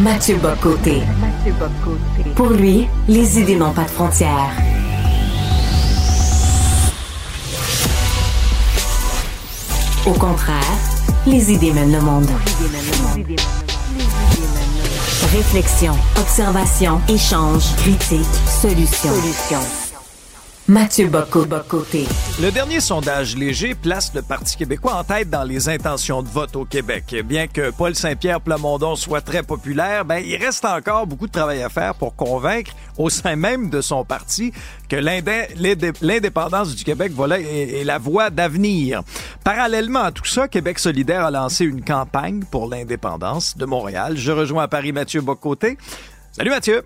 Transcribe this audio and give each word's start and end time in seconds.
Mathieu 0.00 0.36
Bocoté. 0.36 1.02
Pour 2.34 2.48
lui, 2.48 2.86
les 3.08 3.40
idées 3.40 3.56
n'ont 3.56 3.72
pas 3.72 3.84
de 3.84 3.90
frontières. 3.90 4.50
Au 10.06 10.12
contraire, 10.12 10.60
les 11.26 11.52
idées 11.52 11.72
mènent 11.72 11.92
le 11.92 12.00
monde. 12.00 12.28
Réflexion, 15.32 15.94
observation, 16.18 17.00
échange, 17.08 17.74
critique, 17.76 18.26
solution. 18.60 19.83
Mathieu 20.66 21.08
Bocoté. 21.08 22.06
Le 22.40 22.50
dernier 22.50 22.80
sondage 22.80 23.36
léger 23.36 23.74
place 23.74 24.14
le 24.14 24.22
Parti 24.22 24.56
québécois 24.56 24.94
en 24.94 25.04
tête 25.04 25.28
dans 25.28 25.44
les 25.44 25.68
intentions 25.68 26.22
de 26.22 26.28
vote 26.28 26.56
au 26.56 26.64
Québec. 26.64 27.14
Bien 27.26 27.48
que 27.48 27.70
Paul 27.70 27.94
Saint-Pierre 27.94 28.40
Plamondon 28.40 28.96
soit 28.96 29.20
très 29.20 29.42
populaire, 29.42 30.06
ben, 30.06 30.22
il 30.24 30.42
reste 30.42 30.64
encore 30.64 31.06
beaucoup 31.06 31.26
de 31.26 31.32
travail 31.32 31.62
à 31.62 31.68
faire 31.68 31.94
pour 31.94 32.16
convaincre 32.16 32.70
au 32.96 33.10
sein 33.10 33.36
même 33.36 33.68
de 33.68 33.82
son 33.82 34.06
parti 34.06 34.54
que 34.88 34.96
l'indépendance 34.96 36.74
du 36.74 36.82
Québec 36.82 37.12
voilà, 37.14 37.38
est 37.40 37.84
la 37.84 37.98
voie 37.98 38.30
d'avenir. 38.30 39.02
Parallèlement 39.44 40.04
à 40.04 40.12
tout 40.12 40.24
ça, 40.24 40.48
Québec 40.48 40.78
solidaire 40.78 41.26
a 41.26 41.30
lancé 41.30 41.66
une 41.66 41.84
campagne 41.84 42.42
pour 42.50 42.70
l'indépendance 42.70 43.58
de 43.58 43.66
Montréal. 43.66 44.16
Je 44.16 44.32
rejoins 44.32 44.62
à 44.62 44.68
Paris 44.68 44.92
Mathieu 44.92 45.20
Bocoté. 45.20 45.76
Salut 46.32 46.48
Mathieu. 46.48 46.84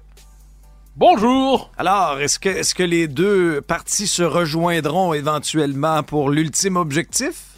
Bonjour. 0.98 1.70
Alors, 1.79 2.19
est-ce 2.19 2.41
que, 2.41 2.48
est-ce 2.48 2.75
que 2.75 2.83
les 2.83 3.06
deux 3.06 3.61
partis 3.61 4.09
se 4.09 4.25
rejoindront 4.25 5.12
éventuellement 5.12 6.02
pour 6.02 6.29
l'ultime 6.29 6.75
objectif? 6.75 7.58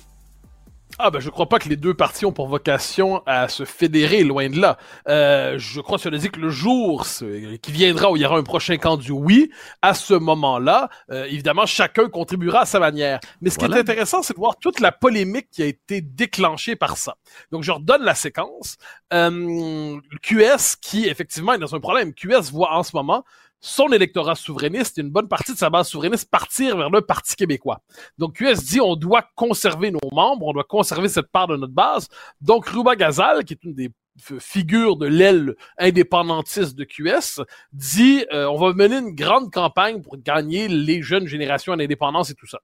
Ah 1.02 1.10
ben 1.10 1.18
je 1.18 1.30
crois 1.30 1.48
pas 1.48 1.58
que 1.58 1.68
les 1.70 1.76
deux 1.76 1.94
parties 1.94 2.26
ont 2.26 2.32
pour 2.32 2.46
vocation 2.46 3.22
à 3.24 3.48
se 3.48 3.64
fédérer, 3.64 4.22
loin 4.22 4.50
de 4.50 4.60
là. 4.60 4.76
Euh, 5.08 5.54
je 5.56 5.80
crois 5.80 5.96
cela 5.96 6.18
dit 6.18 6.28
que 6.28 6.38
le 6.38 6.50
jour 6.50 7.06
qui 7.62 7.72
viendra 7.72 8.12
où 8.12 8.16
il 8.16 8.22
y 8.22 8.26
aura 8.26 8.36
un 8.36 8.42
prochain 8.42 8.76
camp 8.76 8.98
du 8.98 9.10
oui, 9.10 9.50
à 9.80 9.94
ce 9.94 10.12
moment-là, 10.12 10.90
euh, 11.10 11.24
évidemment, 11.24 11.64
chacun 11.64 12.10
contribuera 12.10 12.60
à 12.60 12.66
sa 12.66 12.80
manière. 12.80 13.18
Mais 13.40 13.48
ce 13.48 13.58
qui 13.58 13.64
est 13.64 13.74
intéressant, 13.74 14.22
c'est 14.22 14.34
de 14.34 14.38
voir 14.38 14.58
toute 14.58 14.78
la 14.78 14.92
polémique 14.92 15.48
qui 15.50 15.62
a 15.62 15.66
été 15.66 16.02
déclenchée 16.02 16.76
par 16.76 16.98
ça. 16.98 17.16
Donc 17.50 17.62
je 17.62 17.72
redonne 17.72 18.02
la 18.02 18.14
séquence. 18.14 18.76
Euh, 19.14 19.98
QS 20.20 20.76
qui 20.82 21.06
effectivement 21.06 21.54
est 21.54 21.58
dans 21.58 21.74
un 21.74 21.80
problème. 21.80 22.12
QS 22.12 22.50
voit 22.52 22.74
en 22.74 22.82
ce 22.82 22.94
moment 22.94 23.24
son 23.60 23.88
électorat 23.88 24.34
souverainiste 24.34 24.98
et 24.98 25.02
une 25.02 25.10
bonne 25.10 25.28
partie 25.28 25.52
de 25.52 25.58
sa 25.58 25.70
base 25.70 25.88
souverainiste 25.88 26.30
partir 26.30 26.76
vers 26.76 26.90
le 26.90 27.02
Parti 27.02 27.36
québécois. 27.36 27.80
Donc 28.18 28.36
QS 28.36 28.64
dit 28.64 28.80
on 28.80 28.96
doit 28.96 29.24
conserver 29.34 29.90
nos 29.90 30.00
membres, 30.12 30.46
on 30.46 30.52
doit 30.52 30.64
conserver 30.64 31.08
cette 31.08 31.30
part 31.30 31.46
de 31.46 31.56
notre 31.56 31.72
base. 31.72 32.08
Donc 32.40 32.66
Ruba 32.66 32.96
Gazal, 32.96 33.44
qui 33.44 33.54
est 33.54 33.64
une 33.64 33.74
des 33.74 33.90
figures 34.38 34.96
de 34.96 35.06
l'aile 35.06 35.54
indépendantiste 35.78 36.76
de 36.76 36.84
QS, 36.84 37.42
dit 37.72 38.24
euh, 38.32 38.46
on 38.46 38.58
va 38.58 38.72
mener 38.72 38.98
une 38.98 39.14
grande 39.14 39.52
campagne 39.52 40.02
pour 40.02 40.16
gagner 40.18 40.68
les 40.68 41.02
jeunes 41.02 41.26
générations 41.26 41.72
en 41.72 41.80
indépendance 41.80 42.30
et 42.30 42.34
tout 42.34 42.46
ça. 42.46 42.60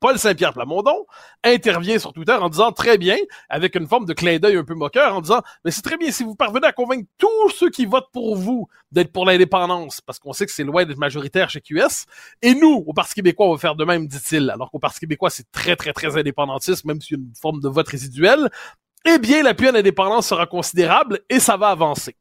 Paul 0.00 0.18
Saint-Pierre 0.18 0.52
Plamondon 0.52 1.06
intervient 1.44 1.98
sur 1.98 2.12
Twitter 2.12 2.32
en 2.32 2.48
disant 2.48 2.72
très 2.72 2.98
bien, 2.98 3.16
avec 3.48 3.74
une 3.74 3.86
forme 3.86 4.06
de 4.06 4.12
clin 4.12 4.38
d'œil 4.38 4.56
un 4.56 4.64
peu 4.64 4.74
moqueur, 4.74 5.16
en 5.16 5.20
disant 5.20 5.42
mais 5.64 5.70
c'est 5.70 5.82
très 5.82 5.96
bien 5.96 6.10
si 6.10 6.24
vous 6.24 6.34
parvenez 6.34 6.66
à 6.66 6.72
convaincre 6.72 7.08
tous 7.18 7.50
ceux 7.50 7.70
qui 7.70 7.86
votent 7.86 8.10
pour 8.12 8.36
vous 8.36 8.68
d'être 8.90 9.12
pour 9.12 9.26
l'indépendance, 9.26 10.00
parce 10.00 10.18
qu'on 10.18 10.32
sait 10.32 10.46
que 10.46 10.52
c'est 10.52 10.64
loin 10.64 10.84
d'être 10.84 10.98
majoritaire 10.98 11.50
chez 11.50 11.60
QS, 11.60 12.06
et 12.42 12.54
nous, 12.54 12.84
au 12.86 12.92
Parti 12.92 13.14
québécois, 13.14 13.46
on 13.46 13.52
va 13.52 13.58
faire 13.58 13.76
de 13.76 13.84
même, 13.84 14.06
dit-il, 14.06 14.50
alors 14.50 14.70
qu'au 14.70 14.78
Parti 14.78 15.00
québécois, 15.00 15.30
c'est 15.30 15.50
très 15.50 15.76
très 15.76 15.92
très 15.92 16.16
indépendantiste, 16.16 16.84
même 16.84 17.00
s'il 17.00 17.16
y 17.16 17.20
a 17.20 17.22
une 17.22 17.34
forme 17.34 17.60
de 17.60 17.68
vote 17.68 17.88
résiduel, 17.88 18.50
eh 19.04 19.18
bien 19.18 19.42
l'appui 19.42 19.68
à 19.68 19.72
l'indépendance 19.72 20.28
sera 20.28 20.46
considérable 20.46 21.20
et 21.28 21.40
ça 21.40 21.56
va 21.56 21.68
avancer. 21.68 22.16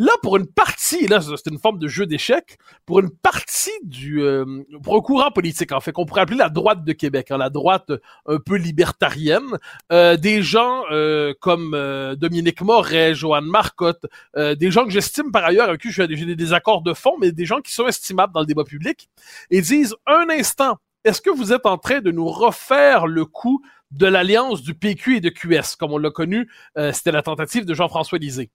Là, 0.00 0.12
pour 0.22 0.38
une 0.38 0.46
partie, 0.46 1.06
là, 1.08 1.20
c'est 1.20 1.50
une 1.50 1.58
forme 1.58 1.78
de 1.78 1.86
jeu 1.86 2.06
d'échecs, 2.06 2.56
pour 2.86 3.00
une 3.00 3.10
partie 3.10 3.78
du, 3.82 4.22
euh, 4.22 4.46
pour 4.82 4.96
un 4.96 5.00
courant 5.02 5.30
politique, 5.30 5.72
en 5.72 5.80
fait, 5.80 5.92
qu'on 5.92 6.06
pourrait 6.06 6.22
appeler 6.22 6.38
la 6.38 6.48
droite 6.48 6.84
de 6.84 6.92
Québec, 6.94 7.30
hein, 7.30 7.36
la 7.36 7.50
droite 7.50 7.92
un 8.24 8.38
peu 8.38 8.56
libertarienne, 8.56 9.58
euh, 9.92 10.16
des 10.16 10.40
gens 10.40 10.84
euh, 10.90 11.34
comme 11.38 11.72
Dominique 12.16 12.62
Moret, 12.62 13.14
Joanne 13.14 13.44
Marcotte, 13.44 14.06
des 14.38 14.70
gens 14.70 14.86
que 14.86 14.90
j'estime 14.90 15.30
par 15.30 15.44
ailleurs, 15.44 15.68
avec 15.68 15.82
qui 15.82 15.92
j'ai 15.92 16.06
des 16.06 16.34
désaccords 16.34 16.80
de 16.80 16.94
fond, 16.94 17.18
mais 17.20 17.30
des 17.30 17.44
gens 17.44 17.60
qui 17.60 17.74
sont 17.74 17.86
estimables 17.86 18.32
dans 18.32 18.40
le 18.40 18.46
débat 18.46 18.64
public, 18.64 19.10
et 19.50 19.60
disent 19.60 19.94
un 20.06 20.30
instant, 20.30 20.78
est-ce 21.04 21.20
que 21.20 21.28
vous 21.28 21.52
êtes 21.52 21.66
en 21.66 21.76
train 21.76 22.00
de 22.00 22.10
nous 22.10 22.26
refaire 22.26 23.06
le 23.06 23.26
coup 23.26 23.62
de 23.90 24.06
l'alliance 24.06 24.62
du 24.62 24.72
PQ 24.72 25.16
et 25.16 25.20
de 25.20 25.28
QS, 25.28 25.76
comme 25.78 25.92
on 25.92 25.98
l'a 25.98 26.10
connu, 26.10 26.50
c'était 26.94 27.12
la 27.12 27.20
tentative 27.20 27.66
de 27.66 27.74
Jean-François 27.74 28.16
Lisée? 28.16 28.50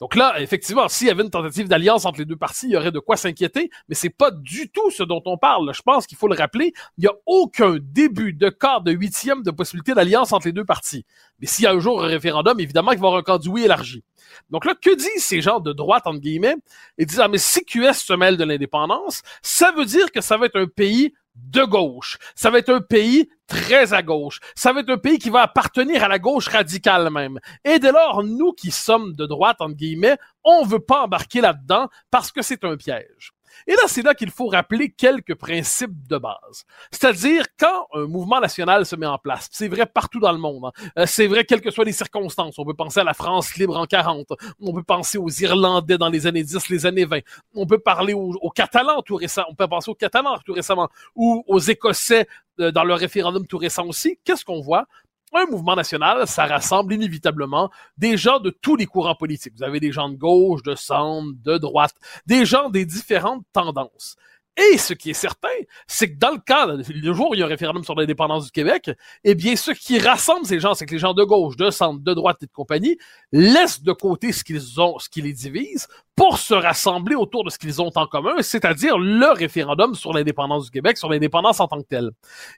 Donc 0.00 0.14
là, 0.14 0.40
effectivement, 0.40 0.88
s'il 0.88 1.08
y 1.08 1.10
avait 1.10 1.22
une 1.22 1.30
tentative 1.30 1.68
d'alliance 1.68 2.06
entre 2.06 2.20
les 2.20 2.24
deux 2.24 2.36
parties, 2.36 2.66
il 2.66 2.72
y 2.72 2.76
aurait 2.76 2.90
de 2.90 2.98
quoi 2.98 3.18
s'inquiéter, 3.18 3.70
mais 3.86 3.94
c'est 3.94 4.08
pas 4.08 4.30
du 4.30 4.70
tout 4.70 4.90
ce 4.90 5.02
dont 5.02 5.22
on 5.26 5.36
parle. 5.36 5.72
Je 5.74 5.82
pense 5.82 6.06
qu'il 6.06 6.16
faut 6.16 6.26
le 6.26 6.34
rappeler. 6.34 6.72
Il 6.96 7.02
n'y 7.02 7.06
a 7.06 7.12
aucun 7.26 7.76
début 7.78 8.32
de 8.32 8.48
quart 8.48 8.80
de 8.80 8.92
huitième 8.92 9.42
de 9.42 9.50
possibilité 9.50 9.92
d'alliance 9.92 10.32
entre 10.32 10.46
les 10.46 10.52
deux 10.52 10.64
parties. 10.64 11.04
Mais 11.38 11.46
s'il 11.46 11.64
y 11.64 11.66
a 11.66 11.72
un 11.72 11.80
jour 11.80 12.02
un 12.02 12.06
référendum, 12.06 12.58
évidemment 12.60 12.92
qu'il 12.92 13.00
va 13.00 13.08
y 13.08 13.08
avoir 13.08 13.20
un 13.20 13.22
camp 13.22 13.38
du 13.38 13.50
oui 13.50 13.64
élargi. 13.64 14.02
Donc 14.48 14.64
là, 14.64 14.74
que 14.74 14.94
disent 14.94 15.24
ces 15.24 15.42
gens 15.42 15.60
de 15.60 15.72
droite, 15.72 16.06
entre 16.06 16.20
guillemets? 16.20 16.56
Ils 16.96 17.04
disent, 17.04 17.20
ah, 17.20 17.28
mais 17.28 17.38
si 17.38 17.62
QS 17.64 17.94
se 17.94 18.14
mêle 18.14 18.38
de 18.38 18.44
l'indépendance, 18.44 19.22
ça 19.42 19.72
veut 19.72 19.84
dire 19.84 20.10
que 20.12 20.22
ça 20.22 20.38
va 20.38 20.46
être 20.46 20.58
un 20.58 20.66
pays 20.66 21.12
de 21.34 21.62
gauche. 21.62 22.18
Ça 22.34 22.50
va 22.50 22.58
être 22.58 22.70
un 22.70 22.80
pays 22.80 23.28
très 23.46 23.92
à 23.92 24.02
gauche. 24.02 24.40
Ça 24.54 24.72
va 24.72 24.80
être 24.80 24.90
un 24.90 24.98
pays 24.98 25.18
qui 25.18 25.30
va 25.30 25.42
appartenir 25.42 26.04
à 26.04 26.08
la 26.08 26.18
gauche 26.18 26.48
radicale 26.48 27.10
même. 27.10 27.38
Et 27.64 27.78
dès 27.78 27.92
lors, 27.92 28.22
nous 28.22 28.52
qui 28.52 28.70
sommes 28.70 29.14
de 29.14 29.26
droite, 29.26 29.60
entre 29.60 29.74
guillemets, 29.74 30.18
on 30.44 30.64
veut 30.64 30.80
pas 30.80 31.02
embarquer 31.02 31.40
là-dedans 31.40 31.88
parce 32.10 32.30
que 32.32 32.42
c'est 32.42 32.64
un 32.64 32.76
piège. 32.76 33.32
Et 33.66 33.72
là, 33.72 33.82
c'est 33.86 34.02
là 34.02 34.14
qu'il 34.14 34.30
faut 34.30 34.46
rappeler 34.48 34.90
quelques 34.90 35.34
principes 35.34 36.06
de 36.08 36.18
base. 36.18 36.64
C'est-à-dire, 36.90 37.44
quand 37.58 37.86
un 37.94 38.06
mouvement 38.06 38.40
national 38.40 38.86
se 38.86 38.96
met 38.96 39.06
en 39.06 39.18
place, 39.18 39.48
c'est 39.50 39.68
vrai 39.68 39.86
partout 39.86 40.20
dans 40.20 40.32
le 40.32 40.38
monde, 40.38 40.66
hein, 40.66 40.90
euh, 40.98 41.06
c'est 41.06 41.26
vrai 41.26 41.44
quelles 41.44 41.60
que 41.60 41.70
soient 41.70 41.84
les 41.84 41.92
circonstances, 41.92 42.58
on 42.58 42.64
peut 42.64 42.74
penser 42.74 43.00
à 43.00 43.04
la 43.04 43.14
France 43.14 43.54
libre 43.56 43.76
en 43.76 43.86
40, 43.86 44.28
on 44.60 44.72
peut 44.72 44.82
penser 44.82 45.18
aux 45.18 45.30
Irlandais 45.30 45.98
dans 45.98 46.08
les 46.08 46.26
années 46.26 46.44
10, 46.44 46.68
les 46.68 46.86
années 46.86 47.04
20, 47.04 47.20
on 47.54 47.66
peut 47.66 47.78
parler 47.78 48.12
aux, 48.12 48.50
Catalans 48.50 49.02
tout 49.02 49.16
récemment, 49.16 49.48
on 49.50 49.54
peut 49.54 49.68
penser 49.68 49.90
aux 49.90 49.94
Catalans 49.94 50.38
tout 50.44 50.52
récemment, 50.52 50.88
ou 51.14 51.44
aux 51.46 51.58
Écossais 51.58 52.26
euh, 52.60 52.70
dans 52.70 52.84
leur 52.84 52.98
référendum 52.98 53.46
tout 53.46 53.58
récent 53.58 53.86
aussi. 53.86 54.18
Qu'est-ce 54.24 54.44
qu'on 54.44 54.60
voit? 54.60 54.86
Un 55.32 55.46
mouvement 55.46 55.76
national, 55.76 56.26
ça 56.26 56.46
rassemble 56.46 56.94
inévitablement 56.94 57.70
des 57.96 58.16
gens 58.16 58.40
de 58.40 58.50
tous 58.50 58.76
les 58.76 58.86
courants 58.86 59.14
politiques. 59.14 59.54
Vous 59.56 59.62
avez 59.62 59.80
des 59.80 59.92
gens 59.92 60.08
de 60.08 60.16
gauche, 60.16 60.62
de 60.62 60.74
centre, 60.74 61.32
de 61.44 61.58
droite, 61.58 61.94
des 62.26 62.44
gens 62.44 62.68
des 62.68 62.84
différentes 62.84 63.44
tendances. 63.52 64.16
Et 64.56 64.78
ce 64.78 64.94
qui 64.94 65.10
est 65.10 65.14
certain, 65.14 65.48
c'est 65.86 66.12
que 66.12 66.18
dans 66.18 66.32
le 66.32 66.38
cas, 66.38 66.66
le 66.66 67.12
jour 67.12 67.30
où 67.30 67.34
il 67.34 67.40
y 67.40 67.42
a 67.42 67.46
un 67.46 67.48
référendum 67.48 67.84
sur 67.84 67.94
l'indépendance 67.94 68.46
du 68.46 68.50
Québec, 68.50 68.90
eh 69.24 69.34
bien, 69.34 69.56
ce 69.56 69.70
qui 69.70 69.98
rassemble 69.98 70.44
ces 70.44 70.58
gens, 70.58 70.74
c'est 70.74 70.86
que 70.86 70.92
les 70.92 70.98
gens 70.98 71.14
de 71.14 71.22
gauche, 71.22 71.56
de 71.56 71.70
centre, 71.70 72.02
de 72.02 72.14
droite 72.14 72.38
et 72.42 72.46
de 72.46 72.52
compagnie 72.52 72.98
laissent 73.32 73.82
de 73.82 73.92
côté 73.92 74.32
ce 74.32 74.44
qu'ils 74.44 74.80
ont, 74.80 74.98
ce 74.98 75.08
qui 75.08 75.22
les 75.22 75.32
divise, 75.32 75.86
pour 76.16 76.38
se 76.38 76.52
rassembler 76.52 77.14
autour 77.14 77.44
de 77.44 77.50
ce 77.50 77.58
qu'ils 77.58 77.80
ont 77.80 77.90
en 77.94 78.06
commun, 78.06 78.42
c'est-à-dire 78.42 78.98
le 78.98 79.32
référendum 79.32 79.94
sur 79.94 80.12
l'indépendance 80.12 80.64
du 80.64 80.70
Québec, 80.70 80.98
sur 80.98 81.08
l'indépendance 81.08 81.60
en 81.60 81.68
tant 81.68 81.80
que 81.80 81.88
telle. 81.88 82.10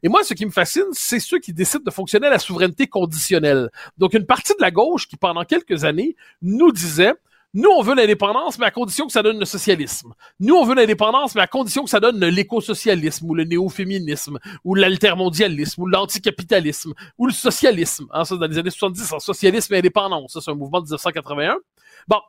Et 0.02 0.08
moi, 0.08 0.24
ce 0.24 0.34
qui 0.34 0.46
me 0.46 0.50
fascine, 0.50 0.88
c'est 0.92 1.20
ceux 1.20 1.38
qui 1.38 1.52
décident 1.52 1.84
de 1.84 1.90
fonctionner 1.90 2.26
à 2.26 2.30
la 2.30 2.38
souveraineté 2.38 2.88
conditionnelle. 2.88 3.70
Donc, 3.98 4.14
une 4.14 4.26
partie 4.26 4.54
de 4.54 4.62
la 4.62 4.70
gauche 4.70 5.06
qui, 5.06 5.16
pendant 5.16 5.44
quelques 5.44 5.84
années, 5.84 6.16
nous 6.40 6.72
disait 6.72 7.12
nous, 7.54 7.68
on 7.68 7.82
veut 7.82 7.94
l'indépendance, 7.94 8.58
mais 8.58 8.64
à 8.64 8.70
condition 8.70 9.06
que 9.06 9.12
ça 9.12 9.22
donne 9.22 9.38
le 9.38 9.44
socialisme. 9.44 10.14
Nous, 10.40 10.54
on 10.54 10.64
veut 10.64 10.74
l'indépendance, 10.74 11.34
mais 11.34 11.42
à 11.42 11.46
condition 11.46 11.84
que 11.84 11.90
ça 11.90 12.00
donne 12.00 12.24
l'écosocialisme, 12.24 13.28
ou 13.28 13.34
le 13.34 13.44
néo-féminisme, 13.44 14.38
ou 14.64 14.74
l'altermondialisme, 14.74 15.82
ou 15.82 15.86
l'anticapitalisme, 15.86 16.94
ou 17.18 17.26
le 17.26 17.32
socialisme. 17.32 18.06
Hein, 18.12 18.22
dans 18.30 18.46
les 18.46 18.58
années 18.58 18.70
70, 18.70 19.14
socialisme 19.18 19.74
et 19.74 19.78
indépendance. 19.78 20.32
Ça, 20.32 20.40
c'est 20.40 20.50
un 20.50 20.54
mouvement 20.54 20.80
de 20.80 20.86
1981. 20.86 21.56
Bon. 22.08 22.20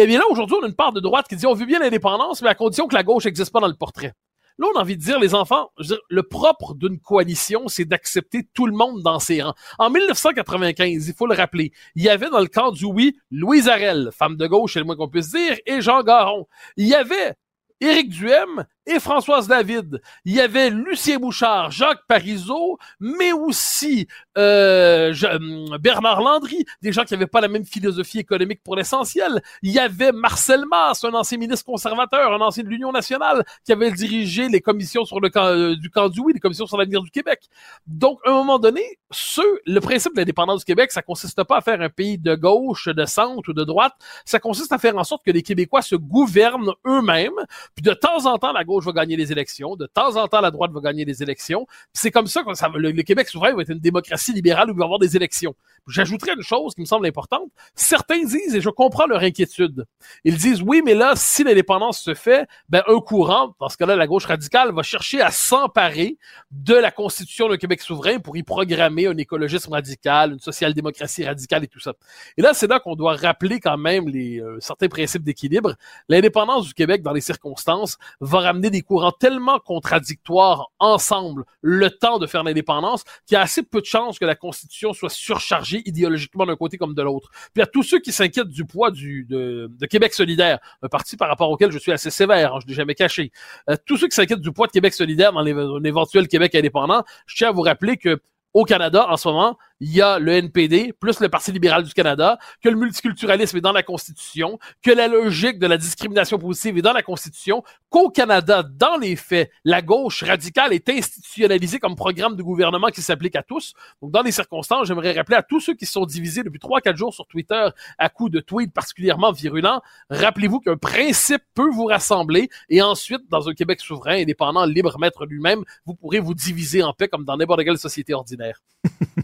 Eh 0.00 0.06
bien 0.06 0.20
là, 0.20 0.24
aujourd'hui, 0.30 0.56
on 0.60 0.64
a 0.64 0.68
une 0.68 0.76
part 0.76 0.92
de 0.92 1.00
droite 1.00 1.26
qui 1.28 1.34
dit 1.34 1.44
on 1.44 1.54
veut 1.54 1.66
bien 1.66 1.80
l'indépendance, 1.80 2.40
mais 2.40 2.48
à 2.48 2.54
condition 2.54 2.86
que 2.86 2.94
la 2.94 3.02
gauche 3.02 3.24
n'existe 3.24 3.52
pas 3.52 3.58
dans 3.58 3.66
le 3.66 3.74
portrait. 3.74 4.14
Là, 4.58 4.66
on 4.74 4.78
a 4.78 4.82
envie 4.82 4.96
de 4.96 5.02
dire, 5.02 5.20
les 5.20 5.34
enfants, 5.34 5.70
je 5.78 5.84
veux 5.84 5.88
dire, 5.94 6.02
le 6.10 6.22
propre 6.24 6.74
d'une 6.74 6.98
coalition, 6.98 7.68
c'est 7.68 7.84
d'accepter 7.84 8.48
tout 8.54 8.66
le 8.66 8.72
monde 8.72 9.02
dans 9.02 9.20
ses 9.20 9.40
rangs. 9.42 9.54
En 9.78 9.88
1995, 9.88 11.06
il 11.06 11.14
faut 11.14 11.26
le 11.26 11.34
rappeler, 11.34 11.72
il 11.94 12.02
y 12.02 12.08
avait 12.08 12.28
dans 12.28 12.40
le 12.40 12.48
camp 12.48 12.72
du 12.72 12.84
oui 12.84 13.16
Louise 13.30 13.68
Arel, 13.68 14.10
femme 14.12 14.36
de 14.36 14.46
gauche, 14.48 14.72
c'est 14.72 14.80
le 14.80 14.84
moins 14.84 14.96
qu'on 14.96 15.08
puisse 15.08 15.30
dire, 15.30 15.56
et 15.64 15.80
Jean 15.80 16.02
Garon. 16.02 16.48
Il 16.76 16.88
y 16.88 16.94
avait 16.94 17.34
Éric 17.80 18.08
Duhem 18.10 18.64
et 18.88 19.00
Françoise 19.00 19.46
David. 19.46 20.00
Il 20.24 20.34
y 20.34 20.40
avait 20.40 20.70
Lucien 20.70 21.18
Bouchard, 21.18 21.70
Jacques 21.70 22.06
Parizeau, 22.08 22.78
mais 22.98 23.32
aussi 23.32 24.08
euh, 24.36 25.12
hum, 25.22 25.76
Bernard 25.78 26.22
Landry, 26.22 26.64
des 26.82 26.92
gens 26.92 27.04
qui 27.04 27.12
n'avaient 27.12 27.26
pas 27.26 27.40
la 27.40 27.48
même 27.48 27.64
philosophie 27.64 28.18
économique 28.18 28.62
pour 28.64 28.76
l'essentiel. 28.76 29.42
Il 29.62 29.72
y 29.72 29.78
avait 29.78 30.12
Marcel 30.12 30.64
Mass, 30.66 31.04
un 31.04 31.12
ancien 31.12 31.38
ministre 31.38 31.66
conservateur, 31.66 32.32
un 32.32 32.40
ancien 32.40 32.64
de 32.64 32.68
l'Union 32.68 32.90
nationale, 32.90 33.44
qui 33.64 33.72
avait 33.72 33.90
dirigé 33.90 34.48
les 34.48 34.60
commissions 34.60 35.04
sur 35.04 35.20
le 35.20 35.28
camp 35.28 35.44
euh, 35.44 35.76
du 35.76 35.90
camp 35.90 36.08
du 36.08 36.20
oui, 36.20 36.32
les 36.32 36.40
commissions 36.40 36.66
sur 36.66 36.78
l'avenir 36.78 37.02
du 37.02 37.10
Québec. 37.10 37.48
Donc, 37.86 38.20
à 38.24 38.30
un 38.30 38.34
moment 38.34 38.58
donné, 38.58 38.98
ce, 39.10 39.42
le 39.66 39.80
principe 39.80 40.14
de 40.14 40.20
l'indépendance 40.20 40.60
du 40.60 40.64
Québec, 40.64 40.92
ça 40.92 41.02
consiste 41.02 41.42
pas 41.44 41.58
à 41.58 41.60
faire 41.60 41.80
un 41.82 41.90
pays 41.90 42.16
de 42.16 42.34
gauche, 42.34 42.88
de 42.88 43.04
centre 43.04 43.50
ou 43.50 43.52
de 43.52 43.64
droite. 43.64 43.92
Ça 44.24 44.38
consiste 44.38 44.72
à 44.72 44.78
faire 44.78 44.96
en 44.96 45.04
sorte 45.04 45.24
que 45.24 45.30
les 45.30 45.42
Québécois 45.42 45.82
se 45.82 45.94
gouvernent 45.94 46.72
eux-mêmes. 46.86 47.38
Puis 47.74 47.82
de 47.82 47.92
temps 47.92 48.26
en 48.26 48.38
temps, 48.38 48.52
la 48.52 48.64
gauche 48.64 48.77
va 48.84 48.92
gagner 48.92 49.16
les 49.16 49.32
élections. 49.32 49.76
De 49.76 49.86
temps 49.86 50.16
en 50.16 50.28
temps, 50.28 50.40
la 50.40 50.50
droite 50.50 50.70
va 50.72 50.80
gagner 50.80 51.04
les 51.04 51.22
élections. 51.22 51.66
c'est 51.92 52.10
comme 52.10 52.26
ça 52.26 52.42
que 52.42 52.54
ça, 52.54 52.68
le, 52.74 52.90
le, 52.90 53.02
Québec 53.02 53.28
souverain 53.28 53.54
va 53.54 53.62
être 53.62 53.70
une 53.70 53.78
démocratie 53.78 54.32
libérale 54.32 54.70
où 54.70 54.72
il 54.72 54.78
va 54.78 54.84
y 54.84 54.84
avoir 54.84 54.98
des 54.98 55.16
élections. 55.16 55.54
J'ajouterais 55.86 56.34
une 56.34 56.42
chose 56.42 56.74
qui 56.74 56.82
me 56.82 56.86
semble 56.86 57.06
importante. 57.06 57.50
Certains 57.74 58.22
disent, 58.22 58.54
et 58.54 58.60
je 58.60 58.70
comprends 58.70 59.06
leur 59.06 59.22
inquiétude, 59.22 59.86
ils 60.24 60.36
disent, 60.36 60.62
oui, 60.62 60.82
mais 60.84 60.94
là, 60.94 61.14
si 61.16 61.44
l'indépendance 61.44 62.00
se 62.00 62.14
fait, 62.14 62.46
ben, 62.68 62.82
un 62.86 63.00
courant, 63.00 63.54
dans 63.58 63.68
ce 63.68 63.76
cas-là, 63.76 63.96
la 63.96 64.06
gauche 64.06 64.26
radicale, 64.26 64.72
va 64.72 64.82
chercher 64.82 65.20
à 65.20 65.30
s'emparer 65.30 66.18
de 66.50 66.74
la 66.74 66.90
Constitution 66.90 67.48
du 67.48 67.58
Québec 67.58 67.80
souverain 67.80 68.18
pour 68.18 68.36
y 68.36 68.42
programmer 68.42 69.06
un 69.06 69.16
écologisme 69.16 69.72
radical, 69.72 70.32
une 70.32 70.40
social-démocratie 70.40 71.24
radicale 71.24 71.64
et 71.64 71.68
tout 71.68 71.80
ça. 71.80 71.94
Et 72.36 72.42
là, 72.42 72.52
c'est 72.54 72.66
là 72.66 72.80
qu'on 72.80 72.94
doit 72.94 73.16
rappeler 73.16 73.60
quand 73.60 73.78
même 73.78 74.08
les 74.08 74.40
euh, 74.40 74.58
certains 74.60 74.88
principes 74.88 75.22
d'équilibre. 75.22 75.74
L'indépendance 76.08 76.66
du 76.66 76.74
Québec, 76.74 77.02
dans 77.02 77.12
les 77.12 77.20
circonstances, 77.20 77.96
va 78.20 78.40
ramener 78.40 78.67
des 78.70 78.82
courants 78.82 79.12
tellement 79.12 79.58
contradictoires 79.58 80.68
ensemble 80.78 81.44
le 81.60 81.90
temps 81.90 82.18
de 82.18 82.26
faire 82.26 82.44
l'indépendance 82.44 83.04
qu'il 83.26 83.34
y 83.34 83.36
a 83.36 83.42
assez 83.42 83.62
peu 83.62 83.80
de 83.80 83.86
chances 83.86 84.18
que 84.18 84.24
la 84.24 84.34
Constitution 84.34 84.92
soit 84.92 85.10
surchargée 85.10 85.82
idéologiquement 85.86 86.46
d'un 86.46 86.56
côté 86.56 86.78
comme 86.78 86.94
de 86.94 87.02
l'autre. 87.02 87.30
Puis 87.54 87.62
à 87.62 87.66
tous 87.66 87.82
ceux 87.82 88.00
qui 88.00 88.12
s'inquiètent 88.12 88.48
du 88.48 88.64
poids 88.64 88.90
du, 88.90 89.24
de, 89.28 89.70
de, 89.70 89.86
Québec 89.86 90.14
solidaire, 90.14 90.58
un 90.82 90.88
parti 90.88 91.16
par 91.16 91.28
rapport 91.28 91.50
auquel 91.50 91.70
je 91.70 91.78
suis 91.78 91.92
assez 91.92 92.10
sévère, 92.10 92.54
hein, 92.54 92.58
je 92.60 92.66
ne 92.66 92.70
l'ai 92.70 92.76
jamais 92.76 92.94
caché, 92.94 93.32
euh, 93.70 93.76
tous 93.86 93.96
ceux 93.96 94.08
qui 94.08 94.14
s'inquiètent 94.14 94.40
du 94.40 94.52
poids 94.52 94.66
de 94.66 94.72
Québec 94.72 94.94
solidaire 94.94 95.32
dans 95.32 95.40
un 95.40 95.84
éventuel 95.84 96.28
Québec 96.28 96.54
indépendant, 96.54 97.04
je 97.26 97.36
tiens 97.36 97.48
à 97.48 97.52
vous 97.52 97.62
rappeler 97.62 97.96
que 97.96 98.20
au 98.54 98.64
Canada, 98.64 99.06
en 99.08 99.16
ce 99.16 99.28
moment, 99.28 99.58
il 99.80 99.92
y 99.92 100.00
a 100.02 100.18
le 100.18 100.32
NPD 100.32 100.92
plus 100.92 101.20
le 101.20 101.28
Parti 101.28 101.52
libéral 101.52 101.82
du 101.82 101.92
Canada, 101.92 102.38
que 102.62 102.68
le 102.68 102.76
multiculturalisme 102.76 103.56
est 103.56 103.62
dans 103.62 103.72
la 103.72 103.82
Constitution, 103.82 104.58
que 104.82 104.90
la 104.90 105.08
logique 105.08 105.58
de 105.58 105.66
la 105.66 105.76
discrimination 105.76 106.38
positive 106.38 106.78
est 106.78 106.82
dans 106.82 106.92
la 106.92 107.02
Constitution, 107.02 107.62
qu'au 107.88 108.10
Canada, 108.10 108.62
dans 108.62 108.96
les 108.96 109.16
faits, 109.16 109.50
la 109.64 109.82
gauche 109.82 110.22
radicale 110.22 110.72
est 110.72 110.88
institutionnalisée 110.88 111.78
comme 111.78 111.94
programme 111.96 112.36
de 112.36 112.42
gouvernement 112.42 112.88
qui 112.88 113.02
s'applique 113.02 113.36
à 113.36 113.42
tous. 113.42 113.74
Donc, 114.02 114.10
dans 114.10 114.22
les 114.22 114.32
circonstances, 114.32 114.88
j'aimerais 114.88 115.12
rappeler 115.12 115.36
à 115.36 115.42
tous 115.42 115.60
ceux 115.60 115.74
qui 115.74 115.86
sont 115.86 116.04
divisés 116.04 116.42
depuis 116.42 116.58
trois, 116.58 116.80
quatre 116.80 116.96
jours 116.96 117.14
sur 117.14 117.26
Twitter 117.26 117.68
à 117.98 118.08
coups 118.08 118.30
de 118.30 118.40
tweets 118.40 118.72
particulièrement 118.72 119.32
virulents, 119.32 119.82
rappelez-vous 120.10 120.60
qu'un 120.60 120.76
principe 120.76 121.42
peut 121.54 121.70
vous 121.70 121.86
rassembler 121.86 122.48
et 122.68 122.82
ensuite, 122.82 123.22
dans 123.28 123.48
un 123.48 123.54
Québec 123.54 123.80
souverain, 123.80 124.22
indépendant, 124.22 124.64
libre, 124.64 124.98
maître 124.98 125.26
lui-même, 125.26 125.64
vous 125.86 125.94
pourrez 125.94 126.20
vous 126.20 126.34
diviser 126.34 126.82
en 126.82 126.92
paix 126.92 127.08
comme 127.08 127.24
dans 127.24 127.36
n'importe 127.36 127.64
quelle 127.64 127.78
société 127.78 128.14
ordinaire. 128.14 128.60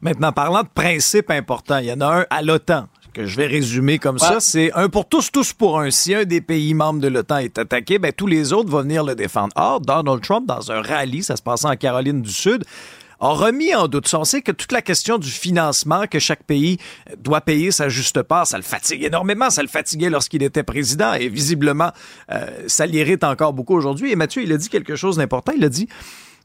Maintenant, 0.00 0.32
parlant 0.32 0.62
de 0.62 0.68
principes 0.72 1.30
importants, 1.30 1.78
il 1.78 1.86
y 1.86 1.92
en 1.92 2.00
a 2.00 2.20
un 2.20 2.26
à 2.30 2.42
l'OTAN 2.42 2.88
que 3.12 3.26
je 3.26 3.36
vais 3.36 3.46
résumer 3.46 3.98
comme 3.98 4.18
ça, 4.18 4.38
c'est 4.38 4.72
un 4.74 4.88
pour 4.88 5.08
tous, 5.08 5.32
tous 5.32 5.52
pour 5.52 5.80
un. 5.80 5.90
Si 5.90 6.14
un 6.14 6.24
des 6.24 6.40
pays 6.40 6.72
membres 6.74 7.00
de 7.00 7.08
l'OTAN 7.08 7.38
est 7.38 7.58
attaqué, 7.58 7.98
ben, 7.98 8.12
tous 8.12 8.28
les 8.28 8.52
autres 8.52 8.70
vont 8.70 8.82
venir 8.82 9.02
le 9.02 9.16
défendre. 9.16 9.52
Or, 9.56 9.80
Donald 9.80 10.22
Trump, 10.22 10.46
dans 10.46 10.70
un 10.70 10.80
rallye, 10.80 11.22
ça 11.24 11.36
se 11.36 11.42
passait 11.42 11.66
en 11.66 11.74
Caroline 11.74 12.22
du 12.22 12.30
Sud, 12.30 12.64
a 13.20 13.30
remis 13.30 13.74
en 13.74 13.88
doute. 13.88 14.12
On 14.14 14.24
sait 14.24 14.42
que 14.42 14.52
toute 14.52 14.72
la 14.72 14.82
question 14.82 15.18
du 15.18 15.30
financement 15.30 16.06
que 16.06 16.18
chaque 16.18 16.44
pays 16.44 16.78
doit 17.18 17.40
payer 17.40 17.72
sa 17.72 17.88
juste 17.88 18.22
part, 18.22 18.46
ça 18.46 18.56
le 18.56 18.62
fatigue 18.62 19.02
énormément. 19.02 19.50
Ça 19.50 19.62
le 19.62 19.68
fatiguait 19.68 20.10
lorsqu'il 20.10 20.42
était 20.42 20.62
président 20.62 21.14
et 21.14 21.28
visiblement, 21.28 21.90
euh, 22.30 22.46
ça 22.68 22.86
l'irrite 22.86 23.24
encore 23.24 23.52
beaucoup 23.52 23.74
aujourd'hui. 23.74 24.12
Et 24.12 24.16
Mathieu, 24.16 24.42
il 24.42 24.52
a 24.52 24.56
dit 24.56 24.68
quelque 24.68 24.94
chose 24.94 25.16
d'important. 25.16 25.52
Il 25.56 25.64
a 25.64 25.68
dit, 25.68 25.88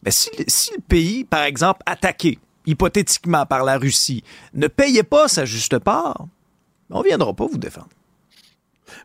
ben, 0.01 0.12
si, 0.12 0.30
si 0.48 0.71
le 0.75 0.81
pays, 0.81 1.24
par 1.24 1.44
exemple, 1.44 1.81
attaqué, 1.86 2.39
hypothétiquement 2.65 3.45
par 3.45 3.63
la 3.63 3.77
Russie, 3.77 4.24
ne 4.54 4.68
payait 4.68 5.04
pas 5.04 5.27
sa 5.27 5.45
juste 5.45 5.80
part, 5.80 6.27
on 6.89 7.00
ne 7.00 7.04
viendra 7.04 7.33
pas 7.33 7.45
vous 7.45 7.57
défendre. 7.57 7.89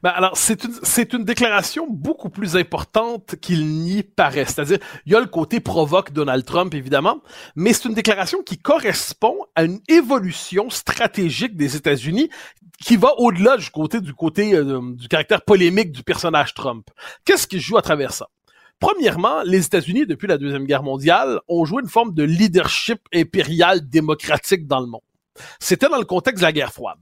Ben 0.03 0.11
alors, 0.11 0.37
c'est 0.37 0.65
une, 0.65 1.19
une 1.19 1.25
déclaration 1.25 1.87
beaucoup 1.89 2.29
plus 2.29 2.57
importante 2.57 3.37
qu'il 3.41 3.67
n'y 3.67 4.03
paraît. 4.03 4.45
C'est-à-dire, 4.45 4.79
il 5.07 5.13
y 5.13 5.17
a 5.17 5.21
le 5.21 5.27
côté 5.27 5.61
provoque 5.61 6.13
Donald 6.13 6.45
Trump, 6.45 6.75
évidemment, 6.75 7.21
mais 7.57 7.73
c'est 7.73 7.89
une 7.89 7.95
déclaration 7.95 8.43
qui 8.43 8.59
correspond 8.59 9.37
à 9.55 9.65
une 9.65 9.81
évolution 9.89 10.71
stratégique 10.71 11.57
des 11.57 11.77
États-Unis 11.77 12.31
qui 12.81 12.97
va 12.97 13.15
au-delà 13.19 13.57
du 13.57 13.71
côté, 13.71 14.01
du 14.01 14.15
euh, 14.21 14.95
du 14.95 15.09
caractère 15.09 15.43
polémique 15.43 15.91
du 15.91 16.03
personnage 16.03 16.55
Trump. 16.55 16.89
Qu'est-ce 17.25 17.47
qui 17.47 17.59
joue 17.59 17.77
à 17.77 17.83
travers 17.83 18.13
ça? 18.13 18.29
Premièrement, 18.81 19.43
les 19.43 19.67
États-Unis, 19.67 20.07
depuis 20.07 20.29
la 20.29 20.39
Deuxième 20.39 20.65
Guerre 20.65 20.83
mondiale, 20.85 21.41
ont 21.49 21.65
joué 21.65 21.83
une 21.83 21.89
forme 21.89 22.15
de 22.15 22.23
leadership 22.23 23.01
impérial 23.13 23.89
démocratique 23.89 24.67
dans 24.67 24.81
le 24.81 24.87
monde. 24.87 25.01
C'était 25.59 25.89
dans 25.89 25.99
le 25.99 26.05
contexte 26.05 26.41
de 26.41 26.47
la 26.47 26.53
guerre 26.53 26.73
froide. 26.73 26.99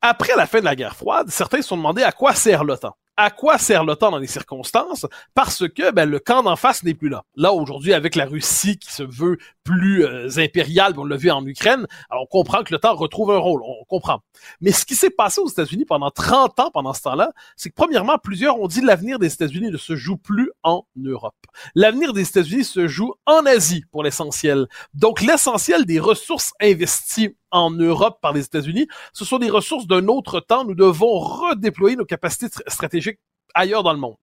Après 0.00 0.36
la 0.36 0.46
fin 0.46 0.60
de 0.60 0.64
la 0.64 0.76
guerre 0.76 0.96
froide, 0.96 1.28
certains 1.30 1.62
se 1.62 1.68
sont 1.68 1.76
demandé 1.76 2.02
à 2.02 2.12
quoi 2.12 2.34
sert 2.34 2.64
l'OTAN 2.64 2.96
à 3.18 3.30
quoi 3.30 3.58
sert 3.58 3.84
l'OTAN 3.84 4.12
dans 4.12 4.18
les 4.18 4.28
circonstances? 4.28 5.04
Parce 5.34 5.68
que 5.68 5.90
ben, 5.90 6.08
le 6.08 6.20
camp 6.20 6.44
d'en 6.44 6.54
face 6.54 6.84
n'est 6.84 6.94
plus 6.94 7.08
là. 7.08 7.24
Là, 7.34 7.52
aujourd'hui, 7.52 7.92
avec 7.92 8.14
la 8.14 8.26
Russie 8.26 8.78
qui 8.78 8.92
se 8.92 9.02
veut 9.02 9.38
plus 9.64 10.04
euh, 10.04 10.28
impériale, 10.36 10.94
on 10.96 11.04
l'a 11.04 11.16
vu 11.16 11.30
en 11.30 11.44
Ukraine, 11.44 11.86
alors 12.08 12.22
on 12.22 12.26
comprend 12.26 12.62
que 12.62 12.72
l'OTAN 12.72 12.94
retrouve 12.94 13.32
un 13.32 13.38
rôle, 13.38 13.60
on 13.64 13.84
comprend. 13.86 14.20
Mais 14.60 14.70
ce 14.70 14.86
qui 14.86 14.94
s'est 14.94 15.10
passé 15.10 15.40
aux 15.40 15.48
États-Unis 15.48 15.84
pendant 15.84 16.12
30 16.12 16.60
ans, 16.60 16.70
pendant 16.72 16.94
ce 16.94 17.02
temps-là, 17.02 17.32
c'est 17.56 17.70
que 17.70 17.74
premièrement, 17.74 18.18
plusieurs 18.18 18.58
ont 18.60 18.68
dit 18.68 18.80
l'avenir 18.80 19.18
des 19.18 19.32
États-Unis 19.32 19.72
ne 19.72 19.76
se 19.76 19.96
joue 19.96 20.16
plus 20.16 20.52
en 20.62 20.86
Europe. 20.96 21.34
L'avenir 21.74 22.12
des 22.12 22.22
États-Unis 22.22 22.64
se 22.64 22.86
joue 22.86 23.14
en 23.26 23.44
Asie 23.46 23.84
pour 23.90 24.04
l'essentiel. 24.04 24.68
Donc 24.94 25.20
l'essentiel 25.22 25.86
des 25.86 25.98
ressources 25.98 26.52
investies 26.60 27.34
en 27.50 27.70
Europe 27.70 28.18
par 28.20 28.32
les 28.32 28.44
États-Unis, 28.44 28.86
ce 29.12 29.24
sont 29.24 29.38
des 29.38 29.50
ressources 29.50 29.86
d'un 29.86 30.06
autre 30.08 30.40
temps. 30.40 30.64
Nous 30.64 30.74
devons 30.74 31.18
redéployer 31.18 31.96
nos 31.96 32.04
capacités 32.04 32.48
stratégiques 32.66 33.20
ailleurs 33.54 33.82
dans 33.82 33.92
le 33.92 33.98
monde. 33.98 34.16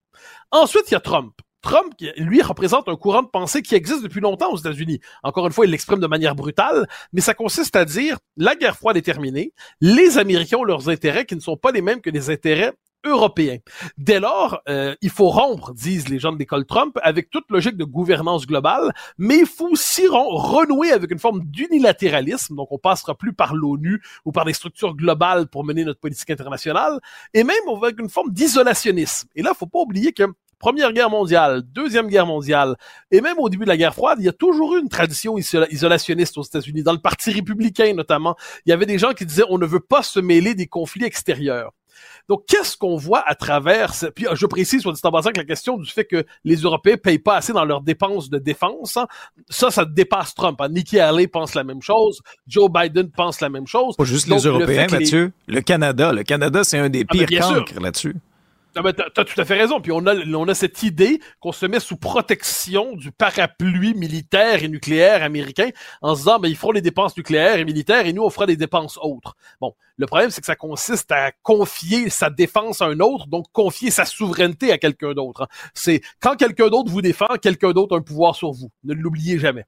Ensuite, 0.51 0.89
il 0.89 0.93
y 0.93 0.97
a 0.97 1.01
Trump. 1.01 1.33
Trump, 1.65 1.93
lui, 2.17 2.43
représente 2.43 2.87
un 2.87 2.95
courant 2.95 3.23
de 3.23 3.27
pensée 3.27 3.63
qui 3.63 3.73
existe 3.73 4.03
depuis 4.03 4.21
longtemps 4.21 4.51
aux 4.51 4.57
États-Unis. 4.57 4.99
Encore 5.23 5.47
une 5.47 5.51
fois, 5.51 5.65
il 5.65 5.71
l'exprime 5.71 5.99
de 5.99 6.05
manière 6.05 6.35
brutale, 6.35 6.87
mais 7.11 7.21
ça 7.21 7.33
consiste 7.33 7.75
à 7.75 7.85
dire 7.85 8.19
la 8.37 8.55
guerre 8.55 8.75
froide 8.75 8.97
est 8.97 9.01
terminée, 9.01 9.51
les 9.81 10.19
Américains 10.19 10.57
ont 10.57 10.63
leurs 10.63 10.89
intérêts 10.89 11.25
qui 11.25 11.35
ne 11.35 11.39
sont 11.39 11.57
pas 11.57 11.71
les 11.71 11.81
mêmes 11.81 12.01
que 12.01 12.11
les 12.11 12.29
intérêts 12.29 12.73
européen. 13.05 13.57
Dès 13.97 14.19
lors, 14.19 14.61
euh, 14.69 14.95
il 15.01 15.09
faut 15.09 15.29
rompre, 15.29 15.73
disent 15.73 16.09
les 16.09 16.19
gens 16.19 16.31
de 16.31 16.37
l'école 16.37 16.65
Trump, 16.65 16.97
avec 17.03 17.29
toute 17.29 17.49
logique 17.49 17.77
de 17.77 17.83
gouvernance 17.83 18.45
globale, 18.45 18.93
mais 19.17 19.39
il 19.39 19.45
faut 19.45 19.69
aussi 19.69 20.07
renouer 20.07 20.91
avec 20.91 21.11
une 21.11 21.19
forme 21.19 21.41
d'unilatéralisme, 21.45 22.55
donc 22.55 22.71
on 22.71 22.77
passera 22.77 23.15
plus 23.15 23.33
par 23.33 23.53
l'ONU 23.53 24.01
ou 24.25 24.31
par 24.31 24.45
des 24.45 24.53
structures 24.53 24.95
globales 24.95 25.47
pour 25.47 25.63
mener 25.63 25.85
notre 25.85 25.99
politique 25.99 26.29
internationale, 26.29 26.99
et 27.33 27.43
même 27.43 27.55
avec 27.75 27.99
une 27.99 28.09
forme 28.09 28.31
d'isolationnisme. 28.31 29.27
Et 29.35 29.41
là, 29.41 29.53
faut 29.53 29.67
pas 29.67 29.79
oublier 29.79 30.13
que 30.13 30.23
Première 30.57 30.93
guerre 30.93 31.09
mondiale, 31.09 31.63
Deuxième 31.73 32.07
guerre 32.07 32.25
mondiale, 32.25 32.75
et 33.11 33.21
même 33.21 33.37
au 33.39 33.49
début 33.49 33.65
de 33.65 33.69
la 33.69 33.77
guerre 33.77 33.93
froide, 33.93 34.19
il 34.19 34.25
y 34.25 34.29
a 34.29 34.33
toujours 34.33 34.75
eu 34.75 34.79
une 34.79 34.89
tradition 34.89 35.37
isolationniste 35.37 36.37
aux 36.37 36.43
États-Unis. 36.43 36.81
Dans 36.81 36.93
le 36.93 36.99
Parti 36.99 37.31
républicain 37.31 37.93
notamment, 37.93 38.35
il 38.65 38.69
y 38.69 38.73
avait 38.73 38.85
des 38.85 38.97
gens 38.97 39.13
qui 39.13 39.25
disaient 39.25 39.43
on 39.49 39.57
ne 39.57 39.65
veut 39.65 39.79
pas 39.79 40.01
se 40.01 40.19
mêler 40.19 40.55
des 40.55 40.67
conflits 40.67 41.03
extérieurs. 41.03 41.71
Donc, 42.29 42.45
qu'est-ce 42.47 42.77
qu'on 42.77 42.95
voit 42.95 43.23
à 43.27 43.35
travers... 43.35 43.93
Puis, 44.15 44.25
je 44.33 44.45
précise, 44.45 44.81
soit 44.81 44.93
dit 44.93 45.01
en 45.03 45.11
passant, 45.11 45.31
que 45.31 45.37
la 45.37 45.45
question 45.45 45.77
du 45.77 45.89
fait 45.89 46.05
que 46.05 46.25
les 46.43 46.57
Européens 46.57 46.97
payent 46.97 47.19
pas 47.19 47.37
assez 47.37 47.53
dans 47.53 47.65
leurs 47.65 47.81
dépenses 47.81 48.29
de 48.29 48.37
défense, 48.37 48.97
hein, 48.97 49.07
ça, 49.49 49.71
ça 49.71 49.85
dépasse 49.85 50.33
Trump. 50.33 50.59
Hein. 50.61 50.69
Nikki 50.69 50.99
Haley 50.99 51.27
pense 51.27 51.55
la 51.55 51.63
même 51.63 51.81
chose, 51.81 52.21
Joe 52.47 52.69
Biden 52.71 53.11
pense 53.11 53.41
la 53.41 53.49
même 53.49 53.67
chose. 53.67 53.95
Pas 53.95 54.03
juste 54.03 54.27
les 54.27 54.41
Européens, 54.41 54.87
Mathieu. 54.89 55.31
Le 55.47 55.61
Canada. 55.61 56.11
Le 56.11 56.23
Canada, 56.23 56.63
c'est 56.63 56.77
un 56.77 56.89
des 56.89 57.05
ah, 57.07 57.11
pires 57.11 57.39
cancres 57.39 57.79
là-dessus. 57.79 58.15
Tu 58.75 58.81
as 58.81 59.23
tout 59.23 59.41
à 59.41 59.45
fait 59.45 59.57
raison. 59.57 59.79
Puis 59.79 59.91
on 59.91 60.05
a, 60.05 60.15
on 60.15 60.47
a 60.47 60.53
cette 60.53 60.83
idée 60.83 61.21
qu'on 61.39 61.53
se 61.53 61.65
met 61.65 61.79
sous 61.79 61.95
protection 61.95 62.95
du 62.95 63.11
parapluie 63.11 63.93
militaire 63.93 64.63
et 64.63 64.67
nucléaire 64.67 65.23
américain 65.23 65.69
en 66.01 66.15
se 66.15 66.21
disant, 66.21 66.39
ben, 66.39 66.49
ils 66.49 66.57
feront 66.57 66.71
les 66.71 66.81
dépenses 66.81 67.15
nucléaires 67.15 67.57
et 67.57 67.65
militaires 67.65 68.05
et 68.05 68.13
nous, 68.13 68.23
on 68.23 68.29
fera 68.29 68.45
des 68.45 68.57
dépenses 68.57 68.99
autres. 69.01 69.35
Bon, 69.61 69.73
le 69.97 70.05
problème, 70.07 70.29
c'est 70.29 70.41
que 70.41 70.47
ça 70.47 70.57
consiste 70.57 71.11
à 71.11 71.31
confier 71.43 72.09
sa 72.09 72.29
défense 72.29 72.81
à 72.81 72.85
un 72.85 72.99
autre, 72.99 73.27
donc 73.27 73.45
confier 73.53 73.91
sa 73.91 74.03
souveraineté 74.03 74.71
à 74.71 74.77
quelqu'un 74.77 75.13
d'autre. 75.13 75.43
Hein. 75.43 75.47
C'est 75.73 76.01
quand 76.19 76.35
quelqu'un 76.35 76.67
d'autre 76.67 76.91
vous 76.91 77.01
défend, 77.01 77.27
quelqu'un 77.41 77.71
d'autre 77.71 77.95
a 77.95 77.99
un 77.99 78.01
pouvoir 78.01 78.35
sur 78.35 78.51
vous. 78.51 78.71
Ne 78.83 78.93
l'oubliez 78.93 79.39
jamais. 79.39 79.65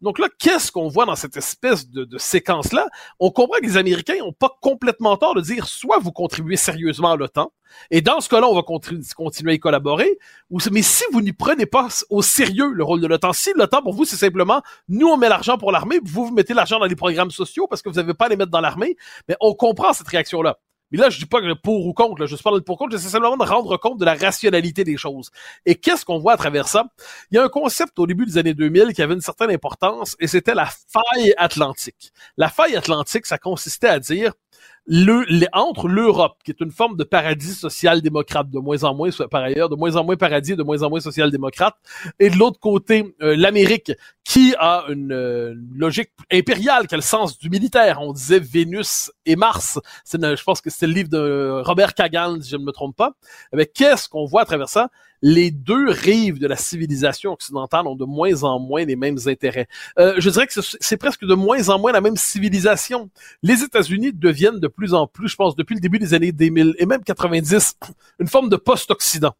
Donc 0.00 0.18
là, 0.18 0.28
qu'est-ce 0.38 0.72
qu'on 0.72 0.88
voit 0.88 1.06
dans 1.06 1.16
cette 1.16 1.36
espèce 1.36 1.88
de, 1.88 2.06
séquence-là? 2.18 2.86
On 3.20 3.30
comprend 3.30 3.58
que 3.58 3.66
les 3.66 3.76
Américains 3.76 4.18
n'ont 4.18 4.32
pas 4.32 4.56
complètement 4.60 5.16
tort 5.16 5.34
de 5.34 5.40
dire 5.40 5.66
soit 5.66 5.98
vous 5.98 6.12
contribuez 6.12 6.56
sérieusement 6.56 7.12
à 7.12 7.16
l'OTAN, 7.16 7.52
et 7.90 8.00
dans 8.00 8.20
ce 8.20 8.28
cas-là, 8.28 8.48
on 8.48 8.54
va 8.54 8.62
continuer 8.62 9.52
à 9.52 9.54
y 9.54 9.58
collaborer, 9.58 10.18
mais 10.70 10.82
si 10.82 11.04
vous 11.12 11.20
n'y 11.20 11.32
prenez 11.32 11.66
pas 11.66 11.88
au 12.10 12.22
sérieux 12.22 12.72
le 12.72 12.84
rôle 12.84 13.00
de 13.00 13.06
l'OTAN, 13.06 13.32
si 13.32 13.52
l'OTAN 13.54 13.82
pour 13.82 13.94
vous 13.94 14.04
c'est 14.04 14.16
simplement 14.16 14.62
nous 14.88 15.08
on 15.08 15.16
met 15.16 15.28
l'argent 15.28 15.58
pour 15.58 15.72
l'armée, 15.72 16.00
vous 16.02 16.26
vous 16.26 16.34
mettez 16.34 16.54
l'argent 16.54 16.78
dans 16.78 16.86
les 16.86 16.96
programmes 16.96 17.30
sociaux 17.30 17.66
parce 17.66 17.82
que 17.82 17.88
vous 17.88 17.96
n'avez 17.96 18.14
pas 18.14 18.26
à 18.26 18.28
les 18.28 18.36
mettre 18.36 18.50
dans 18.50 18.60
l'armée, 18.60 18.96
mais 19.28 19.36
on 19.40 19.54
comprend 19.54 19.92
cette 19.92 20.08
réaction-là. 20.08 20.58
Mais 20.90 20.98
là, 20.98 21.10
je 21.10 21.18
dis 21.18 21.26
pas 21.26 21.40
que 21.40 21.52
pour 21.54 21.86
ou 21.86 21.92
contre, 21.92 22.20
là, 22.20 22.26
je 22.26 22.36
parle 22.36 22.60
de 22.60 22.64
pour 22.64 22.78
contre, 22.78 22.92
j'essaie 22.92 23.08
simplement 23.08 23.36
de 23.36 23.44
rendre 23.44 23.76
compte 23.76 23.98
de 23.98 24.04
la 24.04 24.14
rationalité 24.14 24.84
des 24.84 24.96
choses. 24.96 25.30
Et 25.66 25.74
qu'est-ce 25.74 26.04
qu'on 26.04 26.18
voit 26.18 26.32
à 26.32 26.36
travers 26.36 26.68
ça? 26.68 26.84
Il 27.30 27.36
y 27.36 27.38
a 27.38 27.44
un 27.44 27.48
concept 27.48 27.98
au 27.98 28.06
début 28.06 28.26
des 28.26 28.38
années 28.38 28.54
2000 28.54 28.92
qui 28.94 29.02
avait 29.02 29.14
une 29.14 29.20
certaine 29.20 29.50
importance 29.50 30.16
et 30.20 30.26
c'était 30.26 30.54
la 30.54 30.66
faille 30.66 31.34
atlantique. 31.36 32.12
La 32.36 32.48
faille 32.48 32.76
atlantique, 32.76 33.26
ça 33.26 33.38
consistait 33.38 33.88
à 33.88 33.98
dire, 33.98 34.32
le, 34.90 35.46
entre 35.52 35.86
l'Europe, 35.86 36.38
qui 36.44 36.50
est 36.50 36.60
une 36.60 36.70
forme 36.70 36.96
de 36.96 37.04
paradis 37.04 37.52
social-démocrate, 37.52 38.48
de 38.50 38.58
moins 38.58 38.84
en 38.84 38.94
moins, 38.94 39.10
par 39.30 39.42
ailleurs, 39.42 39.68
de 39.68 39.76
moins 39.76 39.96
en 39.96 40.04
moins 40.04 40.16
paradis, 40.16 40.56
de 40.56 40.62
moins 40.62 40.82
en 40.82 40.88
moins 40.88 41.00
social-démocrate, 41.00 41.74
et 42.18 42.30
de 42.30 42.36
l'autre 42.36 42.58
côté, 42.58 43.14
euh, 43.20 43.36
l'Amérique, 43.36 43.92
qui 44.24 44.54
a 44.58 44.86
une, 44.88 45.12
euh, 45.12 45.54
logique 45.74 46.10
impériale, 46.32 46.86
qui 46.86 46.94
a 46.94 46.98
le 46.98 47.02
sens 47.02 47.38
du 47.38 47.50
militaire. 47.50 48.00
On 48.00 48.12
disait 48.12 48.38
Vénus 48.40 49.12
et 49.26 49.36
Mars. 49.36 49.78
Je 50.10 50.42
pense 50.42 50.62
que 50.62 50.70
c'est 50.70 50.86
le 50.86 50.94
livre 50.94 51.10
de 51.10 51.62
Robert 51.64 51.94
Kagan, 51.94 52.40
si 52.40 52.50
je 52.50 52.56
ne 52.56 52.64
me 52.64 52.72
trompe 52.72 52.96
pas. 52.96 53.12
Mais 53.52 53.66
qu'est-ce 53.66 54.08
qu'on 54.08 54.24
voit 54.24 54.42
à 54.42 54.44
travers 54.46 54.68
ça? 54.68 54.90
Les 55.22 55.50
deux 55.50 55.90
rives 55.90 56.38
de 56.38 56.46
la 56.46 56.56
civilisation 56.56 57.32
occidentale 57.32 57.86
ont 57.86 57.96
de 57.96 58.04
moins 58.04 58.42
en 58.44 58.58
moins 58.58 58.84
les 58.84 58.96
mêmes 58.96 59.18
intérêts. 59.26 59.68
Euh, 59.98 60.14
je 60.18 60.30
dirais 60.30 60.46
que 60.46 60.54
c'est 60.80 60.96
presque 60.96 61.24
de 61.24 61.34
moins 61.34 61.68
en 61.68 61.78
moins 61.78 61.92
la 61.92 62.00
même 62.00 62.16
civilisation. 62.16 63.10
Les 63.42 63.62
États-Unis 63.62 64.12
deviennent 64.12 64.60
de 64.60 64.68
plus 64.68 64.94
en 64.94 65.06
plus, 65.06 65.28
je 65.28 65.36
pense, 65.36 65.56
depuis 65.56 65.74
le 65.74 65.80
début 65.80 65.98
des 65.98 66.14
années 66.14 66.32
2000 66.32 66.74
et 66.78 66.86
même 66.86 67.02
90, 67.02 67.76
une 68.20 68.28
forme 68.28 68.48
de 68.48 68.56
post-Occident 68.56 69.34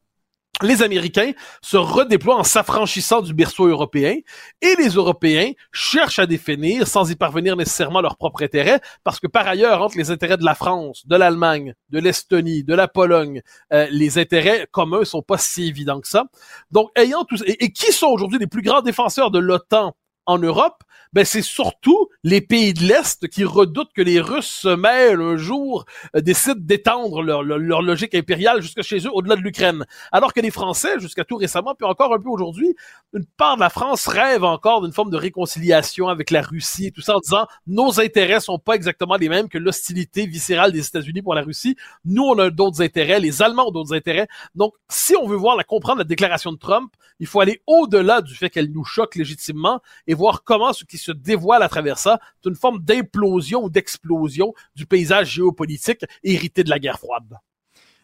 les 0.62 0.82
Américains 0.82 1.32
se 1.62 1.76
redéploient 1.76 2.36
en 2.36 2.44
s'affranchissant 2.44 3.20
du 3.20 3.34
berceau 3.34 3.66
européen 3.66 4.16
et 4.60 4.74
les 4.78 4.90
Européens 4.90 5.52
cherchent 5.72 6.18
à 6.18 6.26
définir, 6.26 6.86
sans 6.86 7.10
y 7.10 7.16
parvenir 7.16 7.56
nécessairement 7.56 8.00
leur 8.00 8.16
propre 8.16 8.42
intérêt, 8.42 8.80
parce 9.04 9.20
que 9.20 9.26
par 9.26 9.46
ailleurs, 9.46 9.82
entre 9.82 9.96
les 9.96 10.10
intérêts 10.10 10.36
de 10.36 10.44
la 10.44 10.54
France, 10.54 11.06
de 11.06 11.16
l'Allemagne, 11.16 11.74
de 11.90 11.98
l'Estonie, 11.98 12.64
de 12.64 12.74
la 12.74 12.88
Pologne, 12.88 13.42
euh, 13.72 13.86
les 13.90 14.18
intérêts 14.18 14.66
communs 14.70 15.04
sont 15.04 15.22
pas 15.22 15.38
si 15.38 15.68
évidents 15.68 16.00
que 16.00 16.08
ça. 16.08 16.24
Donc, 16.70 16.90
ayant 16.96 17.24
tous 17.24 17.42
et, 17.46 17.64
et 17.64 17.72
qui 17.72 17.92
sont 17.92 18.08
aujourd'hui 18.08 18.38
les 18.38 18.46
plus 18.46 18.62
grands 18.62 18.82
défenseurs 18.82 19.30
de 19.30 19.38
l'OTAN? 19.38 19.94
En 20.28 20.38
Europe, 20.38 20.84
ben 21.14 21.24
c'est 21.24 21.42
surtout 21.42 22.08
les 22.22 22.42
pays 22.42 22.74
de 22.74 22.82
l'Est 22.82 23.28
qui 23.28 23.44
redoutent 23.44 23.92
que 23.94 24.02
les 24.02 24.20
Russes 24.20 24.60
se 24.62 24.68
mêlent 24.68 25.22
un 25.22 25.38
jour, 25.38 25.86
euh, 26.14 26.20
décident 26.20 26.60
d'étendre 26.60 27.22
leur, 27.22 27.42
leur, 27.42 27.80
logique 27.80 28.14
impériale 28.14 28.60
jusqu'à 28.60 28.82
chez 28.82 28.98
eux, 28.98 29.10
au-delà 29.12 29.36
de 29.36 29.40
l'Ukraine. 29.40 29.86
Alors 30.12 30.34
que 30.34 30.40
les 30.40 30.50
Français, 30.50 31.00
jusqu'à 31.00 31.24
tout 31.24 31.36
récemment, 31.36 31.74
puis 31.74 31.86
encore 31.86 32.12
un 32.12 32.20
peu 32.20 32.28
aujourd'hui, 32.28 32.74
une 33.14 33.24
part 33.24 33.56
de 33.56 33.60
la 33.60 33.70
France 33.70 34.06
rêve 34.06 34.44
encore 34.44 34.82
d'une 34.82 34.92
forme 34.92 35.10
de 35.10 35.16
réconciliation 35.16 36.08
avec 36.08 36.30
la 36.30 36.42
Russie 36.42 36.88
et 36.88 36.90
tout 36.90 37.00
ça 37.00 37.16
en 37.16 37.20
disant 37.20 37.46
nos 37.66 38.00
intérêts 38.00 38.40
sont 38.40 38.58
pas 38.58 38.74
exactement 38.74 39.16
les 39.16 39.30
mêmes 39.30 39.48
que 39.48 39.56
l'hostilité 39.56 40.26
viscérale 40.26 40.72
des 40.72 40.86
États-Unis 40.86 41.22
pour 41.22 41.34
la 41.34 41.42
Russie. 41.42 41.76
Nous, 42.04 42.22
on 42.22 42.38
a 42.38 42.50
d'autres 42.50 42.82
intérêts, 42.82 43.18
les 43.18 43.40
Allemands 43.40 43.68
ont 43.68 43.72
d'autres 43.72 43.94
intérêts. 43.94 44.28
Donc, 44.54 44.74
si 44.90 45.16
on 45.16 45.26
veut 45.26 45.36
voir 45.36 45.56
la 45.56 45.64
comprendre 45.64 45.98
la 45.98 46.04
déclaration 46.04 46.52
de 46.52 46.58
Trump, 46.58 46.92
il 47.20 47.26
faut 47.26 47.40
aller 47.40 47.62
au-delà 47.66 48.20
du 48.20 48.34
fait 48.34 48.50
qu'elle 48.50 48.70
nous 48.70 48.84
choque 48.84 49.16
légitimement 49.16 49.80
et 50.06 50.14
voir 50.18 50.42
comment 50.44 50.72
ce 50.72 50.84
qui 50.84 50.98
se 50.98 51.12
dévoile 51.12 51.62
à 51.62 51.68
travers 51.68 51.98
ça, 51.98 52.18
c'est 52.42 52.48
une 52.48 52.56
forme 52.56 52.80
d'implosion 52.80 53.64
ou 53.64 53.70
d'explosion 53.70 54.52
du 54.74 54.84
paysage 54.84 55.34
géopolitique 55.34 56.04
hérité 56.22 56.64
de 56.64 56.70
la 56.70 56.78
guerre 56.78 56.98
froide. 56.98 57.38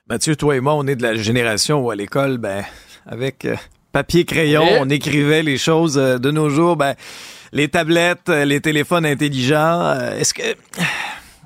Mathieu, 0.08 0.36
toi 0.36 0.56
et 0.56 0.60
moi, 0.60 0.74
on 0.74 0.86
est 0.86 0.96
de 0.96 1.02
la 1.02 1.14
génération 1.14 1.80
où 1.80 1.90
à 1.90 1.96
l'école, 1.96 2.38
ben, 2.38 2.64
avec 3.06 3.44
euh, 3.44 3.56
papier 3.90 4.24
crayon, 4.24 4.64
on 4.80 4.90
écrivait 4.90 5.42
les 5.42 5.58
choses 5.58 5.98
euh, 5.98 6.18
de 6.18 6.30
nos 6.30 6.50
jours, 6.50 6.76
ben, 6.76 6.94
les 7.52 7.68
tablettes, 7.68 8.28
euh, 8.28 8.44
les 8.44 8.60
téléphones 8.60 9.06
intelligents. 9.06 9.94
Est-ce 10.12 10.34
que 10.34 10.42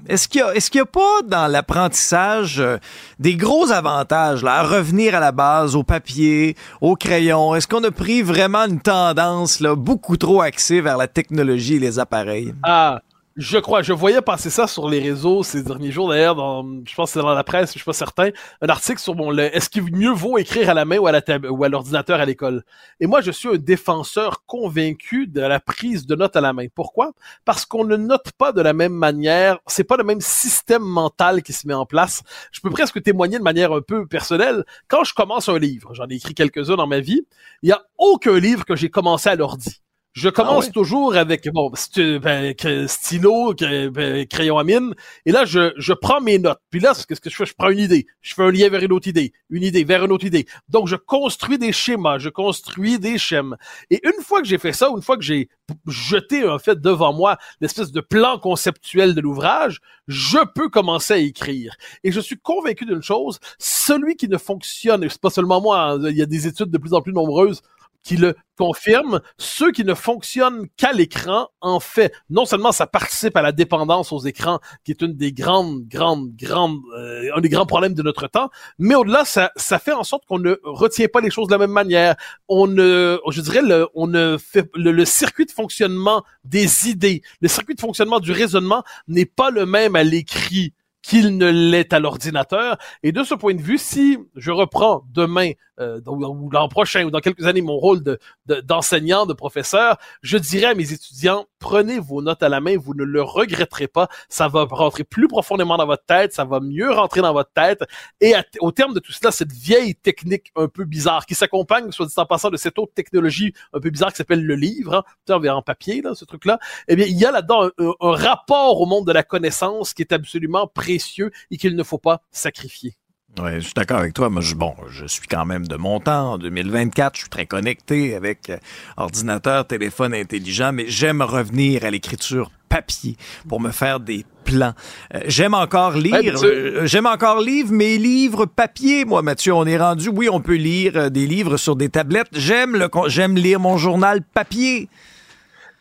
est-ce 0.07 0.29
qu'il 0.29 0.41
y, 0.41 0.79
a, 0.81 0.87
pas 0.87 1.23
dans 1.27 1.47
l'apprentissage 1.47 2.61
euh, 2.61 2.79
des 3.19 3.37
gros 3.37 3.71
avantages 3.71 4.43
là, 4.43 4.61
à 4.61 4.63
revenir 4.63 5.15
à 5.15 5.21
la 5.21 5.33
base, 5.33 5.77
au 5.77 5.83
papier, 5.83 6.57
au 6.81 6.95
crayon? 6.95 7.55
Est-ce 7.55 7.67
qu'on 7.67 7.85
a 7.85 7.91
pris 7.91 8.23
vraiment 8.23 8.67
une 8.67 8.81
tendance 8.81 9.61
là, 9.61 9.75
beaucoup 9.75 10.17
trop 10.17 10.41
axée 10.41 10.81
vers 10.81 10.97
la 10.97 11.09
technologie 11.09 11.77
et 11.77 11.81
les 11.81 11.99
appareils? 11.99 12.55
Ah, 12.63 13.01
je 13.39 13.57
crois, 13.57 13.83
je 13.83 13.93
voyais 13.93 14.21
passer 14.21 14.51
ça 14.51 14.67
sur 14.67 14.91
les 14.91 14.99
réseaux 14.99 15.45
ces 15.45 15.63
derniers 15.63 15.93
jours 15.93 16.09
d'ailleurs, 16.09 16.37
je 16.85 16.95
pense 16.97 17.11
que 17.11 17.21
c'est 17.21 17.25
dans 17.25 17.35
la 17.35 17.45
presse, 17.45 17.69
je 17.69 17.79
suis 17.79 17.85
pas 17.85 17.93
certain, 17.93 18.31
un 18.61 18.69
article 18.69 18.99
sur 19.01 19.15
mon, 19.15 19.33
est-ce 19.39 19.71
qu'il 19.71 19.85
mieux 19.85 20.11
vaut 20.11 20.39
écrire 20.39 20.71
à 20.71 20.75
la 20.75 20.85
main 20.85 20.99
ou 20.99 21.07
à 21.07 21.13
la 21.13 21.23
ou 21.49 21.63
à 21.63 21.69
l'ordinateur 21.69 22.19
à 22.19 22.25
l'école? 22.25 22.65
Et 22.99 23.07
moi, 23.07 23.21
je 23.21 23.31
suis 23.31 23.49
un 23.49 23.57
défenseur 23.57 24.45
convaincu 24.45 25.29
de 25.29 25.41
la 25.41 25.61
prise 25.61 26.05
de 26.05 26.17
notes 26.17 26.35
à 26.35 26.41
la 26.41 26.53
main. 26.53 26.67
Pourquoi? 26.75 27.13
Parce 27.45 27.65
qu'on 27.65 27.85
ne 27.85 27.97
note 27.97 28.33
pas 28.37 28.51
de 28.51 28.61
la 28.61 28.73
même 28.73 28.93
manière, 28.93 29.61
c'est 29.69 29.85
pas 29.85 29.97
le 29.97 30.05
même 30.05 30.21
système 30.21 30.83
mental 30.83 31.45
qui 31.45 31.53
se 31.53 31.69
met 31.69 31.75
en 31.75 31.87
place. 31.87 32.25
Je 32.51 32.61
peux 32.61 32.71
presque 32.71 33.01
témoigner 33.01 33.39
de 33.39 33.45
manière 33.45 33.73
un 33.73 33.83
peu 33.83 34.05
personnelle. 34.05 34.65
Quand 34.89 35.05
je 35.05 35.15
commence 35.15 35.49
un 35.49 35.61
livre, 35.61 35.95
j'en 35.95 36.09
ai 36.09 36.15
écrit 36.15 36.35
quelques-uns 36.35 36.77
dans 36.77 36.89
ma 36.89 36.99
vie, 36.99 37.25
il 37.63 37.69
y 37.69 37.73
a 37.73 37.83
aucun 37.99 38.37
livre 38.37 38.65
que 38.65 38.75
j'ai 38.75 38.91
commencé 38.91 39.29
à 39.29 39.37
l'ordi. 39.37 39.81
Je 40.19 40.29
commence 40.29 40.67
ah 40.71 40.73
toujours 40.73 41.15
avec 41.15 41.49
bon 41.49 41.71
ben, 41.71 42.55
stylo, 42.89 43.55
ben, 43.55 44.27
crayon 44.27 44.59
à 44.59 44.65
mine, 44.65 44.93
et 45.25 45.31
là 45.31 45.45
je, 45.45 45.73
je 45.77 45.93
prends 45.93 46.21
mes 46.21 46.41
notes. 46.41 46.59
Puis 46.71 46.81
là, 46.81 46.93
qu'est-ce 46.93 47.21
que 47.21 47.31
je 47.31 47.37
fais? 47.37 47.47
Je 47.47 47.55
prends 47.55 47.71
une 47.71 47.79
idée, 47.79 48.09
je 48.21 48.35
fais 48.35 48.43
un 48.43 48.51
lien 48.51 48.69
vers 48.69 48.83
une 48.83 48.93
autre 48.93 49.07
idée, 49.07 49.33
une 49.49 49.63
idée 49.63 49.85
vers 49.85 50.05
une 50.05 50.11
autre 50.11 50.25
idée. 50.25 50.47
Donc 50.69 50.89
je 50.89 50.97
construis 50.97 51.57
des 51.57 51.71
schémas, 51.71 52.19
je 52.19 52.31
construis 52.31 52.99
des 52.99 53.17
schèmes. 53.17 53.57
Et 53.91 54.01
une 54.05 54.21
fois 54.25 54.43
que 54.43 54.49
j'ai 54.49 54.59
fait 54.59 54.73
ça, 54.73 54.89
une 54.89 55.03
fois 55.03 55.17
que 55.17 55.23
j'ai 55.23 55.51
jeté 55.87 56.49
en 56.49 56.59
fait 56.59 56.81
devant 56.81 57.13
moi 57.13 57.39
l'espèce 57.61 57.93
de 57.93 58.01
plan 58.01 58.41
conceptuel 58.41 59.15
de 59.15 59.21
l'ouvrage, 59.21 59.79
je 60.09 60.39
peux 60.53 60.69
commencer 60.69 61.15
à 61.15 61.19
écrire. 61.19 61.77
Et 62.03 62.11
je 62.11 62.19
suis 62.19 62.41
convaincu 62.41 62.87
d'une 62.87 63.03
chose 63.05 63.39
celui 63.61 64.17
qui 64.17 64.27
ne 64.27 64.37
fonctionne, 64.37 65.05
et 65.05 65.09
c'est 65.11 65.21
pas 65.21 65.31
seulement 65.31 65.61
moi, 65.61 65.81
hein, 65.81 66.01
il 66.11 66.17
y 66.17 66.23
a 66.23 66.27
des 66.27 66.49
études 66.49 66.73
de 66.73 66.79
plus 66.79 66.93
en 66.93 67.03
plus 67.03 67.13
nombreuses 67.13 67.63
qui 68.03 68.17
le 68.17 68.35
confirme, 68.57 69.21
ceux 69.39 69.71
qui 69.71 69.85
ne 69.85 69.95
fonctionnent 69.95 70.67
qu'à 70.77 70.93
l'écran, 70.93 71.49
en 71.61 71.79
fait, 71.79 72.13
non 72.29 72.45
seulement 72.45 72.73
ça 72.73 72.87
participe 72.87 73.37
à 73.37 73.43
la 73.43 73.53
dépendance 73.53 74.13
aux 74.13 74.21
écrans, 74.21 74.59
qui 74.85 74.91
est 74.91 75.01
une 75.03 75.15
des 75.15 75.33
grandes, 75.33 75.87
grandes, 75.87 76.35
grandes, 76.35 76.81
euh, 76.97 77.31
un 77.37 77.41
des 77.41 77.49
grands 77.49 77.67
problèmes 77.67 77.95
de 77.95 78.03
notre 78.03 78.27
temps, 78.27 78.51
mais 78.79 78.95
au-delà, 78.95 79.25
ça, 79.25 79.53
ça 79.57 79.79
fait 79.79 79.93
en 79.93 80.03
sorte 80.03 80.27
qu'on 80.27 80.39
ne 80.41 80.57
retient 80.65 81.07
pas 81.09 81.21
les 81.21 81.31
choses 81.31 81.47
de 81.47 81.53
la 81.53 81.59
même 81.59 81.71
manière. 81.71 82.17
On 82.49 82.67
ne, 82.67 83.21
je 83.31 83.41
dirais, 83.41 83.61
on 83.95 84.07
ne 84.07 84.37
fait 84.39 84.69
le, 84.75 85.05
circuit 85.05 85.47
de 85.47 85.53
fonctionnement 85.53 86.25
des 86.45 86.89
idées, 86.89 87.23
le 87.41 87.49
circuit 87.49 87.75
de 87.75 87.81
fonctionnement 87.81 88.21
du 88.21 88.33
raisonnement 88.33 88.83
n'est 89.07 89.27
pas 89.27 89.51
le 89.51 89.67
même 89.67 89.95
à 89.95 90.03
l'écrit 90.03 90.75
qu'il 91.03 91.37
ne 91.37 91.49
l'est 91.49 91.93
à 91.93 92.01
l'ordinateur. 92.01 92.77
Et 93.03 93.13
de 93.13 93.23
ce 93.23 93.35
point 93.35 93.55
de 93.55 93.63
vue, 93.63 93.79
si 93.79 94.19
je 94.35 94.51
reprends 94.51 95.05
demain 95.11 95.53
euh, 95.81 96.01
ou 96.07 96.51
l'an 96.51 96.69
prochain 96.69 97.05
ou 97.05 97.11
dans 97.11 97.21
quelques 97.21 97.47
années 97.47 97.63
mon 97.63 97.77
rôle 97.77 98.03
de, 98.03 98.19
d'enseignant, 98.47 99.27
de, 99.27 99.33
professeur, 99.33 99.97
je 100.23 100.37
dirais 100.37 100.67
à 100.67 100.75
mes 100.75 100.93
étudiants, 100.93 101.47
prenez 101.61 102.01
vos 102.01 102.21
notes 102.21 102.43
à 102.43 102.49
la 102.49 102.61
main, 102.61 102.77
vous 102.77 102.95
ne 102.95 103.05
le 103.05 103.23
regretterez 103.23 103.87
pas, 103.87 104.09
ça 104.29 104.49
va 104.49 104.65
rentrer 104.65 105.05
plus 105.05 105.29
profondément 105.29 105.77
dans 105.77 105.87
votre 105.87 106.05
tête, 106.05 106.33
ça 106.33 106.45
va 106.45 106.59
mieux 106.59 106.91
rentrer 106.91 107.21
dans 107.21 107.33
votre 107.33 107.53
tête. 107.53 107.85
Et 108.21 108.35
au 108.61 108.73
terme 108.73 108.93
de 108.93 108.99
tout 108.99 109.13
cela, 109.13 109.31
cette 109.31 109.53
vieille 109.53 109.95
technique 109.95 110.51
un 110.57 110.67
peu 110.67 110.85
bizarre 110.85 111.27
qui 111.27 111.35
s'accompagne, 111.35 111.93
soit 111.93 112.07
dit 112.07 112.15
en 112.17 112.27
passant, 112.27 112.51
de 112.51 112.57
cette 112.57 112.79
autre 112.79 112.93
technologie 112.95 113.53
un 113.73 113.81
peu 113.81 113.91
bizarre 113.91 114.11
qui 114.11 114.17
s'appelle 114.17 114.45
le 114.45 114.55
livre, 114.57 115.05
hein, 115.29 115.49
en 115.49 115.63
papier, 115.63 116.03
là, 116.03 116.15
ce 116.15 116.25
truc-là, 116.25 116.59
eh 116.89 116.97
bien, 116.97 117.07
il 117.07 117.17
y 117.17 117.25
a 117.25 117.31
là-dedans 117.31 117.69
un 117.79 118.13
rapport 118.13 118.81
au 118.81 118.87
monde 118.87 119.07
de 119.07 119.13
la 119.13 119.23
connaissance 119.23 119.95
qui 119.95 120.03
est 120.03 120.13
absolument 120.13 120.67
précieux 120.89 121.31
et 121.51 121.59
qu'il 121.59 121.77
ne 121.77 121.83
faut 121.83 121.99
pas 121.99 122.23
sacrifier. 122.31 122.95
Oui, 123.39 123.57
je 123.57 123.61
suis 123.61 123.75
d'accord 123.75 123.99
avec 123.99 124.15
toi. 124.15 124.31
Moi, 124.31 124.41
je, 124.41 124.55
bon, 124.55 124.75
je 124.89 125.05
suis 125.05 125.29
quand 125.29 125.45
même 125.45 125.67
de 125.67 125.77
mon 125.77 126.01
temps. 126.01 126.33
En 126.33 126.39
2024, 126.39 127.15
je 127.15 127.21
suis 127.21 127.29
très 127.29 127.45
connecté 127.45 128.15
avec 128.15 128.49
euh, 128.49 128.57
ordinateur, 128.97 129.67
téléphone 129.67 130.15
intelligent, 130.15 130.73
mais 130.73 130.87
j'aime 130.89 131.21
revenir 131.21 131.85
à 131.85 131.91
l'écriture 131.91 132.51
papier 132.71 133.17
pour 133.47 133.61
me 133.61 133.71
faire 133.71 134.01
des 134.01 134.25
plans. 134.45 134.73
Euh, 135.15 135.21
j'aime 135.27 135.53
encore 135.53 135.93
lire, 135.93 136.43
euh, 136.43 136.87
j'aime 136.87 137.07
encore 137.07 137.41
lire 137.41 137.67
mes 137.71 137.99
livres 137.99 138.47
papier, 138.47 139.05
moi, 139.05 139.21
Mathieu. 139.21 139.53
On 139.53 139.67
est 139.67 139.79
rendu, 139.79 140.09
oui, 140.09 140.29
on 140.33 140.41
peut 140.41 140.57
lire 140.57 141.11
des 141.11 141.27
livres 141.27 141.59
sur 141.59 141.77
des 141.77 141.91
tablettes. 141.91 142.29
J'aime 142.33 142.77
le, 142.77 142.89
j'aime 143.09 143.37
lire 143.37 143.61
mon 143.61 143.77
journal 143.77 144.23
papier 144.23 144.89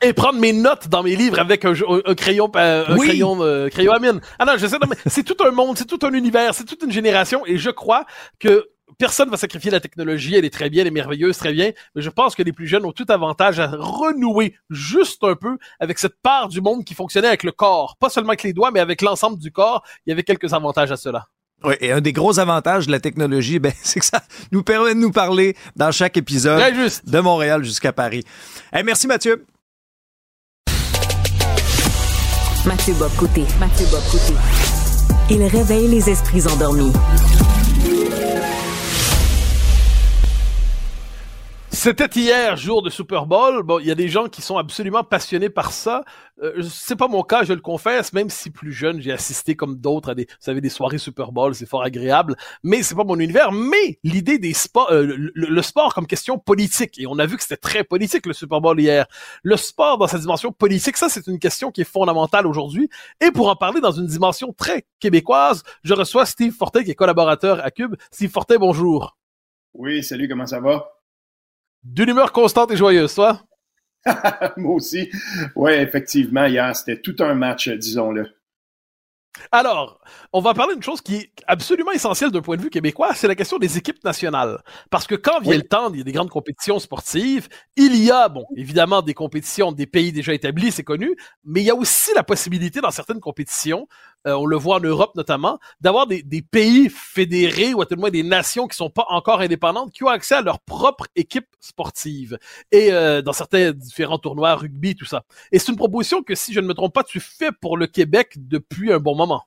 et 0.01 0.13
prendre 0.13 0.39
mes 0.39 0.53
notes 0.53 0.87
dans 0.87 1.03
mes 1.03 1.15
livres 1.15 1.39
avec 1.39 1.65
un, 1.65 1.73
crayon 2.15 2.51
euh, 2.55 2.85
un 2.87 2.95
crayon 2.97 3.37
euh, 3.41 3.69
crayon 3.69 3.93
à 3.93 3.99
mine. 3.99 4.21
Ah 4.39 4.45
non, 4.45 4.53
je 4.57 4.67
sais, 4.67 4.77
c'est 5.07 5.23
tout 5.23 5.43
un 5.43 5.51
monde, 5.51 5.77
c'est 5.77 5.85
tout 5.85 5.99
un 6.05 6.13
univers, 6.13 6.53
c'est 6.53 6.65
toute 6.65 6.83
une 6.83 6.91
génération 6.91 7.45
et 7.45 7.57
je 7.57 7.69
crois 7.69 8.05
que 8.39 8.69
personne 8.97 9.29
va 9.29 9.37
sacrifier 9.37 9.71
la 9.71 9.79
technologie, 9.79 10.35
elle 10.35 10.45
est 10.45 10.53
très 10.53 10.69
bien, 10.69 10.81
elle 10.81 10.87
est 10.87 10.91
merveilleuse, 10.91 11.37
très 11.37 11.53
bien, 11.53 11.71
mais 11.95 12.01
je 12.01 12.09
pense 12.09 12.35
que 12.35 12.43
les 12.43 12.53
plus 12.53 12.67
jeunes 12.67 12.85
ont 12.85 12.91
tout 12.91 13.05
avantage 13.09 13.59
à 13.59 13.67
renouer 13.67 14.55
juste 14.69 15.23
un 15.23 15.35
peu 15.35 15.57
avec 15.79 15.99
cette 15.99 16.19
part 16.21 16.47
du 16.47 16.61
monde 16.61 16.83
qui 16.83 16.93
fonctionnait 16.93 17.27
avec 17.27 17.43
le 17.43 17.51
corps, 17.51 17.97
pas 17.99 18.09
seulement 18.09 18.29
avec 18.29 18.43
les 18.43 18.53
doigts, 18.53 18.71
mais 18.71 18.79
avec 18.79 19.01
l'ensemble 19.01 19.39
du 19.39 19.51
corps. 19.51 19.83
Il 20.05 20.09
y 20.09 20.13
avait 20.13 20.23
quelques 20.23 20.53
avantages 20.53 20.91
à 20.91 20.97
cela. 20.97 21.27
Oui, 21.63 21.73
et 21.81 21.91
un 21.91 22.01
des 22.01 22.13
gros 22.13 22.39
avantages 22.39 22.85
de 22.85 22.91
la 22.91 22.99
technologie, 22.99 23.59
ben, 23.59 23.73
c'est 23.81 23.99
que 23.99 24.05
ça 24.05 24.21
nous 24.51 24.63
permet 24.63 24.93
de 24.93 24.99
nous 24.99 25.11
parler 25.11 25.55
dans 25.75 25.91
chaque 25.91 26.17
épisode 26.17 26.61
de 27.05 27.19
Montréal 27.19 27.63
jusqu'à 27.63 27.93
Paris. 27.93 28.23
merci 28.83 29.07
Mathieu. 29.07 29.45
Mathieu 32.67 32.93
Bob 32.95 33.11
Mathieu 33.61 33.85
Bob 33.89 34.01
Il 35.29 35.41
réveille 35.43 35.87
les 35.87 36.09
esprits 36.09 36.45
endormis. 36.47 36.91
C'était 41.87 42.19
hier, 42.19 42.57
jour 42.57 42.81
de 42.81 42.89
Super 42.89 43.25
Bowl. 43.25 43.63
Bon, 43.63 43.79
il 43.79 43.87
y 43.87 43.91
a 43.91 43.95
des 43.95 44.09
gens 44.09 44.27
qui 44.27 44.41
sont 44.41 44.57
absolument 44.57 45.05
passionnés 45.05 45.49
par 45.49 45.71
ça. 45.71 46.03
Euh, 46.43 46.61
c'est 46.61 46.97
pas 46.97 47.07
mon 47.07 47.23
cas, 47.23 47.45
je 47.45 47.53
le 47.53 47.61
confesse. 47.61 48.11
Même 48.11 48.29
si 48.29 48.49
plus 48.49 48.73
jeune, 48.73 48.99
j'ai 48.99 49.13
assisté 49.13 49.55
comme 49.55 49.77
d'autres 49.77 50.09
à 50.09 50.13
des, 50.13 50.25
vous 50.25 50.35
savez, 50.41 50.59
des 50.59 50.67
soirées 50.67 50.97
Super 50.97 51.31
Bowl, 51.31 51.55
c'est 51.55 51.65
fort 51.65 51.83
agréable. 51.83 52.35
Mais 52.61 52.83
c'est 52.83 52.93
pas 52.93 53.05
mon 53.05 53.17
univers. 53.17 53.53
Mais 53.53 53.99
l'idée 54.03 54.37
des 54.37 54.51
sports, 54.51 54.91
euh, 54.91 55.31
le, 55.33 55.61
sport 55.61 55.93
comme 55.93 56.07
question 56.07 56.37
politique. 56.37 56.99
Et 56.99 57.07
on 57.07 57.19
a 57.19 57.25
vu 57.25 57.37
que 57.37 57.41
c'était 57.41 57.55
très 57.55 57.85
politique 57.85 58.25
le 58.25 58.33
Super 58.33 58.59
Bowl 58.59 58.77
hier. 58.77 59.05
Le 59.43 59.55
sport 59.55 59.97
dans 59.97 60.07
sa 60.07 60.19
dimension 60.19 60.51
politique, 60.51 60.97
ça 60.97 61.07
c'est 61.07 61.25
une 61.27 61.39
question 61.39 61.71
qui 61.71 61.79
est 61.79 61.89
fondamentale 61.89 62.47
aujourd'hui. 62.47 62.89
Et 63.21 63.31
pour 63.31 63.47
en 63.47 63.55
parler 63.55 63.79
dans 63.79 63.91
une 63.91 64.07
dimension 64.07 64.51
très 64.51 64.85
québécoise, 64.99 65.63
je 65.85 65.93
reçois 65.93 66.25
Steve 66.25 66.51
Fortin 66.51 66.83
qui 66.83 66.91
est 66.91 66.95
collaborateur 66.95 67.63
à 67.63 67.71
Cube. 67.71 67.95
Steve 68.11 68.29
Fortin, 68.29 68.57
bonjour. 68.57 69.17
Oui, 69.73 70.03
salut, 70.03 70.27
comment 70.27 70.47
ça 70.47 70.59
va? 70.59 70.96
D'une 71.83 72.09
humeur 72.09 72.31
constante 72.31 72.71
et 72.71 72.77
joyeuse, 72.77 73.13
toi? 73.13 73.41
Moi 74.57 74.75
aussi. 74.75 75.09
Oui, 75.55 75.71
effectivement, 75.73 76.45
hier, 76.45 76.75
c'était 76.75 77.01
tout 77.01 77.15
un 77.19 77.33
match, 77.33 77.69
disons-le. 77.69 78.37
Alors, 79.51 79.99
on 80.33 80.41
va 80.41 80.53
parler 80.53 80.73
d'une 80.73 80.83
chose 80.83 81.01
qui 81.01 81.15
est 81.15 81.31
absolument 81.47 81.91
essentielle 81.91 82.31
d'un 82.31 82.41
point 82.41 82.57
de 82.57 82.61
vue 82.61 82.69
québécois, 82.69 83.13
c'est 83.13 83.27
la 83.27 83.35
question 83.35 83.57
des 83.57 83.77
équipes 83.77 84.03
nationales. 84.03 84.61
Parce 84.89 85.07
que 85.07 85.15
quand 85.15 85.39
vient 85.41 85.55
le 85.55 85.63
temps, 85.63 85.91
il 85.91 85.97
y 85.99 86.01
a 86.01 86.03
des 86.03 86.11
grandes 86.11 86.29
compétitions 86.29 86.79
sportives, 86.79 87.47
il 87.75 87.95
y 88.03 88.11
a, 88.11 88.29
bon, 88.29 88.45
évidemment, 88.55 89.01
des 89.01 89.13
compétitions 89.13 89.71
des 89.71 89.87
pays 89.87 90.11
déjà 90.11 90.33
établis, 90.33 90.71
c'est 90.71 90.83
connu, 90.83 91.15
mais 91.43 91.61
il 91.61 91.65
y 91.65 91.69
a 91.69 91.75
aussi 91.75 92.11
la 92.15 92.23
possibilité 92.23 92.81
dans 92.81 92.91
certaines 92.91 93.19
compétitions, 93.19 93.87
euh, 94.25 94.33
on 94.33 94.45
le 94.45 94.57
voit 94.57 94.77
en 94.77 94.79
Europe 94.79 95.11
notamment, 95.15 95.59
d'avoir 95.79 96.07
des, 96.07 96.23
pays 96.51 96.89
fédérés 96.89 97.73
ou 97.73 97.81
à 97.81 97.85
tout 97.85 97.95
le 97.95 98.01
moins 98.01 98.09
des 98.09 98.23
nations 98.23 98.67
qui 98.67 98.75
sont 98.75 98.89
pas 98.89 99.05
encore 99.09 99.41
indépendantes, 99.41 99.91
qui 99.91 100.03
ont 100.03 100.07
accès 100.07 100.35
à 100.35 100.41
leur 100.41 100.59
propre 100.59 101.05
équipe 101.15 101.47
sportive. 101.59 102.37
Et 102.71 102.91
euh, 102.91 103.21
dans 103.21 103.33
certains 103.33 103.71
différents 103.71 104.17
tournois, 104.17 104.55
rugby, 104.55 104.95
tout 104.95 105.05
ça. 105.05 105.23
Et 105.51 105.59
c'est 105.59 105.71
une 105.71 105.77
proposition 105.77 106.23
que, 106.23 106.35
si 106.35 106.53
je 106.53 106.59
ne 106.59 106.67
me 106.67 106.73
trompe 106.73 106.93
pas, 106.93 107.03
tu 107.03 107.19
fais 107.19 107.51
pour 107.51 107.77
le 107.77 107.87
Québec 107.87 108.33
depuis 108.37 108.91
un 108.91 108.99
bon 108.99 109.15
moment. 109.15 109.43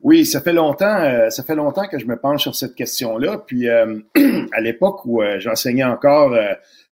Oui, 0.00 0.26
ça 0.26 0.40
fait 0.40 0.52
longtemps, 0.52 0.96
euh, 0.96 1.30
ça 1.30 1.44
fait 1.44 1.54
longtemps 1.54 1.86
que 1.86 1.98
je 1.98 2.06
me 2.06 2.18
penche 2.18 2.42
sur 2.42 2.56
cette 2.56 2.74
question-là. 2.74 3.38
Puis 3.46 3.68
à 3.68 4.60
l'époque 4.60 5.04
où 5.04 5.22
j'enseignais 5.38 5.84
encore, 5.84 6.36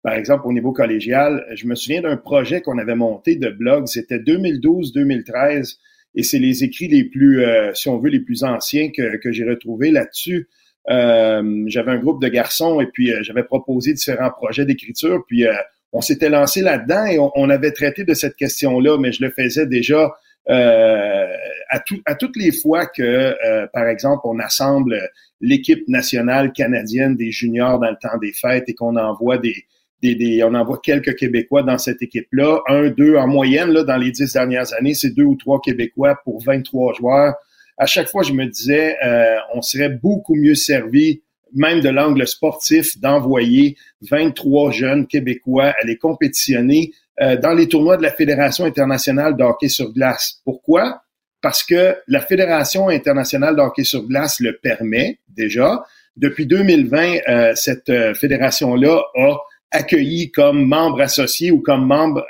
par 0.04 0.14
exemple 0.14 0.46
au 0.46 0.54
niveau 0.54 0.74
collégial, 0.74 1.46
je 1.56 1.66
me 1.66 1.74
souviens 1.74 2.02
d'un 2.02 2.18
projet 2.18 2.62
qu'on 2.62 2.78
avait 2.78 2.96
monté 2.96 3.36
de 3.36 3.50
blog. 3.50 3.88
C'était 3.88 4.20
2012-2013, 4.20 5.78
et 6.16 6.24
c'est 6.24 6.40
les 6.40 6.64
écrits 6.64 6.88
les 6.88 7.04
plus, 7.04 7.44
si 7.74 7.90
on 7.90 7.98
veut, 7.98 8.10
les 8.10 8.20
plus 8.20 8.44
anciens 8.44 8.90
que, 8.90 9.18
que 9.18 9.32
j'ai 9.32 9.44
retrouvés 9.44 9.92
là-dessus. 9.92 10.48
j'avais 10.88 11.92
un 11.92 12.00
groupe 12.00 12.22
de 12.22 12.28
garçons 12.28 12.82
et 12.82 12.88
puis 12.88 13.12
j'avais 13.22 13.44
proposé 13.44 13.94
différents 13.94 14.32
projets 14.32 14.66
d'écriture. 14.66 15.24
Puis 15.28 15.46
on 15.94 16.02
s'était 16.02 16.30
lancé 16.30 16.62
là-dedans 16.62 17.06
et 17.06 17.20
on, 17.20 17.32
on, 17.36 17.50
avait 17.50 17.72
traité 17.72 18.04
de 18.04 18.14
cette 18.14 18.36
question-là, 18.36 18.98
mais 18.98 19.12
je 19.12 19.24
le 19.24 19.32
faisais 19.32 19.68
déjà 19.68 20.12
euh, 20.50 21.28
à, 21.70 21.84
à 22.06 22.16
toutes 22.16 22.38
les 22.38 22.52
fois 22.52 22.86
que, 22.86 23.02
euh, 23.04 23.68
par 23.74 23.88
exemple, 23.88 24.22
on 24.24 24.40
assemble 24.40 24.98
l'équipe 25.42 25.88
nationale 25.88 26.54
canadienne 26.54 27.16
des 27.16 27.32
juniors 27.32 27.80
dans 27.80 27.90
le 27.90 27.98
temps 28.02 28.18
des 28.18 28.32
fêtes 28.32 28.64
et 28.68 28.74
qu'on 28.74 28.96
envoie 28.96 29.38
des, 29.38 29.66
des, 30.02 30.16
des, 30.16 30.44
on 30.44 30.54
envoie 30.54 30.80
quelques 30.82 31.16
Québécois 31.16 31.64
dans 31.64 31.78
cette 31.78 32.02
équipe-là, 32.02 32.60
un, 32.68 32.90
deux 32.90 33.16
en 33.16 33.28
moyenne 33.28 33.72
là 33.72 33.84
dans 33.84 33.98
les 33.98 34.12
dix 34.12 34.32
dernières 34.34 34.74
années, 34.74 34.94
c'est 34.94 35.10
deux 35.10 35.24
ou 35.24 35.36
trois 35.36 35.60
Québécois 35.62 36.20
pour 36.24 36.44
23 36.44 36.94
joueurs. 36.94 37.36
À 37.78 37.86
chaque 37.86 38.08
fois, 38.08 38.24
je 38.24 38.34
me 38.34 38.46
disais, 38.46 38.96
euh, 39.04 39.36
on 39.54 39.62
serait 39.62 39.90
beaucoup 39.90 40.36
mieux 40.36 40.56
servi, 40.56 41.22
même 41.54 41.82
de 41.82 41.90
l'angle 41.90 42.28
sportif, 42.28 43.00
d'envoyer 43.00 43.76
23 44.10 44.72
jeunes 44.72 45.08
Québécois 45.08 45.74
aller 45.82 45.98
compétitionner 45.98 46.92
euh, 47.22 47.36
dans 47.36 47.54
les 47.54 47.68
tournois 47.68 47.98
de 47.98 48.04
la 48.04 48.12
Fédération 48.12 48.66
internationale 48.66 49.36
de 49.36 49.68
sur 49.68 49.92
glace. 49.92 50.42
Pourquoi? 50.44 51.02
Parce 51.42 51.64
que 51.64 51.96
la 52.08 52.20
Fédération 52.20 52.90
internationale 52.90 53.56
de 53.56 53.84
sur 53.84 54.06
glace 54.08 54.40
le 54.40 54.58
permet 54.58 55.20
déjà. 55.30 55.84
Depuis 56.16 56.46
2020, 56.46 57.18
euh, 57.28 57.56
cette 57.56 57.90
euh, 57.90 58.14
fédération-là 58.14 59.02
a 59.16 59.38
accueilli 59.72 60.32
comme 60.32 60.66
membre 60.66 61.02
associé 61.02 61.52
ou 61.52 61.62
comme 61.62 61.86
membre 61.86 62.26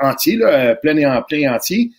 entier, 0.00 0.36
là, 0.36 0.74
plein 0.76 0.96
et 0.96 1.06
en 1.06 1.22
plein 1.22 1.54
entier, 1.54 1.90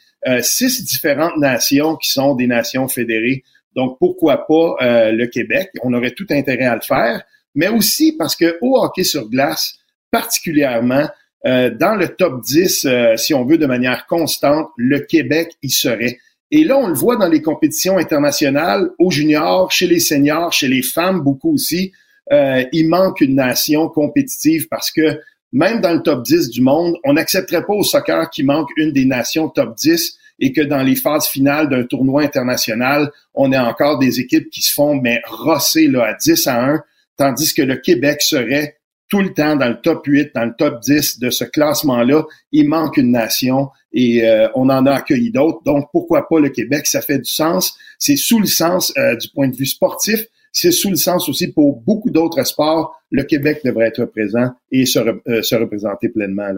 six 0.41 0.83
différentes 0.83 1.37
nations 1.37 1.95
qui 1.95 2.09
sont 2.09 2.35
des 2.35 2.47
nations 2.47 2.87
fédérées. 2.87 3.43
Donc, 3.75 3.97
pourquoi 3.99 4.45
pas 4.45 4.75
le 5.11 5.25
Québec? 5.27 5.69
On 5.83 5.93
aurait 5.93 6.11
tout 6.11 6.27
intérêt 6.31 6.65
à 6.65 6.75
le 6.75 6.81
faire, 6.81 7.23
mais 7.55 7.69
aussi 7.69 8.15
parce 8.17 8.35
que 8.35 8.57
au 8.61 8.77
hockey 8.77 9.03
sur 9.03 9.29
glace, 9.29 9.79
particulièrement, 10.11 11.07
euh, 11.45 11.69
dans 11.69 11.95
le 11.95 12.09
top 12.09 12.41
10, 12.43 12.85
euh, 12.85 13.15
si 13.15 13.33
on 13.33 13.45
veut, 13.45 13.57
de 13.57 13.65
manière 13.65 14.05
constante, 14.07 14.69
le 14.77 14.99
Québec 14.99 15.53
y 15.63 15.69
serait. 15.69 16.19
Et 16.51 16.63
là, 16.63 16.77
on 16.77 16.87
le 16.87 16.95
voit 16.95 17.15
dans 17.15 17.29
les 17.29 17.41
compétitions 17.41 17.97
internationales, 17.97 18.89
aux 18.97 19.11
juniors, 19.11 19.71
chez 19.71 19.87
les 19.87 19.99
seniors, 19.99 20.51
chez 20.51 20.67
les 20.67 20.81
femmes, 20.81 21.21
beaucoup 21.21 21.53
aussi. 21.53 21.93
Euh, 22.31 22.63
il 22.71 22.87
manque 22.87 23.21
une 23.21 23.35
nation 23.35 23.89
compétitive 23.89 24.67
parce 24.69 24.91
que 24.91 25.19
même 25.51 25.81
dans 25.81 25.93
le 25.93 26.01
top 26.01 26.23
10 26.23 26.49
du 26.49 26.61
monde, 26.61 26.95
on 27.03 27.13
n'accepterait 27.13 27.65
pas 27.65 27.73
au 27.73 27.83
soccer 27.83 28.29
qu'il 28.29 28.45
manque 28.45 28.69
une 28.77 28.91
des 28.91 29.05
nations 29.05 29.49
top 29.49 29.75
10 29.75 30.17
et 30.39 30.53
que 30.53 30.61
dans 30.61 30.83
les 30.83 30.95
phases 30.95 31.27
finales 31.27 31.69
d'un 31.69 31.83
tournoi 31.83 32.23
international, 32.23 33.11
on 33.33 33.51
ait 33.51 33.57
encore 33.57 33.97
des 33.97 34.19
équipes 34.19 34.49
qui 34.49 34.61
se 34.61 34.73
font 34.73 34.95
mais 34.95 35.21
rosser 35.27 35.87
là, 35.87 36.05
à 36.05 36.13
10 36.13 36.47
à 36.47 36.63
1, 36.63 36.83
tandis 37.17 37.53
que 37.53 37.61
le 37.61 37.77
Québec 37.77 38.21
serait 38.21 38.77
tout 39.09 39.21
le 39.21 39.33
temps 39.33 39.55
dans 39.55 39.67
le 39.67 39.81
top 39.81 40.05
8, 40.05 40.35
dans 40.35 40.45
le 40.45 40.53
top 40.55 40.81
10 40.81 41.19
de 41.19 41.31
ce 41.31 41.43
classement-là. 41.43 42.23
Il 42.51 42.69
manque 42.69 42.97
une 42.97 43.11
nation 43.11 43.69
et 43.91 44.23
euh, 44.23 44.47
on 44.53 44.69
en 44.69 44.85
a 44.85 44.93
accueilli 44.93 45.31
d'autres. 45.31 45.61
Donc, 45.65 45.87
pourquoi 45.91 46.27
pas 46.27 46.39
le 46.39 46.49
Québec? 46.49 46.85
Ça 46.85 47.01
fait 47.01 47.17
du 47.17 47.29
sens. 47.29 47.75
C'est 47.97 48.15
sous 48.15 48.39
le 48.39 48.45
sens 48.45 48.93
euh, 48.97 49.15
du 49.15 49.27
point 49.29 49.47
de 49.47 49.55
vue 49.55 49.65
sportif. 49.65 50.25
C'est 50.51 50.71
sous 50.71 50.89
le 50.89 50.95
sens 50.95 51.29
aussi 51.29 51.51
pour 51.51 51.81
beaucoup 51.81 52.09
d'autres 52.09 52.43
sports. 52.43 52.99
Le 53.11 53.23
Québec 53.23 53.61
devrait 53.63 53.87
être 53.87 54.05
présent 54.05 54.51
et 54.71 54.85
se, 54.85 54.99
euh, 54.99 55.41
se 55.41 55.55
représenter 55.55 56.09
pleinement. 56.09 56.49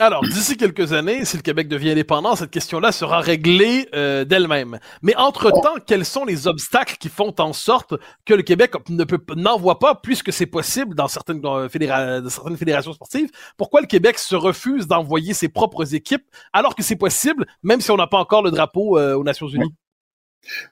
Alors, 0.00 0.22
d'ici 0.22 0.56
quelques 0.56 0.94
années, 0.94 1.26
si 1.26 1.36
le 1.36 1.42
Québec 1.42 1.68
devient 1.68 1.90
indépendant, 1.90 2.34
cette 2.34 2.50
question-là 2.50 2.90
sera 2.90 3.20
réglée 3.20 3.86
euh, 3.94 4.24
d'elle-même. 4.24 4.78
Mais 5.02 5.14
entre-temps, 5.16 5.74
quels 5.86 6.06
sont 6.06 6.24
les 6.24 6.46
obstacles 6.46 6.96
qui 6.98 7.10
font 7.10 7.34
en 7.38 7.52
sorte 7.52 7.94
que 8.24 8.32
le 8.32 8.42
Québec 8.42 8.72
ne 8.88 9.04
peut 9.04 9.20
n'envoie 9.36 9.78
pas, 9.78 9.94
puisque 9.94 10.32
c'est 10.32 10.46
possible 10.46 10.94
dans 10.94 11.06
certaines, 11.06 11.42
euh, 11.44 11.68
fédérations 11.68 12.94
sportives, 12.94 13.28
pourquoi 13.58 13.82
le 13.82 13.86
Québec 13.86 14.18
se 14.18 14.36
refuse 14.36 14.86
d'envoyer 14.86 15.34
ses 15.34 15.50
propres 15.50 15.94
équipes 15.94 16.24
alors 16.54 16.74
que 16.74 16.82
c'est 16.82 16.96
possible, 16.96 17.46
même 17.62 17.82
si 17.82 17.90
on 17.90 17.98
n'a 17.98 18.06
pas 18.06 18.18
encore 18.18 18.42
le 18.42 18.50
drapeau 18.50 18.96
euh, 18.96 19.14
aux 19.16 19.24
Nations 19.24 19.48
Unies? 19.48 19.74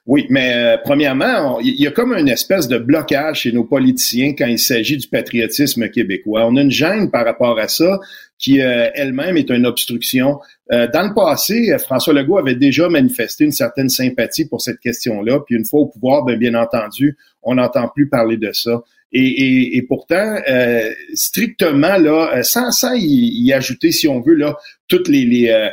Oui, 0.07 0.27
mais 0.31 0.55
euh, 0.55 0.77
premièrement, 0.83 1.61
il 1.61 1.81
y 1.81 1.87
a 1.87 1.91
comme 1.91 2.13
une 2.13 2.29
espèce 2.29 2.69
de 2.69 2.79
blocage 2.79 3.43
chez 3.43 3.53
nos 3.53 3.65
politiciens 3.65 4.35
quand 4.37 4.47
il 4.47 4.59
s'agit 4.59 4.97
du 4.97 5.07
patriotisme 5.09 5.89
québécois. 5.91 6.47
On 6.47 6.57
a 6.57 6.63
une 6.63 6.71
gêne 6.71 7.11
par 7.11 7.25
rapport 7.25 7.59
à 7.59 7.69
ça 7.69 8.01
qui 8.39 8.61
euh, 8.61 8.89
elle-même 8.95 9.37
est 9.37 9.51
une 9.51 9.67
obstruction. 9.67 10.41
Euh, 10.73 10.89
dans 10.93 11.09
le 11.09 11.15
passé, 11.15 11.77
François 11.79 12.15
Legault 12.15 12.39
avait 12.39 12.55
déjà 12.55 12.89
manifesté 12.89 13.45
une 13.45 13.53
certaine 13.53 13.89
sympathie 13.89 14.47
pour 14.49 14.61
cette 14.61 14.81
question-là, 14.81 15.41
puis 15.41 15.57
une 15.57 15.65
fois 15.65 15.81
au 15.81 15.87
pouvoir, 15.87 16.25
bien, 16.25 16.37
bien 16.37 16.55
entendu, 16.55 17.17
on 17.43 17.57
n'entend 17.57 17.89
plus 17.89 18.09
parler 18.09 18.37
de 18.37 18.53
ça. 18.53 18.83
Et, 19.13 19.77
et, 19.77 19.83
pourtant, 19.83 20.37
euh, 20.49 20.93
strictement, 21.15 21.97
là, 21.97 22.43
sans, 22.43 22.71
sans 22.73 22.93
y, 22.95 23.53
ajouter, 23.55 23.91
si 23.91 24.07
on 24.07 24.21
veut, 24.21 24.35
là, 24.35 24.57
toutes 24.87 25.09
les, 25.09 25.25
les, 25.25 25.71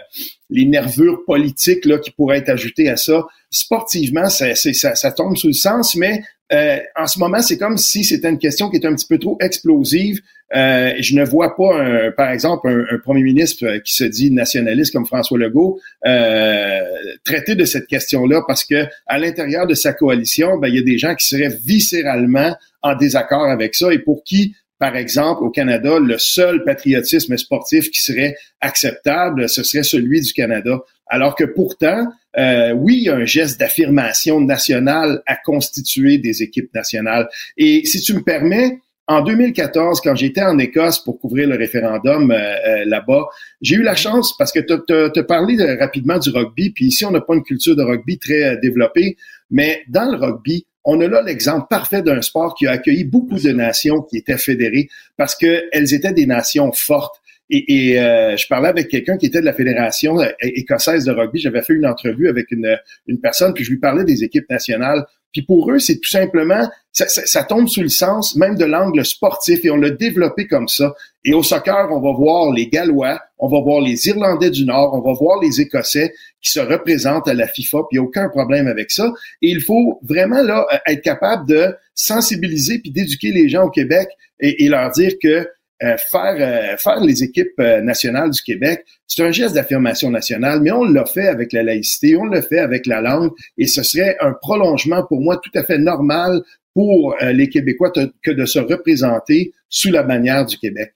les 0.49 0.65
nervures 0.65 1.25
politiques 1.25 1.83
là, 1.85 1.97
qui 1.99 2.11
pourraient 2.11 2.37
être 2.37 2.49
ajoutées 2.49 2.89
à 2.89 2.95
ça, 2.95 3.25
sportivement, 3.49 4.29
ça, 4.29 4.55
ça, 4.55 4.95
ça 4.95 5.11
tombe 5.11 5.35
sous 5.35 5.47
le 5.47 5.53
sens, 5.53 5.95
mais 5.95 6.21
euh, 6.53 6.77
en 6.95 7.07
ce 7.07 7.17
moment, 7.17 7.41
c'est 7.41 7.57
comme 7.57 7.77
si 7.77 8.03
c'était 8.03 8.29
une 8.29 8.37
question 8.37 8.69
qui 8.69 8.77
est 8.77 8.85
un 8.85 8.93
petit 8.93 9.07
peu 9.07 9.17
trop 9.17 9.37
explosive. 9.41 10.21
Euh, 10.55 10.93
je 10.99 11.15
ne 11.15 11.25
vois 11.25 11.55
pas, 11.55 11.81
un, 11.81 12.11
par 12.11 12.29
exemple, 12.29 12.85
un, 12.91 12.97
premier 12.99 13.23
ministre 13.23 13.65
euh, 13.65 13.79
qui 13.79 13.95
se 13.95 14.03
dit 14.03 14.29
nationaliste 14.29 14.93
comme 14.93 15.07
François 15.07 15.39
Legault 15.39 15.79
euh, 16.05 16.81
traiter 17.23 17.55
de 17.55 17.65
cette 17.65 17.87
question-là 17.87 18.43
parce 18.47 18.63
que 18.63 18.85
à 19.07 19.17
l'intérieur 19.17 19.65
de 19.65 19.73
sa 19.73 19.91
coalition, 19.93 20.59
ben, 20.59 20.67
il 20.67 20.75
y 20.75 20.79
a 20.79 20.83
des 20.83 20.99
gens 20.99 21.15
qui 21.15 21.25
seraient 21.25 21.53
viscéralement 21.65 22.55
en 22.85 22.95
désaccord 22.95 23.45
avec 23.45 23.75
ça 23.75 23.91
et 23.91 23.99
pour 23.99 24.23
qui 24.23 24.55
par 24.77 24.97
exemple, 24.97 25.43
au 25.43 25.49
Canada, 25.49 25.99
le 25.99 26.17
seul 26.17 26.63
patriotisme 26.65 27.37
sportif 27.37 27.89
qui 27.91 28.01
serait 28.01 28.35
acceptable, 28.59 29.47
ce 29.47 29.63
serait 29.63 29.83
celui 29.83 30.19
du 30.19 30.33
Canada. 30.33 30.79
Alors 31.07 31.35
que 31.35 31.45
pourtant, 31.45 32.07
euh, 32.37 32.73
oui, 32.73 32.97
il 32.97 33.03
y 33.03 33.09
a 33.09 33.15
un 33.15 33.25
geste 33.25 33.57
d'affirmation 33.59 34.41
nationale 34.41 35.21
à 35.27 35.37
constituer 35.37 36.17
des 36.17 36.43
équipes 36.43 36.73
nationales. 36.73 37.29
Et 37.55 37.85
si 37.85 38.01
tu 38.01 38.13
me 38.15 38.21
permets, 38.21 38.79
en 39.07 39.21
2014, 39.21 40.01
quand 40.01 40.15
j'étais 40.15 40.43
en 40.43 40.57
Écosse 40.57 40.99
pour 40.99 41.19
couvrir 41.19 41.47
le 41.47 41.55
référendum 41.55 42.31
euh, 42.31 42.35
euh, 42.35 42.85
là-bas, 42.85 43.27
j'ai 43.61 43.75
eu 43.75 43.83
la 43.83 43.95
chance, 43.95 44.35
parce 44.37 44.51
que 44.51 44.59
tu 44.59 45.19
as 45.19 45.23
parlé 45.23 45.55
rapidement 45.75 46.17
du 46.17 46.31
rugby, 46.31 46.71
puis 46.71 46.87
ici, 46.87 47.05
on 47.05 47.11
n'a 47.11 47.21
pas 47.21 47.35
une 47.35 47.43
culture 47.43 47.77
de 47.77 47.83
rugby 47.83 48.17
très 48.17 48.57
développée, 48.57 49.15
mais 49.49 49.83
dans 49.87 50.11
le 50.11 50.17
rugby, 50.17 50.65
on 50.85 51.01
a 51.01 51.07
là 51.07 51.21
l'exemple 51.21 51.67
parfait 51.69 52.01
d'un 52.01 52.21
sport 52.21 52.55
qui 52.55 52.67
a 52.67 52.71
accueilli 52.71 53.03
beaucoup 53.03 53.39
de 53.39 53.51
nations 53.51 54.01
qui 54.01 54.17
étaient 54.17 54.37
fédérées 54.37 54.87
parce 55.17 55.35
qu'elles 55.35 55.93
étaient 55.93 56.13
des 56.13 56.25
nations 56.25 56.71
fortes. 56.71 57.15
Et, 57.49 57.99
euh, 57.99 58.35
je 58.37 58.47
parlais 58.47 58.69
avec 58.69 58.87
quelqu'un 58.87 59.17
qui 59.17 59.27
était 59.27 59.39
de 59.39 59.45
la 59.45 59.53
fédération 59.53 60.19
euh, 60.19 60.29
écossaise 60.41 61.05
de 61.05 61.11
rugby. 61.11 61.39
J'avais 61.39 61.61
fait 61.61 61.73
une 61.73 61.85
entrevue 61.85 62.27
avec 62.27 62.49
une, 62.49 62.77
une 63.07 63.19
personne, 63.19 63.53
puis 63.53 63.63
je 63.63 63.69
lui 63.69 63.77
parlais 63.77 64.03
des 64.03 64.23
équipes 64.23 64.49
nationales. 64.49 65.05
Puis 65.35 65.43
pour 65.43 65.69
eux, 65.69 65.79
c'est 65.79 65.97
tout 65.97 66.09
simplement, 66.09 66.65
ça, 66.93 67.09
ça, 67.09 67.43
tombe 67.43 67.67
sous 67.67 67.81
le 67.81 67.89
sens 67.89 68.37
même 68.37 68.55
de 68.55 68.63
l'angle 68.63 69.03
sportif 69.03 69.65
et 69.65 69.69
on 69.69 69.75
l'a 69.75 69.89
développé 69.89 70.47
comme 70.47 70.69
ça. 70.69 70.95
Et 71.25 71.33
au 71.33 71.43
soccer, 71.43 71.89
on 71.91 71.99
va 71.99 72.17
voir 72.17 72.53
les 72.53 72.67
Gallois, 72.69 73.19
on 73.37 73.49
va 73.49 73.59
voir 73.59 73.81
les 73.81 74.07
Irlandais 74.07 74.49
du 74.49 74.63
Nord, 74.63 74.93
on 74.93 75.01
va 75.01 75.11
voir 75.11 75.41
les 75.41 75.59
Écossais 75.59 76.13
qui 76.41 76.51
se 76.51 76.61
représentent 76.61 77.27
à 77.27 77.33
la 77.33 77.49
FIFA, 77.49 77.79
puis 77.89 77.97
il 77.97 77.99
n'y 77.99 78.05
a 78.05 78.07
aucun 78.07 78.29
problème 78.29 78.67
avec 78.67 78.91
ça. 78.91 79.11
Et 79.41 79.49
il 79.49 79.59
faut 79.61 79.99
vraiment 80.03 80.41
là 80.41 80.65
être 80.87 81.01
capable 81.01 81.49
de 81.49 81.75
sensibiliser 81.95 82.79
puis 82.79 82.91
d'éduquer 82.91 83.33
les 83.33 83.49
gens 83.49 83.65
au 83.65 83.69
Québec 83.69 84.07
et, 84.39 84.63
et 84.63 84.69
leur 84.69 84.89
dire 84.91 85.11
que 85.21 85.49
euh, 85.83 85.97
faire 85.97 86.37
euh, 86.39 86.77
faire 86.77 87.01
les 87.01 87.21
équipes 87.21 87.59
euh, 87.59 87.81
nationales 87.81 88.29
du 88.29 88.41
Québec, 88.41 88.85
c'est 89.07 89.23
un 89.23 89.31
geste 89.31 89.55
d'affirmation 89.55 90.09
nationale, 90.09 90.61
mais 90.61 90.71
on 90.71 90.85
l'a 90.85 91.05
fait 91.05 91.27
avec 91.27 91.51
la 91.51 91.63
laïcité, 91.63 92.15
on 92.15 92.23
l'a 92.23 92.41
fait 92.41 92.59
avec 92.59 92.85
la 92.85 93.01
langue, 93.01 93.31
et 93.57 93.67
ce 93.67 93.83
serait 93.83 94.15
un 94.21 94.31
prolongement 94.31 95.05
pour 95.05 95.19
moi 95.19 95.37
tout 95.43 95.51
à 95.53 95.65
fait 95.65 95.77
normal 95.77 96.41
pour 96.73 97.15
les 97.21 97.49
Québécois 97.49 97.91
que 98.23 98.31
de 98.31 98.45
se 98.45 98.59
représenter 98.59 99.53
sous 99.69 99.91
la 99.91 100.03
bannière 100.03 100.45
du 100.45 100.57
Québec. 100.57 100.93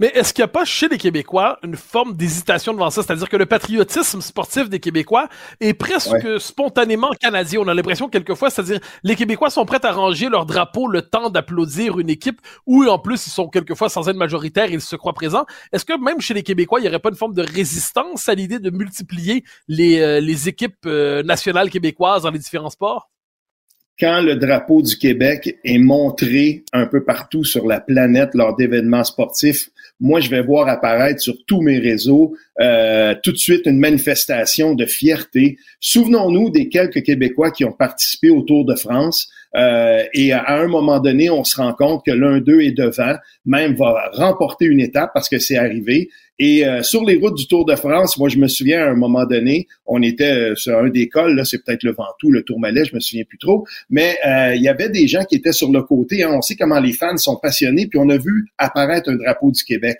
Mais 0.00 0.08
est-ce 0.14 0.32
qu'il 0.32 0.42
n'y 0.42 0.46
a 0.46 0.48
pas 0.48 0.64
chez 0.64 0.88
les 0.88 0.98
Québécois 0.98 1.58
une 1.62 1.76
forme 1.76 2.16
d'hésitation 2.16 2.72
devant 2.72 2.90
ça? 2.90 3.02
C'est-à-dire 3.02 3.28
que 3.28 3.36
le 3.36 3.46
patriotisme 3.46 4.20
sportif 4.20 4.68
des 4.68 4.80
Québécois 4.80 5.28
est 5.60 5.74
presque 5.74 6.40
spontanément 6.40 7.10
canadien. 7.20 7.60
On 7.60 7.68
a 7.68 7.74
l'impression 7.74 8.08
quelquefois, 8.08 8.50
c'est-à-dire 8.50 8.80
les 9.02 9.16
Québécois 9.16 9.50
sont 9.50 9.64
prêts 9.64 9.84
à 9.84 9.92
ranger 9.92 10.28
leur 10.28 10.46
drapeau 10.46 10.88
le 10.88 11.02
temps 11.02 11.30
d'applaudir 11.30 11.98
une 11.98 12.10
équipe 12.10 12.40
où 12.66 12.84
en 12.84 12.98
plus 12.98 13.26
ils 13.26 13.30
sont 13.30 13.48
quelquefois 13.48 13.88
sans 13.88 14.08
être 14.08 14.16
majoritaires, 14.16 14.70
ils 14.70 14.80
se 14.80 14.96
croient 14.96 15.14
présents. 15.14 15.44
Est-ce 15.72 15.84
que 15.84 15.98
même 15.98 16.20
chez 16.20 16.34
les 16.34 16.42
Québécois, 16.42 16.80
il 16.80 16.82
n'y 16.82 16.88
aurait 16.88 16.98
pas 16.98 17.10
une 17.10 17.16
forme 17.16 17.34
de 17.34 17.42
résistance 17.42 18.28
à 18.28 18.34
l'idée 18.34 18.58
de 18.58 18.70
multiplier 18.70 19.44
les, 19.68 20.00
euh, 20.00 20.20
les 20.20 20.48
équipes 20.48 20.86
euh, 20.86 21.22
nationales 21.22 21.70
québécoises 21.70 22.22
dans 22.22 22.30
les 22.30 22.38
différents 22.38 22.70
sports? 22.70 23.08
quand 24.02 24.20
le 24.20 24.34
drapeau 24.34 24.82
du 24.82 24.96
Québec 24.96 25.58
est 25.62 25.78
montré 25.78 26.64
un 26.72 26.86
peu 26.86 27.04
partout 27.04 27.44
sur 27.44 27.66
la 27.68 27.80
planète 27.80 28.30
lors 28.34 28.56
d'événements 28.56 29.04
sportifs, 29.04 29.68
moi, 30.02 30.18
je 30.18 30.28
vais 30.28 30.42
voir 30.42 30.68
apparaître 30.68 31.20
sur 31.20 31.34
tous 31.46 31.62
mes 31.62 31.78
réseaux 31.78 32.34
euh, 32.60 33.14
tout 33.22 33.32
de 33.32 33.36
suite 33.36 33.62
une 33.66 33.78
manifestation 33.78 34.74
de 34.74 34.84
fierté. 34.84 35.56
Souvenons-nous 35.80 36.50
des 36.50 36.68
quelques 36.68 37.02
Québécois 37.02 37.52
qui 37.52 37.64
ont 37.64 37.72
participé 37.72 38.28
au 38.28 38.42
Tour 38.42 38.64
de 38.64 38.74
France. 38.74 39.30
Euh, 39.54 40.02
et 40.12 40.32
à 40.32 40.58
un 40.58 40.66
moment 40.66 40.98
donné, 40.98 41.30
on 41.30 41.44
se 41.44 41.56
rend 41.56 41.72
compte 41.72 42.04
que 42.04 42.10
l'un 42.10 42.40
d'eux 42.40 42.62
est 42.62 42.76
devant, 42.76 43.14
même 43.46 43.74
va 43.74 44.10
remporter 44.12 44.66
une 44.66 44.80
étape 44.80 45.12
parce 45.14 45.28
que 45.28 45.38
c'est 45.38 45.56
arrivé. 45.56 46.10
Et 46.38 46.66
euh, 46.66 46.82
sur 46.82 47.04
les 47.04 47.16
routes 47.16 47.36
du 47.36 47.46
Tour 47.46 47.64
de 47.64 47.74
France, 47.76 48.18
moi 48.18 48.28
je 48.28 48.38
me 48.38 48.48
souviens 48.48 48.82
à 48.82 48.90
un 48.90 48.94
moment 48.94 49.24
donné, 49.24 49.66
on 49.86 50.02
était 50.02 50.52
sur 50.56 50.78
un 50.78 50.88
des 50.88 51.08
cols, 51.08 51.36
là 51.36 51.44
c'est 51.44 51.62
peut-être 51.62 51.82
le 51.82 51.92
Ventoux, 51.92 52.30
le 52.30 52.42
Tourmalet, 52.42 52.84
je 52.84 52.94
me 52.94 53.00
souviens 53.00 53.24
plus 53.28 53.38
trop, 53.38 53.66
mais 53.90 54.18
il 54.24 54.62
y 54.62 54.68
avait 54.68 54.88
des 54.88 55.06
gens 55.06 55.24
qui 55.24 55.36
étaient 55.36 55.52
sur 55.52 55.70
le 55.70 55.82
côté. 55.82 56.22
Hein. 56.24 56.30
on 56.32 56.42
sait 56.42 56.56
comment 56.56 56.80
les 56.80 56.92
fans 56.92 57.16
sont 57.16 57.36
passionnés, 57.36 57.86
puis 57.86 57.98
on 57.98 58.08
a 58.08 58.16
vu 58.16 58.48
apparaître 58.58 59.10
un 59.10 59.16
drapeau 59.16 59.50
du 59.50 59.62
Québec 59.62 59.98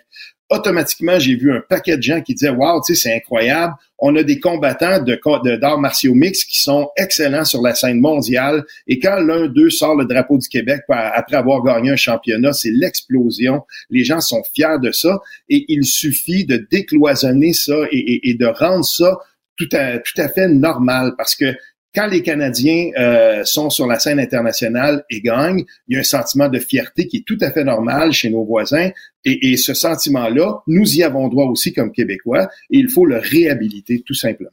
automatiquement, 0.53 1.19
j'ai 1.19 1.35
vu 1.35 1.51
un 1.51 1.61
paquet 1.67 1.97
de 1.97 2.03
gens 2.03 2.21
qui 2.21 2.33
disaient, 2.33 2.49
wow, 2.49 2.81
tu 2.85 2.93
sais, 2.93 3.01
c'est 3.01 3.15
incroyable. 3.15 3.73
On 3.97 4.15
a 4.15 4.23
des 4.23 4.39
combattants 4.39 5.01
de, 5.01 5.55
d'arts 5.55 5.79
martiaux 5.79 6.13
mix 6.13 6.43
qui 6.43 6.61
sont 6.61 6.89
excellents 6.97 7.45
sur 7.45 7.61
la 7.61 7.73
scène 7.73 7.99
mondiale. 7.99 8.65
Et 8.87 8.99
quand 8.99 9.15
l'un 9.15 9.47
d'eux 9.47 9.69
sort 9.69 9.95
le 9.95 10.05
drapeau 10.05 10.37
du 10.37 10.47
Québec 10.47 10.81
après 10.89 11.37
avoir 11.37 11.63
gagné 11.63 11.91
un 11.91 11.95
championnat, 11.95 12.53
c'est 12.53 12.71
l'explosion. 12.71 13.63
Les 13.89 14.03
gens 14.03 14.19
sont 14.19 14.43
fiers 14.53 14.79
de 14.81 14.91
ça. 14.91 15.19
Et 15.49 15.65
il 15.69 15.85
suffit 15.85 16.22
de 16.45 16.67
décloisonner 16.69 17.53
ça 17.53 17.75
et, 17.91 18.29
et 18.29 18.33
de 18.33 18.45
rendre 18.45 18.85
ça 18.85 19.17
tout 19.57 19.69
à, 19.73 19.99
tout 19.99 20.19
à 20.21 20.29
fait 20.29 20.47
normal 20.47 21.13
parce 21.17 21.35
que 21.35 21.53
quand 21.95 22.07
les 22.07 22.23
Canadiens 22.23 22.89
euh, 22.97 23.43
sont 23.43 23.69
sur 23.69 23.85
la 23.85 23.99
scène 23.99 24.19
internationale 24.19 25.03
et 25.11 25.21
gagnent, 25.21 25.63
il 25.87 25.93
y 25.93 25.97
a 25.97 25.99
un 25.99 26.03
sentiment 26.03 26.49
de 26.49 26.57
fierté 26.57 27.05
qui 27.05 27.17
est 27.17 27.25
tout 27.25 27.37
à 27.41 27.51
fait 27.51 27.63
normal 27.63 28.13
chez 28.13 28.31
nos 28.31 28.43
voisins. 28.43 28.89
Et, 29.25 29.51
et 29.51 29.57
ce 29.57 29.75
sentiment-là, 29.75 30.63
nous 30.65 30.91
y 30.95 31.03
avons 31.03 31.27
droit 31.27 31.45
aussi 31.45 31.71
comme 31.71 31.91
Québécois, 31.91 32.49
et 32.71 32.79
il 32.79 32.89
faut 32.89 33.05
le 33.05 33.17
réhabiliter 33.17 34.01
tout 34.03 34.15
simplement. 34.15 34.49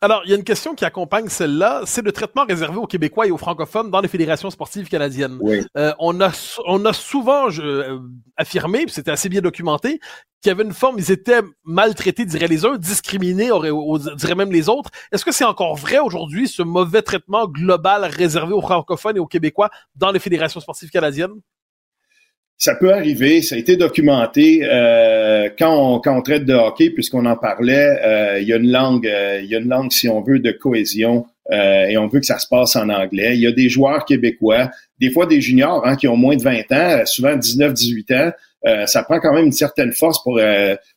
Alors, 0.00 0.22
il 0.24 0.30
y 0.30 0.34
a 0.34 0.36
une 0.36 0.44
question 0.44 0.74
qui 0.74 0.84
accompagne 0.84 1.28
celle-là, 1.28 1.82
c'est 1.86 2.02
le 2.02 2.12
traitement 2.12 2.44
réservé 2.44 2.76
aux 2.76 2.86
Québécois 2.86 3.26
et 3.26 3.30
aux 3.30 3.38
francophones 3.38 3.90
dans 3.90 4.00
les 4.02 4.08
fédérations 4.08 4.50
sportives 4.50 4.88
canadiennes. 4.88 5.38
Euh, 5.78 5.94
on, 5.98 6.20
a, 6.20 6.30
on 6.66 6.84
a 6.84 6.92
souvent 6.92 7.48
je, 7.48 7.62
euh, 7.62 7.98
affirmé, 8.36 8.84
c'était 8.88 9.12
assez 9.12 9.30
bien 9.30 9.40
documenté, 9.40 10.00
qu'il 10.42 10.50
y 10.50 10.52
avait 10.52 10.64
une 10.64 10.74
forme, 10.74 10.98
ils 10.98 11.10
étaient 11.10 11.40
maltraités, 11.64 12.26
diraient 12.26 12.48
les 12.48 12.66
uns, 12.66 12.76
discriminés, 12.76 13.48
diraient 14.16 14.34
même 14.34 14.52
les 14.52 14.68
autres. 14.68 14.90
Est-ce 15.10 15.24
que 15.24 15.32
c'est 15.32 15.44
encore 15.44 15.74
vrai 15.76 16.00
aujourd'hui, 16.00 16.48
ce 16.48 16.62
mauvais 16.62 17.00
traitement 17.00 17.46
global 17.48 18.04
réservé 18.04 18.52
aux 18.52 18.60
francophones 18.60 19.16
et 19.16 19.20
aux 19.20 19.26
Québécois 19.26 19.70
dans 19.94 20.12
les 20.12 20.18
fédérations 20.18 20.60
sportives 20.60 20.90
canadiennes? 20.90 21.40
Ça 22.56 22.76
peut 22.76 22.92
arriver, 22.92 23.42
ça 23.42 23.56
a 23.56 23.58
été 23.58 23.76
documenté. 23.76 24.60
Euh, 24.62 25.48
quand, 25.58 25.76
on, 25.76 26.00
quand 26.00 26.16
on 26.16 26.22
traite 26.22 26.44
de 26.44 26.54
hockey, 26.54 26.90
puisqu'on 26.90 27.26
en 27.26 27.36
parlait, 27.36 27.98
euh, 28.04 28.40
il 28.40 28.46
y 28.46 28.52
a 28.52 28.56
une 28.56 28.70
langue, 28.70 29.06
euh, 29.06 29.40
il 29.42 29.50
y 29.50 29.56
a 29.56 29.58
une 29.58 29.68
langue, 29.68 29.90
si 29.90 30.08
on 30.08 30.22
veut, 30.22 30.38
de 30.38 30.52
cohésion. 30.52 31.26
et 31.50 31.98
on 31.98 32.06
veut 32.06 32.20
que 32.20 32.26
ça 32.26 32.38
se 32.38 32.46
passe 32.48 32.76
en 32.76 32.88
anglais. 32.88 33.34
Il 33.34 33.40
y 33.40 33.46
a 33.46 33.52
des 33.52 33.68
joueurs 33.68 34.04
québécois, 34.04 34.70
des 35.00 35.10
fois 35.10 35.26
des 35.26 35.40
juniors 35.40 35.86
hein, 35.86 35.96
qui 35.96 36.08
ont 36.08 36.16
moins 36.16 36.36
de 36.36 36.42
20 36.42 36.72
ans, 36.72 37.02
souvent 37.04 37.36
19-18 37.36 38.14
ans. 38.14 38.86
ça 38.86 39.02
prend 39.02 39.20
quand 39.20 39.34
même 39.34 39.46
une 39.46 39.52
certaine 39.52 39.92
force 39.92 40.22
pour 40.22 40.40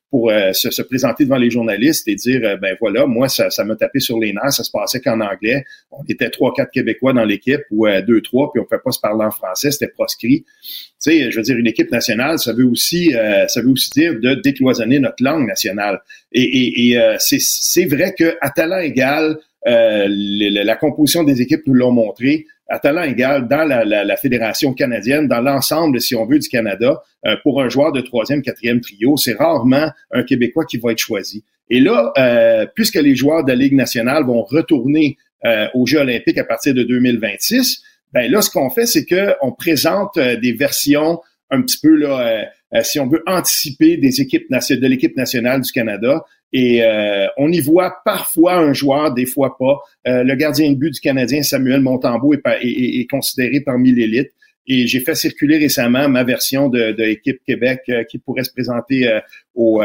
pour 0.09 0.29
euh, 0.29 0.53
se, 0.53 0.81
présenter 0.81 1.25
devant 1.25 1.37
les 1.37 1.49
journalistes 1.49 2.07
et 2.07 2.15
dire 2.15 2.41
euh, 2.43 2.55
ben 2.57 2.75
voilà, 2.79 3.05
moi 3.05 3.27
ça, 3.27 3.49
ça 3.49 3.63
m'a 3.65 3.75
tapé 3.75 3.99
sur 3.99 4.19
les 4.19 4.31
nerfs, 4.31 4.53
ça 4.53 4.63
se 4.63 4.71
passait 4.71 5.01
qu'en 5.01 5.19
anglais. 5.19 5.65
On 5.91 6.03
était 6.07 6.29
trois 6.29 6.53
quatre 6.53 6.71
Québécois 6.71 7.13
dans 7.13 7.25
l'équipe 7.25 7.61
ou 7.71 7.87
euh, 7.87 8.01
deux 8.01 8.21
trois, 8.21 8.51
puis 8.51 8.61
on 8.61 8.63
pouvait 8.63 8.81
pas 8.83 8.91
se 8.91 8.99
parler 8.99 9.25
en 9.25 9.31
français, 9.31 9.71
c'était 9.71 9.89
proscrit. 9.89 10.43
Tu 10.43 10.77
sais, 10.99 11.31
je 11.31 11.35
veux 11.35 11.43
dire 11.43 11.57
une 11.57 11.67
équipe 11.67 11.91
nationale, 11.91 12.39
ça 12.39 12.53
veut 12.53 12.65
aussi 12.65 13.11
ça 13.47 13.61
veut 13.61 13.69
aussi 13.69 13.89
dire 13.91 14.19
de 14.19 14.35
décloisonner 14.35 14.99
notre 14.99 15.23
langue 15.23 15.47
nationale. 15.47 16.01
Et, 16.31 16.41
et, 16.41 16.93
et 16.93 17.15
c'est 17.19 17.85
vrai 17.85 18.13
que 18.17 18.35
à 18.41 18.49
talent 18.49 18.79
égal, 18.79 19.37
la 19.67 20.75
composition 20.75 21.23
des 21.23 21.41
équipes 21.41 21.67
nous 21.67 21.73
l'ont 21.73 21.91
montré 21.91 22.45
à 22.69 22.80
talent 22.80 23.03
égal 23.03 23.47
dans 23.47 23.63
la, 23.63 23.86
la, 23.86 24.03
la 24.03 24.17
fédération 24.17 24.73
canadienne, 24.73 25.27
dans 25.27 25.41
l'ensemble, 25.41 26.01
si 26.01 26.15
on 26.15 26.25
veut, 26.25 26.39
du 26.39 26.49
Canada, 26.49 27.01
euh, 27.25 27.36
pour 27.43 27.62
un 27.62 27.69
joueur 27.69 27.91
de 27.91 28.01
troisième, 28.01 28.41
quatrième 28.41 28.82
trio, 28.82 29.17
c'est 29.17 29.34
rarement 29.34 29.89
un 30.12 30.23
Québécois 30.23 30.65
qui 30.65 30.77
va 30.77 30.91
être 30.91 30.99
choisi. 30.99 31.43
Et 31.69 31.80
là, 31.80 32.12
euh, 32.17 32.65
puisque 32.75 32.95
les 32.95 33.15
joueurs 33.15 33.43
de 33.43 33.49
la 33.49 33.56
Ligue 33.56 33.73
nationale 33.73 34.25
vont 34.25 34.43
retourner 34.43 35.17
euh, 35.45 35.67
aux 35.73 35.86
Jeux 35.86 35.99
olympiques 35.99 36.38
à 36.38 36.43
partir 36.43 36.73
de 36.73 36.84
2026, 36.84 37.82
ben 38.13 38.30
là, 38.32 38.41
ce 38.41 38.49
qu'on 38.49 38.69
fait, 38.69 38.86
c'est 38.86 39.06
qu'on 39.06 39.51
présente 39.51 40.17
des 40.17 40.53
versions 40.53 41.19
un 41.51 41.62
petit 41.62 41.77
peu, 41.82 41.95
là, 41.95 42.45
si 42.84 42.99
on 42.99 43.08
veut, 43.08 43.21
anticiper 43.25 43.97
des 43.97 44.21
équipes 44.21 44.49
de 44.49 44.88
l'équipe 44.88 45.15
nationale 45.17 45.62
du 45.62 45.71
Canada. 45.71 46.23
Et 46.53 46.81
euh, 46.81 47.27
on 47.38 47.51
y 47.51 47.60
voit 47.60 47.97
parfois 48.05 48.55
un 48.55 48.73
joueur, 48.73 49.13
des 49.13 49.25
fois 49.25 49.57
pas. 49.57 49.79
Euh, 50.07 50.23
le 50.23 50.36
gardien 50.36 50.71
de 50.71 50.75
but 50.75 50.93
du 50.93 50.99
Canadien, 50.99 51.43
Samuel 51.43 51.81
Montembeau, 51.81 52.33
est, 52.33 52.41
est, 52.62 53.10
considéré 53.10 53.60
parmi 53.62 53.91
l'élite. 53.91 54.31
Et 54.69 54.86
j'ai 54.86 54.99
fait 54.99 55.15
circuler 55.15 55.57
récemment 55.57 56.10
ma 56.10 56.23
version 56.25 56.67
de, 56.67 56.91
de 56.91 57.03
équipe 57.03 57.39
Québec 57.45 57.89
qui 58.10 58.17
pourrait 58.17 58.43
se 58.43 58.51
présenter 58.51 59.10
au, 59.55 59.81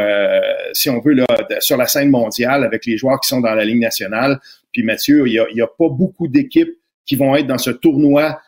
si 0.73 0.89
on 0.89 0.99
veut, 0.99 1.13
là, 1.13 1.25
sur 1.61 1.77
la 1.77 1.87
scène 1.87 2.09
mondiale 2.09 2.65
avec 2.65 2.85
les 2.85 2.97
joueurs 2.97 3.17
qui 3.21 3.29
sont 3.29 3.39
dans 3.39 3.55
la 3.55 3.63
Ligue 3.63 3.79
nationale. 3.79 4.41
Puis 4.73 4.83
Mathieu, 4.83 5.25
il 5.25 5.35
y 5.35 5.39
a, 5.39 5.45
y 5.53 5.61
a 5.61 5.67
pas 5.67 5.87
beaucoup 5.87 6.27
d'équipes 6.27 6.73
qui 7.05 7.15
vont 7.15 7.33
être 7.33 7.47
dans 7.47 7.57
ce 7.57 7.69
tournoi 7.69 8.41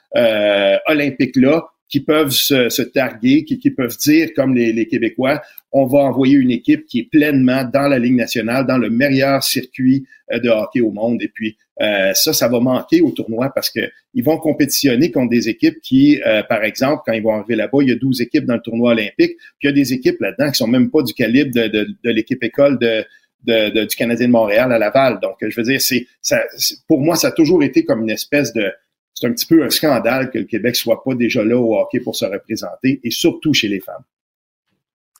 olympique-là 0.87 1.69
qui 1.87 1.99
peuvent 1.99 2.31
se, 2.31 2.69
se 2.69 2.81
targuer, 2.81 3.43
qui, 3.43 3.59
qui, 3.59 3.69
peuvent 3.69 3.95
dire, 3.97 4.29
comme 4.35 4.55
les, 4.55 4.73
les, 4.73 4.87
Québécois, 4.87 5.41
on 5.77 5.85
va 5.87 5.99
envoyer 5.99 6.37
une 6.37 6.51
équipe 6.51 6.85
qui 6.85 6.99
est 6.99 7.09
pleinement 7.11 7.65
dans 7.65 7.89
la 7.89 7.99
Ligue 7.99 8.15
nationale, 8.15 8.65
dans 8.65 8.77
le 8.77 8.89
meilleur 8.89 9.43
circuit 9.43 10.05
euh, 10.31 10.39
de 10.39 10.47
hockey 10.47 10.79
au 10.79 10.91
monde. 10.91 11.21
Et 11.21 11.27
puis, 11.27 11.57
euh, 11.81 12.13
ça, 12.13 12.31
ça 12.31 12.47
va 12.47 12.61
manquer 12.61 13.01
au 13.01 13.11
tournoi 13.11 13.51
parce 13.53 13.69
que 13.69 13.81
ils 14.13 14.23
vont 14.23 14.37
compétitionner 14.37 15.11
contre 15.11 15.31
des 15.31 15.49
équipes 15.49 15.81
qui, 15.81 16.21
euh, 16.25 16.43
par 16.43 16.63
exemple, 16.63 17.03
quand 17.05 17.11
ils 17.11 17.21
vont 17.21 17.33
arriver 17.33 17.57
là-bas, 17.57 17.79
il 17.81 17.89
y 17.89 17.91
a 17.91 17.95
12 17.95 18.21
équipes 18.21 18.45
dans 18.45 18.53
le 18.53 18.61
tournoi 18.61 18.91
olympique, 18.91 19.35
puis 19.37 19.63
il 19.63 19.67
y 19.67 19.69
a 19.69 19.73
des 19.73 19.91
équipes 19.91 20.21
là-dedans 20.21 20.49
qui 20.49 20.55
sont 20.55 20.67
même 20.67 20.89
pas 20.89 21.03
du 21.03 21.13
calibre 21.13 21.51
de 21.53 22.09
l'équipe 22.09 22.41
école 22.41 22.79
de, 22.79 23.03
de, 23.43 23.83
du 23.83 23.95
Canadien 23.97 24.27
de 24.27 24.31
Montréal 24.31 24.71
à 24.71 24.79
Laval. 24.79 25.19
Donc, 25.21 25.35
je 25.41 25.53
veux 25.57 25.63
dire, 25.63 25.81
c'est 25.81 26.07
ça, 26.21 26.41
pour 26.87 27.01
moi, 27.01 27.17
ça 27.17 27.27
a 27.27 27.31
toujours 27.31 27.63
été 27.63 27.83
comme 27.83 28.03
une 28.03 28.11
espèce 28.11 28.53
de 28.53 28.71
c'est 29.13 29.27
un 29.27 29.31
petit 29.33 29.45
peu 29.45 29.61
un 29.61 29.69
scandale 29.69 30.31
que 30.31 30.39
le 30.39 30.45
Québec 30.45 30.77
soit 30.77 31.03
pas 31.03 31.15
déjà 31.15 31.43
là 31.43 31.57
au 31.57 31.77
hockey 31.77 31.99
pour 31.99 32.15
se 32.15 32.23
représenter, 32.23 33.01
et 33.03 33.11
surtout 33.11 33.53
chez 33.53 33.67
les 33.67 33.81
femmes. 33.81 34.03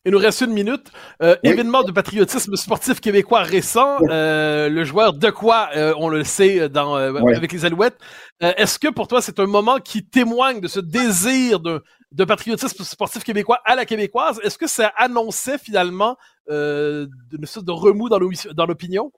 Il 0.06 0.12
nous 0.12 0.20
reste 0.20 0.42
une 0.42 0.54
minute. 0.54 0.92
Euh, 1.24 1.36
événement 1.42 1.84
de 1.84 1.92
patriotisme 1.92 2.56
sportif 2.56 3.02
québécois 3.02 3.42
récent. 3.42 3.98
Euh, 4.10 4.70
le 4.70 4.84
joueur 4.84 5.14
de 5.14 5.30
quoi, 5.32 5.70
euh, 5.76 5.96
on 5.98 6.10
le 6.10 6.24
sait 6.24 6.70
dans, 6.70 6.94
avec 6.94 7.52
les 7.52 7.66
Alouettes. 7.66 7.98
Est-ce 8.40 8.78
que 8.78 8.90
pour 8.90 9.08
toi, 9.08 9.22
c'est 9.22 9.40
un 9.40 9.48
moment 9.48 9.80
qui 9.80 10.06
témoigne 10.06 10.62
de 10.62 10.68
ce 10.68 10.80
désir 10.80 11.60
de, 11.60 11.82
de 12.12 12.24
patriotisme 12.24 12.84
sportif 12.84 13.24
québécois 13.24 13.60
à 13.66 13.76
la 13.76 13.86
québécoise? 13.86 14.40
Est-ce 14.44 14.60
que 14.60 14.68
ça 14.68 14.94
annonçait 14.96 15.58
finalement 15.58 16.18
une 16.48 17.10
sorte 17.46 17.66
de 17.66 17.72
remous 17.72 18.10
dans 18.10 18.66
l'opinion? 18.68 19.12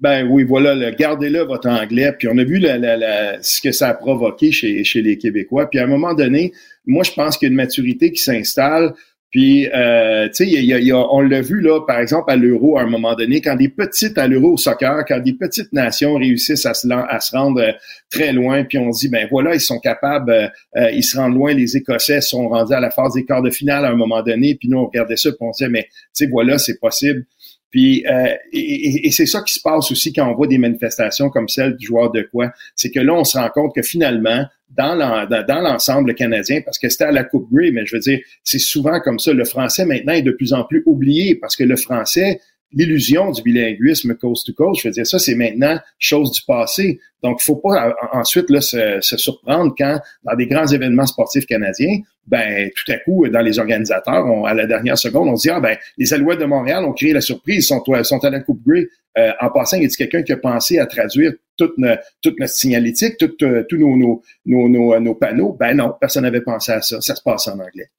Ben 0.00 0.28
oui, 0.30 0.44
voilà, 0.44 0.92
gardez-le 0.92 1.42
votre 1.42 1.68
anglais. 1.68 2.12
Puis 2.16 2.28
on 2.28 2.38
a 2.38 2.44
vu 2.44 2.60
ce 2.60 3.60
que 3.60 3.72
ça 3.72 3.88
a 3.88 3.94
provoqué 3.94 4.52
chez, 4.52 4.84
chez 4.84 5.02
les 5.02 5.18
Québécois. 5.18 5.68
Puis 5.68 5.80
à 5.80 5.84
un 5.84 5.88
moment 5.88 6.14
donné, 6.14 6.52
moi 6.86 7.02
je 7.02 7.12
pense 7.12 7.36
qu'il 7.36 7.46
y 7.46 7.48
a 7.48 7.50
une 7.50 7.56
maturité 7.56 8.12
qui 8.12 8.22
s'installe. 8.22 8.94
Puis, 9.30 9.68
euh, 9.74 10.26
tu 10.28 10.46
sais, 10.46 10.48
y 10.48 10.92
on 10.92 11.20
l'a 11.20 11.42
vu 11.42 11.60
là, 11.60 11.80
par 11.86 12.00
exemple 12.00 12.30
à 12.30 12.36
l'Euro 12.36 12.78
à 12.78 12.82
un 12.82 12.86
moment 12.86 13.14
donné, 13.14 13.42
quand 13.42 13.56
des 13.56 13.68
petites 13.68 14.16
à 14.16 14.26
l'Euro 14.26 14.54
au 14.54 14.56
soccer, 14.56 15.04
quand 15.06 15.20
des 15.20 15.34
petites 15.34 15.70
nations 15.74 16.14
réussissent 16.14 16.64
à 16.64 16.72
se, 16.72 16.88
à 16.90 17.20
se 17.20 17.36
rendre 17.36 17.60
euh, 17.60 17.72
très 18.10 18.32
loin, 18.32 18.64
puis 18.64 18.78
on 18.78 18.88
dit 18.88 19.08
ben 19.10 19.28
voilà, 19.30 19.54
ils 19.54 19.60
sont 19.60 19.80
capables, 19.80 20.50
euh, 20.76 20.90
ils 20.92 21.04
se 21.04 21.18
rendent 21.18 21.34
loin. 21.34 21.52
Les 21.52 21.76
Écossais 21.76 22.22
sont 22.22 22.48
rendus 22.48 22.72
à 22.72 22.80
la 22.80 22.90
phase 22.90 23.12
des 23.14 23.26
quarts 23.26 23.42
de 23.42 23.50
finale 23.50 23.84
à 23.84 23.90
un 23.90 23.96
moment 23.96 24.22
donné, 24.22 24.54
puis 24.54 24.68
nous 24.70 24.78
on 24.78 24.86
regardait 24.86 25.16
ça, 25.16 25.30
puis 25.30 25.38
on 25.40 25.50
disait 25.50 25.68
mais 25.68 25.84
tu 25.84 26.24
sais 26.24 26.26
voilà, 26.26 26.56
c'est 26.58 26.80
possible. 26.80 27.26
Puis 27.70 28.04
euh, 28.06 28.34
et, 28.52 29.10
c'est 29.10 29.26
ça 29.26 29.42
qui 29.42 29.52
se 29.52 29.60
passe 29.60 29.90
aussi 29.90 30.12
quand 30.12 30.30
on 30.30 30.34
voit 30.34 30.46
des 30.46 30.58
manifestations 30.58 31.28
comme 31.28 31.48
celle 31.48 31.76
du 31.76 31.86
joueur 31.86 32.10
de 32.10 32.22
quoi, 32.22 32.50
c'est 32.74 32.90
que 32.90 33.00
là 33.00 33.14
on 33.14 33.24
se 33.24 33.36
rend 33.36 33.48
compte 33.50 33.74
que 33.74 33.82
finalement 33.82 34.46
dans 34.70 34.94
l'ensemble 34.94 36.14
canadien, 36.14 36.60
parce 36.62 36.78
que 36.78 36.88
c'était 36.88 37.04
à 37.04 37.12
la 37.12 37.24
Coupe 37.24 37.50
Grey, 37.52 37.70
mais 37.70 37.86
je 37.86 37.96
veux 37.96 38.00
dire 38.00 38.20
c'est 38.44 38.58
souvent 38.58 39.00
comme 39.00 39.18
ça. 39.18 39.32
Le 39.32 39.44
français 39.44 39.84
maintenant 39.84 40.12
est 40.12 40.22
de 40.22 40.32
plus 40.32 40.52
en 40.52 40.64
plus 40.64 40.82
oublié 40.86 41.34
parce 41.34 41.56
que 41.56 41.64
le 41.64 41.76
français 41.76 42.40
l'illusion 42.72 43.30
du 43.30 43.42
bilinguisme 43.42 44.14
coast 44.14 44.46
to 44.46 44.52
coast, 44.52 44.82
je 44.82 44.88
veux 44.88 44.92
dire, 44.92 45.06
ça, 45.06 45.18
c'est 45.18 45.34
maintenant 45.34 45.78
chose 45.98 46.32
du 46.32 46.42
passé. 46.46 47.00
Donc, 47.22 47.40
faut 47.40 47.56
pas 47.56 47.94
ensuite 48.12 48.50
là, 48.50 48.60
se, 48.60 49.00
surprendre 49.00 49.74
quand, 49.76 50.00
dans 50.24 50.36
des 50.36 50.46
grands 50.46 50.66
événements 50.66 51.06
sportifs 51.06 51.46
canadiens, 51.46 51.98
ben 52.26 52.70
tout 52.76 52.92
à 52.92 52.98
coup, 52.98 53.26
dans 53.28 53.40
les 53.40 53.58
organisateurs, 53.58 54.26
on, 54.26 54.44
à 54.44 54.54
la 54.54 54.66
dernière 54.66 54.98
seconde, 54.98 55.28
on 55.28 55.36
se 55.36 55.48
dit, 55.48 55.50
ah 55.50 55.60
ben, 55.60 55.76
les 55.96 56.12
Alouettes 56.12 56.40
de 56.40 56.44
Montréal 56.44 56.84
ont 56.84 56.92
créé 56.92 57.12
la 57.12 57.20
surprise, 57.20 57.66
sont, 57.66 57.82
sont 58.02 58.24
à 58.24 58.30
la 58.30 58.40
Coupe 58.40 58.60
Grey. 58.66 58.86
Euh, 59.16 59.32
en 59.40 59.50
passant, 59.50 59.78
il 59.78 59.82
y 59.82 59.86
a 59.86 59.88
quelqu'un 59.88 60.22
qui 60.22 60.32
a 60.32 60.36
pensé 60.36 60.78
à 60.78 60.86
traduire 60.86 61.32
toute, 61.56 61.74
toute 62.22 62.38
notre 62.38 62.52
signalétique, 62.52 63.14
euh, 63.42 63.64
tous 63.68 63.76
nos, 63.76 63.96
nos, 63.96 64.22
nos, 64.46 65.00
nos, 65.00 65.14
panneaux? 65.14 65.56
Ben 65.58 65.74
non, 65.74 65.94
personne 65.98 66.22
n'avait 66.22 66.42
pensé 66.42 66.72
à 66.72 66.82
ça. 66.82 67.00
Ça 67.00 67.16
se 67.16 67.22
passe 67.22 67.48
en 67.48 67.58
anglais. 67.58 67.90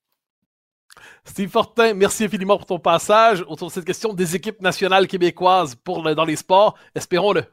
Steve 1.25 1.49
Fortin, 1.49 1.93
merci 1.93 2.25
infiniment 2.25 2.58
pour 2.58 2.65
ton 2.65 2.79
passage 2.79 3.43
autour 3.47 3.67
de 3.67 3.73
cette 3.73 3.86
question 3.86 4.13
des 4.13 4.36
équipes 4.36 4.62
nationales 4.62 5.08
québécoises 5.08 5.75
pour 5.75 6.03
dans 6.15 6.25
les 6.25 6.36
sports. 6.36 6.75
Espérons-le. 6.95 7.43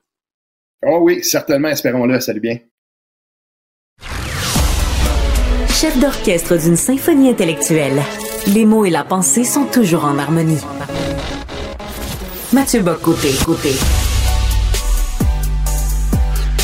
Oh 0.85 0.99
oui, 1.03 1.23
certainement, 1.23 1.69
espérons-le. 1.69 2.21
Salut 2.21 2.41
bien. 2.41 2.59
Chef 5.69 5.99
d'orchestre 6.01 6.57
d'une 6.57 6.77
symphonie 6.77 7.29
intellectuelle, 7.29 8.01
les 8.47 8.65
mots 8.65 8.87
et 8.87 8.91
la 8.91 9.05
pensée 9.05 9.45
sont 9.45 9.67
toujours 9.67 10.05
en 10.05 10.19
harmonie. 10.19 10.63
Mathieu 12.53 12.81
Bocoté, 12.81 13.33
côté. 13.45 13.73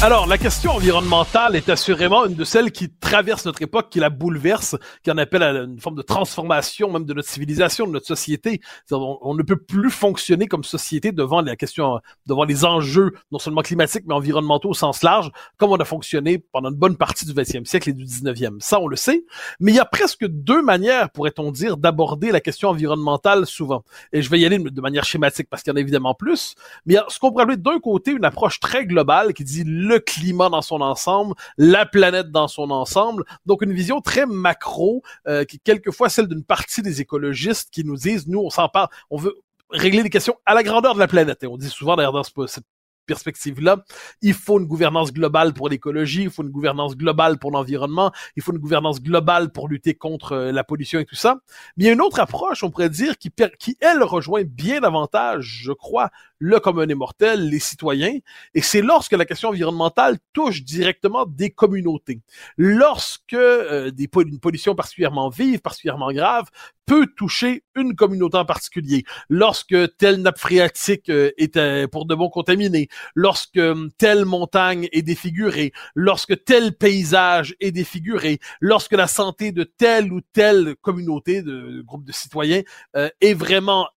Alors, 0.03 0.27
la 0.27 0.37
question 0.37 0.73
environnementale 0.73 1.55
est 1.55 1.69
assurément 1.69 2.27
une 2.27 2.35
de 2.35 2.43
celles 2.43 2.73
qui 2.73 2.93
traverse 2.93 3.45
notre 3.45 3.63
époque, 3.63 3.89
qui 3.89 4.01
la 4.01 4.11
bouleverse, 4.11 4.77
qui 5.05 5.13
en 5.13 5.17
appelle 5.17 5.45
à 5.45 5.51
une 5.51 5.79
forme 5.79 5.95
de 5.95 6.03
transformation 6.03 6.91
même 6.91 7.05
de 7.05 7.15
notre 7.15 7.29
civilisation, 7.29 7.87
de 7.87 7.93
notre 7.93 8.09
société. 8.09 8.61
On, 8.91 9.33
ne 9.37 9.45
peut 9.45 9.63
plus 9.63 9.93
fonctionner 9.93 10.49
comme 10.49 10.65
société 10.65 11.13
devant 11.13 11.41
la 11.41 11.55
question, 11.55 12.01
devant 12.27 12.43
les 12.43 12.65
enjeux 12.65 13.13
non 13.31 13.39
seulement 13.39 13.63
climatiques 13.63 14.03
mais 14.09 14.15
environnementaux 14.15 14.71
au 14.71 14.75
sens 14.75 15.05
large, 15.05 15.31
comme 15.57 15.71
on 15.71 15.77
a 15.77 15.85
fonctionné 15.85 16.39
pendant 16.51 16.71
une 16.71 16.77
bonne 16.77 16.97
partie 16.97 17.25
du 17.25 17.33
20e 17.33 17.65
siècle 17.65 17.91
et 17.91 17.93
du 17.93 18.05
19e. 18.05 18.59
Ça, 18.59 18.81
on 18.81 18.89
le 18.89 18.97
sait. 18.97 19.25
Mais 19.61 19.71
il 19.71 19.77
y 19.77 19.81
a 19.81 19.85
presque 19.85 20.27
deux 20.27 20.63
manières, 20.63 21.11
pourrait-on 21.11 21.53
dire, 21.53 21.77
d'aborder 21.77 22.33
la 22.33 22.41
question 22.41 22.71
environnementale 22.71 23.47
souvent. 23.47 23.85
Et 24.13 24.21
je 24.21 24.29
vais 24.31 24.41
y 24.41 24.47
aller 24.47 24.59
de 24.59 24.81
manière 24.81 25.05
schématique 25.05 25.47
parce 25.49 25.63
qu'il 25.63 25.71
y 25.71 25.75
en 25.75 25.77
a 25.77 25.81
évidemment 25.81 26.15
plus. 26.15 26.57
Mais 26.87 26.95
il 26.95 26.97
y 26.97 26.99
a 26.99 27.05
ce 27.07 27.21
qu'on 27.21 27.31
pourrait 27.31 27.45
appeler 27.45 27.57
d'un 27.57 27.79
côté 27.79 28.11
une 28.11 28.25
approche 28.25 28.59
très 28.59 28.85
globale 28.85 29.33
qui 29.33 29.45
dit 29.45 29.63
climat 29.99 30.49
dans 30.49 30.63
son 30.63 30.81
ensemble, 30.81 31.35
la 31.57 31.87
planète 31.87 32.31
dans 32.31 32.49
son 32.49 32.71
ensemble. 32.71 33.25
Donc 33.47 33.63
une 33.63 33.73
vision 33.73 34.01
très 34.01 34.27
macro, 34.27 35.03
euh, 35.27 35.45
qui 35.45 35.57
est 35.57 35.63
quelquefois 35.63 36.09
celle 36.09 36.29
d'une 36.29 36.45
partie 36.45 36.83
des 36.83 37.01
écologistes 37.01 37.71
qui 37.71 37.85
nous 37.85 37.97
disent, 37.97 38.27
nous, 38.29 38.41
on 38.41 38.51
s'en 38.51 38.69
parle, 38.69 38.89
on 39.11 39.17
veut 39.17 39.39
régler 39.71 40.03
des 40.03 40.11
questions 40.11 40.37
à 40.47 40.55
la 40.55 40.63
grandeur 40.63 40.95
de 40.95 40.99
la 40.99 41.09
planète. 41.09 41.43
Et 41.43 41.47
on 41.47 41.57
dit 41.57 41.69
souvent 41.69 41.97
d'ailleurs 41.97 42.13
dans 42.13 42.23
cette 42.23 42.65
perspective-là, 43.07 43.85
il 44.21 44.35
faut 44.35 44.59
une 44.59 44.67
gouvernance 44.67 45.13
globale 45.13 45.53
pour 45.53 45.69
l'écologie, 45.69 46.23
il 46.23 46.31
faut 46.31 46.43
une 46.43 46.51
gouvernance 46.51 46.97
globale 46.97 47.39
pour 47.39 47.51
l'environnement, 47.51 48.13
il 48.37 48.43
faut 48.43 48.53
une 48.53 48.59
gouvernance 48.59 49.03
globale 49.03 49.51
pour 49.51 49.69
lutter 49.69 49.95
contre 49.95 50.33
euh, 50.33 50.53
la 50.53 50.65
pollution 50.65 51.01
et 51.01 51.05
tout 51.05 51.17
ça. 51.17 51.41
Mais 51.77 51.85
il 51.85 51.87
y 51.89 51.91
a 51.91 51.93
une 51.93 52.01
autre 52.01 52.21
approche, 52.21 52.63
on 52.63 52.71
pourrait 52.71 52.91
dire, 52.91 53.19
qui, 53.19 53.31
qui 53.59 53.77
elle 53.81 54.03
rejoint 54.03 54.45
bien 54.45 54.81
davantage, 54.81 55.61
je 55.63 55.73
crois, 55.73 56.11
le 56.43 56.59
commun 56.59 56.87
des 56.87 56.97
mortels, 56.97 57.49
les 57.49 57.61
citoyens, 57.61 58.19
et 58.55 58.63
c'est 58.63 58.83
lorsque 58.83 59.13
la 59.13 59.25
question 59.25 59.51
environnementale 59.51 60.19
touche 60.33 60.65
directement 60.65 61.25
des 61.25 61.51
communautés. 61.51 62.21
Lorsque 62.57 63.35
euh, 63.35 63.93
des, 63.93 64.09
une 64.27 64.41
pollution 64.41 64.75
particulièrement 64.75 65.29
vive, 65.29 65.61
particulièrement 65.61 66.11
grave, 66.11 66.49
peut 66.85 67.07
toucher 67.17 67.63
une 67.77 67.95
communauté 67.95 68.39
en 68.39 68.45
particulier. 68.45 69.05
Lorsque 69.29 69.77
telle 69.99 70.21
nappe 70.21 70.39
phréatique 70.39 71.11
euh, 71.11 71.31
est 71.39 71.57
euh, 71.57 71.87
pour 71.87 72.07
de 72.07 72.17
bon 72.17 72.29
contaminée, 72.29 72.89
lorsque 73.15 73.61
telle 73.97 74.25
montagne 74.25 74.89
est 74.91 75.03
défigurée, 75.03 75.73
lorsque 75.95 76.43
tel 76.43 76.77
paysage 76.77 77.55
est 77.61 77.71
défiguré, 77.71 78.41
lorsque 78.61 78.95
la 78.95 79.07
santé 79.07 79.53
de 79.53 79.63
telle 79.63 80.13
ou 80.13 80.21
telle 80.33 80.75
communauté, 80.83 81.43
de, 81.43 81.83
groupe 81.83 82.05
de 82.05 82.13
citoyens 82.13 82.63
est 82.95 83.35
vraiment 83.35 83.89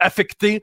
affecté 0.00 0.62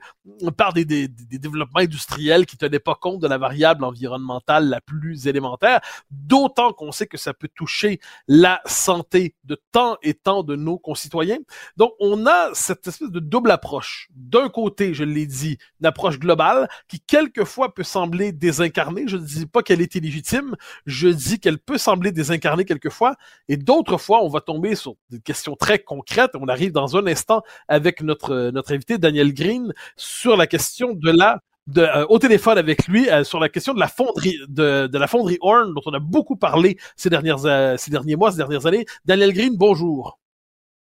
par 0.56 0.72
des, 0.72 0.84
développements 1.08 1.80
industriels 1.80 2.46
qui 2.46 2.56
tenaient 2.56 2.78
pas 2.78 2.94
compte 2.94 3.20
de 3.20 3.28
la 3.28 3.38
variable 3.38 3.84
environnementale 3.84 4.68
la 4.68 4.80
plus 4.80 5.26
élémentaire, 5.26 5.80
d'autant 6.10 6.72
qu'on 6.72 6.92
sait 6.92 7.06
que 7.06 7.18
ça 7.18 7.34
peut 7.34 7.48
toucher 7.54 8.00
la 8.28 8.60
santé 8.66 9.34
de 9.44 9.60
tant 9.72 9.96
et 10.02 10.14
tant 10.14 10.42
de 10.42 10.56
nos 10.56 10.78
concitoyens. 10.78 11.38
Donc, 11.76 11.92
on 12.00 12.26
a 12.26 12.50
cette 12.54 12.86
espèce 12.86 13.10
de 13.10 13.20
double 13.20 13.50
approche. 13.50 14.08
D'un 14.14 14.48
côté, 14.48 14.94
je 14.94 15.04
l'ai 15.04 15.26
dit, 15.26 15.58
une 15.80 15.86
approche 15.86 16.18
globale 16.18 16.68
qui 16.88 17.00
quelquefois 17.00 17.74
peut 17.74 17.82
sembler 17.82 18.32
désincarnée. 18.32 19.04
Je 19.06 19.16
ne 19.16 19.24
dis 19.24 19.46
pas 19.46 19.62
qu'elle 19.62 19.80
est 19.80 19.94
illégitime, 19.94 20.56
je 20.86 21.08
dis 21.08 21.38
qu'elle 21.40 21.58
peut 21.58 21.78
sembler 21.78 22.12
désincarnée 22.12 22.64
quelquefois, 22.64 23.16
et 23.48 23.56
d'autres 23.56 23.98
fois, 23.98 24.22
on 24.24 24.28
va 24.28 24.40
tomber 24.40 24.74
sur 24.74 24.94
des 25.10 25.20
questions 25.20 25.56
très 25.56 25.78
concrètes. 25.78 26.32
On 26.34 26.48
arrive 26.48 26.72
dans 26.72 26.96
un 26.96 27.06
instant 27.06 27.42
avec 27.68 28.02
notre, 28.02 28.50
notre 28.50 28.72
invité, 28.72 28.98
Daniel 28.98 29.25
Green 29.32 29.72
sur 29.96 30.36
la 30.36 30.46
question 30.46 30.92
de 30.94 31.10
la 31.10 31.40
de, 31.66 31.82
euh, 31.82 32.06
au 32.08 32.18
téléphone 32.18 32.58
avec 32.58 32.86
lui 32.86 33.10
euh, 33.10 33.24
sur 33.24 33.40
la 33.40 33.48
question 33.48 33.74
de 33.74 33.80
la 33.80 33.88
fonderie 33.88 34.38
de, 34.48 34.86
de, 34.86 34.98
la 34.98 35.06
fonderie 35.06 35.38
Horn 35.40 35.74
dont 35.74 35.80
on 35.86 35.92
a 35.92 35.98
beaucoup 35.98 36.36
parlé 36.36 36.78
ces 36.96 37.10
dernières 37.10 37.44
euh, 37.44 37.76
ces 37.76 37.90
derniers 37.90 38.16
mois, 38.16 38.30
ces 38.30 38.38
dernières 38.38 38.66
années. 38.66 38.86
Daniel 39.04 39.32
Green, 39.32 39.56
bonjour. 39.56 40.18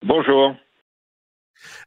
Bonjour. 0.03 0.55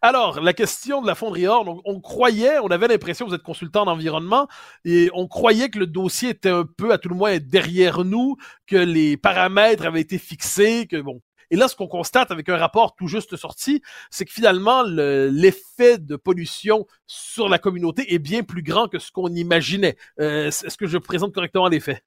Alors, 0.03 0.41
la 0.41 0.53
question 0.53 1.01
de 1.01 1.07
la 1.07 1.15
fonderie 1.15 1.47
Horn, 1.47 1.69
on, 1.69 1.81
on 1.85 2.01
croyait, 2.01 2.59
on 2.59 2.69
avait 2.69 2.89
l'impression, 2.89 3.27
vous 3.27 3.35
êtes 3.35 3.43
consultant 3.43 3.87
d'environnement, 3.87 4.49
et 4.85 5.11
on 5.15 5.29
croyait 5.29 5.71
que 5.71 5.79
le 5.79 5.87
dossier 5.87 6.31
était 6.31 6.51
un 6.51 6.65
peu, 6.65 6.93
à 6.93 6.99
tout 6.99 7.09
le 7.09 7.15
moins, 7.15 7.39
derrière 7.39 8.05
nous, 8.05 8.37
que 8.67 8.77
les 8.77 9.17
paramètres 9.17 9.87
avaient 9.87 10.01
été 10.01 10.19
fixés, 10.19 10.87
que 10.87 11.01
bon. 11.01 11.23
Et 11.53 11.57
là, 11.57 11.69
ce 11.69 11.77
qu'on 11.77 11.87
constate 11.87 12.31
avec 12.31 12.49
un 12.49 12.57
rapport 12.57 12.97
tout 12.97 13.09
juste 13.09 13.37
sorti, 13.37 13.83
c'est 14.11 14.25
que 14.25 14.33
finalement, 14.33 14.83
l'effet 14.87 15.99
de 15.99 16.17
pollution 16.17 16.87
sur 17.07 17.51
la 17.51 17.59
communauté 17.59 18.15
est 18.15 18.19
bien 18.19 18.43
plus 18.43 18.63
grand 18.63 18.89
que 18.89 18.99
ce 18.99 19.13
qu'on 19.13 19.29
imaginait. 19.29 19.97
Euh, 20.19 20.47
Est-ce 20.47 20.79
que 20.79 20.87
je 20.87 20.97
présente 20.97 21.35
correctement 21.35 21.69
les 21.69 21.81
faits? 21.81 22.03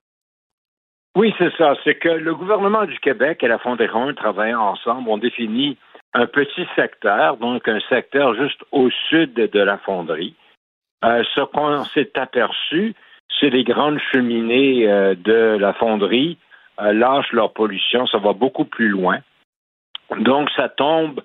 Oui, 1.16 1.32
c'est 1.38 1.54
ça. 1.56 1.74
C'est 1.84 1.94
que 1.94 2.08
le 2.08 2.34
gouvernement 2.34 2.86
du 2.86 2.98
Québec 2.98 3.44
et 3.44 3.48
la 3.48 3.60
Fonderie 3.60 3.88
Horn 3.88 4.14
travaillant 4.16 4.62
ensemble 4.62 5.08
ont 5.08 5.16
défini 5.16 5.78
un 6.12 6.26
petit 6.26 6.66
secteur, 6.74 7.36
donc 7.36 7.68
un 7.68 7.80
secteur 7.88 8.34
juste 8.34 8.62
au 8.72 8.90
sud 9.08 9.34
de 9.34 9.60
la 9.60 9.78
fonderie. 9.78 10.34
Euh, 11.04 11.22
ce 11.36 11.42
qu'on 11.42 11.84
s'est 11.84 12.18
aperçu, 12.18 12.94
c'est 13.38 13.50
les 13.50 13.62
grandes 13.62 14.00
cheminées 14.12 14.90
euh, 14.90 15.14
de 15.14 15.56
la 15.56 15.72
fonderie 15.72 16.36
lâchent 16.78 17.32
leur 17.32 17.54
pollution, 17.54 18.06
ça 18.06 18.18
va 18.18 18.34
beaucoup 18.34 18.66
plus 18.66 18.88
loin. 18.88 19.20
Donc, 20.18 20.50
ça 20.56 20.68
tombe. 20.68 21.20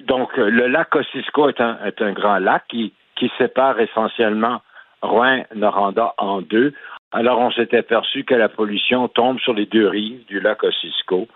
donc, 0.00 0.36
le 0.36 0.66
lac 0.66 0.94
Ossisco 0.94 1.48
est 1.48 1.60
un, 1.60 2.12
grand 2.12 2.38
lac 2.38 2.64
qui, 2.68 2.92
sépare 3.36 3.78
essentiellement 3.80 4.62
Rouen-Noranda 5.02 6.14
en 6.16 6.40
deux. 6.40 6.72
Alors, 7.12 7.38
on 7.38 7.50
s'est 7.50 7.76
aperçu 7.76 8.24
que 8.24 8.34
la 8.34 8.48
pollution 8.48 9.08
tombe 9.08 9.38
sur 9.40 9.52
les 9.52 9.66
deux 9.66 9.88
rives 9.88 10.24
du 10.26 10.40
lac 10.40 10.62
Ossisco. 10.62 11.28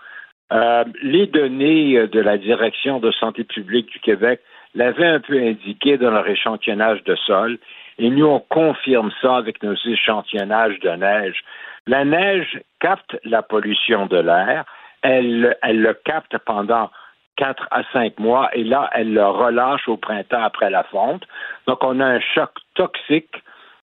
Euh, 0.51 0.83
les 1.01 1.25
données 1.25 1.97
euh, 1.97 2.07
de 2.07 2.19
la 2.19 2.37
Direction 2.37 2.99
de 2.99 3.11
santé 3.11 3.43
publique 3.43 3.87
du 3.87 3.99
Québec 3.99 4.41
l'avaient 4.75 5.07
un 5.07 5.19
peu 5.19 5.39
indiqué 5.39 5.97
dans 5.97 6.11
leur 6.11 6.27
échantillonnage 6.27 7.03
de 7.03 7.15
sol, 7.15 7.57
et 7.97 8.09
nous, 8.09 8.25
on 8.25 8.39
confirme 8.39 9.11
ça 9.21 9.37
avec 9.37 9.63
nos 9.63 9.73
échantillonnages 9.73 10.79
de 10.81 10.89
neige. 10.89 11.43
La 11.87 12.03
neige 12.03 12.59
capte 12.79 13.17
la 13.23 13.41
pollution 13.41 14.05
de 14.05 14.17
l'air, 14.17 14.65
elle, 15.05 15.55
elle 15.61 15.81
le 15.81 15.93
capte 15.93 16.35
pendant 16.39 16.89
quatre 17.35 17.67
à 17.69 17.83
cinq 17.93 18.17
mois, 18.19 18.49
et 18.53 18.63
là, 18.63 18.89
elle 18.93 19.13
le 19.13 19.25
relâche 19.25 19.87
au 19.87 19.97
printemps 19.97 20.41
après 20.41 20.69
la 20.69 20.83
fonte. 20.83 21.23
Donc, 21.67 21.83
on 21.83 21.99
a 21.99 22.05
un 22.05 22.19
choc 22.19 22.49
toxique 22.73 23.43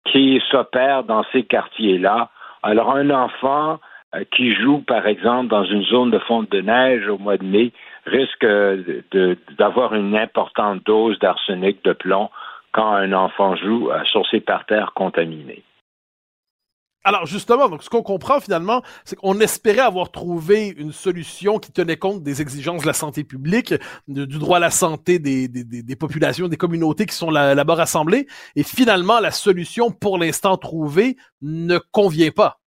qui 0.06 0.41
s'opère 0.51 1.03
dans 1.03 1.23
ces 1.32 1.43
quartiers-là. 1.43 2.30
Alors, 2.62 2.95
un 2.95 3.10
enfant 3.10 3.80
euh, 4.15 4.23
qui 4.32 4.53
joue, 4.53 4.80
par 4.80 5.08
exemple, 5.08 5.47
dans 5.47 5.63
une 5.63 5.84
zone 5.84 6.12
de 6.12 6.19
fonte 6.19 6.51
de 6.51 6.62
neige 6.62 7.08
au 7.08 7.17
mois 7.17 7.38
de 7.38 7.45
mai 7.45 7.71
risque 8.06 8.45
d'avoir 9.58 9.95
une 9.95 10.15
importante 10.15 10.86
dose 10.86 11.17
d'arsenic 11.19 11.84
de 11.84 11.93
plomb 11.93 12.30
quand 12.73 12.93
un 12.93 13.12
enfant 13.12 13.56
joue 13.56 13.89
euh, 13.91 14.03
sur 14.06 14.25
ses 14.27 14.39
parterres 14.39 14.93
contaminés. 14.93 15.63
Alors 17.03 17.25
justement, 17.25 17.69
donc 17.69 17.83
ce 17.83 17.89
qu'on 17.89 18.03
comprend 18.03 18.39
finalement, 18.39 18.81
c'est 19.05 19.15
qu'on 19.15 19.39
espérait 19.39 19.79
avoir 19.79 20.12
trouvé 20.12 20.73
une 20.77 20.91
solution 20.91 21.57
qui 21.57 21.71
tenait 21.71 21.95
compte 21.95 22.21
des 22.21 22.41
exigences 22.41 22.81
de 22.81 22.88
la 22.88 22.93
santé 22.93 23.23
publique, 23.23 23.73
du 24.07 24.39
droit 24.39 24.57
à 24.57 24.60
la 24.60 24.71
santé 24.71 25.17
des, 25.17 25.47
des, 25.47 25.95
populations, 25.95 26.49
des 26.49 26.57
communautés 26.57 27.05
qui 27.05 27.15
sont 27.15 27.31
là-bas 27.31 27.75
rassemblées, 27.75 28.27
et 28.55 28.63
finalement 28.63 29.19
la 29.19 29.31
solution 29.31 29.89
pour 29.91 30.17
l'instant 30.17 30.57
trouvée 30.57 31.15
ne 31.41 31.77
convient 31.77 32.31
pas. 32.31 32.60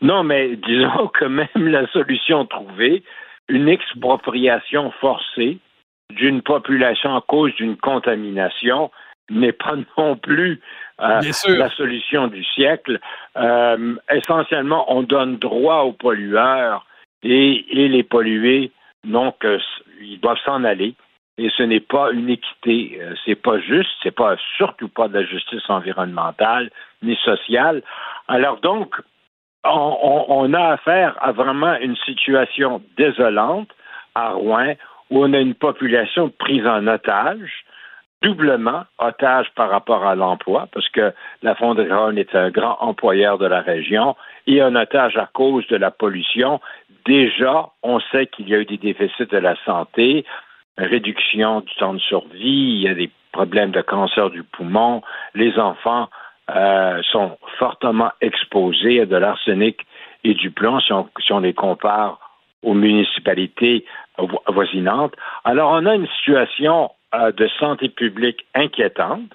Non, 0.00 0.24
mais 0.24 0.56
disons 0.56 1.08
que 1.08 1.24
même 1.26 1.48
la 1.54 1.86
solution 1.92 2.44
trouvée, 2.46 3.02
une 3.48 3.68
expropriation 3.68 4.90
forcée 5.00 5.58
d'une 6.10 6.42
population 6.42 7.14
à 7.16 7.20
cause 7.20 7.54
d'une 7.54 7.76
contamination 7.76 8.90
n'est 9.30 9.52
pas 9.52 9.74
non 9.98 10.16
plus 10.16 10.60
euh, 11.00 11.20
la 11.48 11.70
solution 11.70 12.28
du 12.28 12.44
siècle. 12.44 12.98
Euh, 13.36 13.96
essentiellement, 14.10 14.92
on 14.92 15.02
donne 15.02 15.36
droit 15.36 15.82
aux 15.82 15.92
pollueurs 15.92 16.86
et, 17.22 17.64
les 17.70 18.02
pollués, 18.02 18.70
donc 19.04 19.46
ils 20.00 20.20
doivent 20.20 20.40
s'en 20.44 20.64
aller. 20.64 20.94
Et 21.38 21.50
ce 21.54 21.62
n'est 21.62 21.80
pas 21.80 22.12
une 22.12 22.30
équité, 22.30 22.98
euh, 23.02 23.14
c'est 23.24 23.34
pas 23.34 23.60
juste, 23.60 23.90
c'est 24.02 24.14
pas 24.14 24.36
surtout 24.56 24.88
pas 24.88 25.08
de 25.08 25.18
la 25.18 25.24
justice 25.24 25.68
environnementale 25.68 26.70
ni 27.02 27.14
sociale. 27.16 27.82
Alors 28.26 28.58
donc, 28.60 28.94
on, 29.64 30.54
a 30.54 30.72
affaire 30.72 31.16
à 31.20 31.32
vraiment 31.32 31.74
une 31.74 31.96
situation 31.96 32.80
désolante 32.96 33.68
à 34.14 34.30
Rouen 34.30 34.74
où 35.10 35.24
on 35.24 35.32
a 35.34 35.38
une 35.38 35.54
population 35.54 36.30
prise 36.30 36.66
en 36.66 36.86
otage, 36.86 37.64
doublement 38.22 38.84
otage 38.98 39.46
par 39.54 39.70
rapport 39.70 40.04
à 40.04 40.14
l'emploi, 40.14 40.68
parce 40.72 40.88
que 40.88 41.12
la 41.42 41.54
Fonderie 41.54 41.92
Rouen 41.92 42.16
est 42.16 42.34
un 42.34 42.50
grand 42.50 42.78
employeur 42.80 43.38
de 43.38 43.46
la 43.46 43.60
région, 43.60 44.16
et 44.46 44.60
un 44.60 44.74
otage 44.74 45.16
à 45.16 45.28
cause 45.32 45.66
de 45.68 45.76
la 45.76 45.90
pollution. 45.90 46.60
Déjà, 47.04 47.68
on 47.82 48.00
sait 48.00 48.26
qu'il 48.26 48.48
y 48.48 48.54
a 48.54 48.58
eu 48.58 48.64
des 48.64 48.78
déficits 48.78 49.26
de 49.26 49.38
la 49.38 49.56
santé, 49.64 50.24
réduction 50.78 51.60
du 51.60 51.74
temps 51.74 51.94
de 51.94 52.00
survie, 52.00 52.76
il 52.76 52.82
y 52.82 52.88
a 52.88 52.94
des 52.94 53.10
problèmes 53.32 53.70
de 53.70 53.82
cancer 53.82 54.30
du 54.30 54.42
poumon, 54.42 55.02
les 55.34 55.58
enfants 55.58 56.08
euh, 56.54 57.02
sont 57.10 57.36
fortement 57.58 58.10
exposés 58.20 59.00
à 59.00 59.06
de 59.06 59.16
l'arsenic 59.16 59.84
et 60.24 60.34
du 60.34 60.50
plomb 60.50 60.80
si 60.80 60.92
on, 60.92 61.40
les 61.40 61.54
compare 61.54 62.18
aux 62.62 62.74
municipalités 62.74 63.84
voisinantes. 64.48 65.14
Alors, 65.44 65.70
on 65.72 65.86
a 65.86 65.94
une 65.94 66.08
situation 66.18 66.90
de 67.12 67.48
santé 67.58 67.88
publique 67.88 68.46
inquiétante 68.54 69.32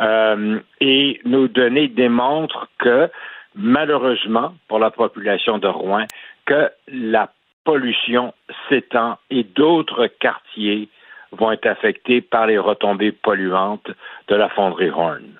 euh, 0.00 0.60
et 0.80 1.20
nos 1.24 1.48
données 1.48 1.88
démontrent 1.88 2.68
que, 2.78 3.10
malheureusement, 3.54 4.54
pour 4.68 4.78
la 4.78 4.90
population 4.90 5.58
de 5.58 5.68
Rouen, 5.68 6.06
que 6.46 6.70
la 6.88 7.30
pollution 7.64 8.34
s'étend 8.68 9.18
et 9.30 9.44
d'autres 9.44 10.06
quartiers 10.06 10.88
vont 11.32 11.52
être 11.52 11.66
affectés 11.66 12.20
par 12.20 12.46
les 12.46 12.58
retombées 12.58 13.12
polluantes 13.12 13.90
de 14.28 14.34
la 14.34 14.48
fonderie 14.50 14.90
Horn. 14.90 15.38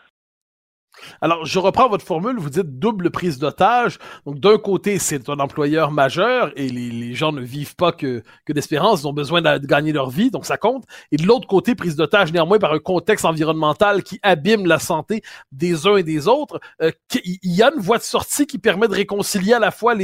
Alors, 1.20 1.44
je 1.44 1.58
reprends 1.58 1.88
votre 1.88 2.04
formule, 2.04 2.36
vous 2.38 2.50
dites 2.50 2.78
double 2.78 3.10
prise 3.10 3.38
d'otage. 3.38 3.98
Donc, 4.26 4.38
d'un 4.38 4.58
côté, 4.58 4.98
c'est 4.98 5.28
un 5.28 5.38
employeur 5.38 5.90
majeur 5.90 6.52
et 6.56 6.68
les, 6.68 7.14
gens 7.14 7.32
ne 7.32 7.40
vivent 7.40 7.76
pas 7.76 7.92
que, 7.92 8.22
d'espérance, 8.48 9.02
ils 9.02 9.06
ont 9.06 9.12
besoin 9.12 9.40
de, 9.40 9.66
gagner 9.66 9.92
leur 9.92 10.10
vie, 10.10 10.30
donc 10.30 10.46
ça 10.46 10.56
compte. 10.56 10.84
Et 11.12 11.16
de 11.16 11.26
l'autre 11.26 11.46
côté, 11.46 11.74
prise 11.74 11.96
d'otage 11.96 12.32
néanmoins 12.32 12.58
par 12.58 12.72
un 12.72 12.78
contexte 12.78 13.24
environnemental 13.24 14.02
qui 14.02 14.18
abîme 14.22 14.66
la 14.66 14.78
santé 14.78 15.22
des 15.52 15.86
uns 15.86 15.96
et 15.96 16.02
des 16.02 16.28
autres. 16.28 16.60
Euh, 16.82 16.90
il 17.24 17.38
y 17.42 17.62
a 17.62 17.70
une 17.74 17.80
voie 17.80 17.98
de 17.98 18.02
sortie 18.02 18.46
qui 18.46 18.58
permet 18.58 18.88
de 18.88 18.94
réconcilier 18.94 19.52
à 19.52 19.58
la 19.58 19.70
fois 19.70 19.94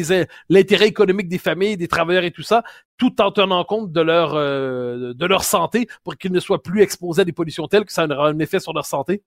l'intérêt 0.49 0.87
économique 0.87 1.29
des 1.29 1.39
familles, 1.39 1.77
des 1.77 1.89
travailleurs 1.89 2.25
et 2.25 2.31
tout 2.31 2.43
ça, 2.43 2.63
tout 2.97 3.21
en 3.21 3.33
tenant 3.33 3.65
compte 3.65 3.93
de 3.93 4.01
leur, 4.01 4.35
euh, 4.35 5.15
de 5.15 5.27
leur 5.27 5.43
santé 5.43 5.89
pour 6.05 6.17
qu'ils 6.17 6.33
ne 6.33 6.41
soient 6.41 6.63
plus 6.63 6.83
exposés 6.83 7.23
à 7.23 7.25
des 7.25 7.33
pollutions 7.33 7.67
telles 7.67 7.85
que 7.85 7.93
ça 7.93 8.07
aura 8.07 8.29
un 8.29 8.39
effet 8.39 8.61
sur 8.61 8.73
leur 8.73 8.87
santé? 8.87 9.23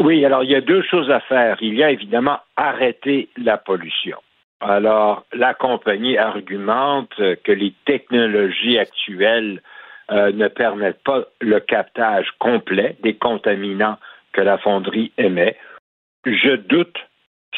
Oui, 0.00 0.24
alors 0.24 0.44
il 0.44 0.50
y 0.50 0.54
a 0.54 0.62
deux 0.62 0.82
choses 0.82 1.10
à 1.10 1.20
faire. 1.20 1.58
Il 1.60 1.74
y 1.74 1.84
a 1.84 1.90
évidemment 1.90 2.38
arrêter 2.56 3.28
la 3.36 3.58
pollution. 3.58 4.18
Alors, 4.60 5.24
la 5.32 5.54
compagnie 5.54 6.18
argumente 6.18 7.14
que 7.44 7.52
les 7.52 7.74
technologies 7.84 8.78
actuelles 8.78 9.62
euh, 10.10 10.32
ne 10.32 10.48
permettent 10.48 11.02
pas 11.04 11.24
le 11.40 11.60
captage 11.60 12.28
complet 12.38 12.96
des 13.02 13.14
contaminants 13.14 13.98
que 14.32 14.40
la 14.40 14.58
fonderie 14.58 15.12
émet. 15.18 15.56
Je 16.24 16.56
doute 16.56 16.98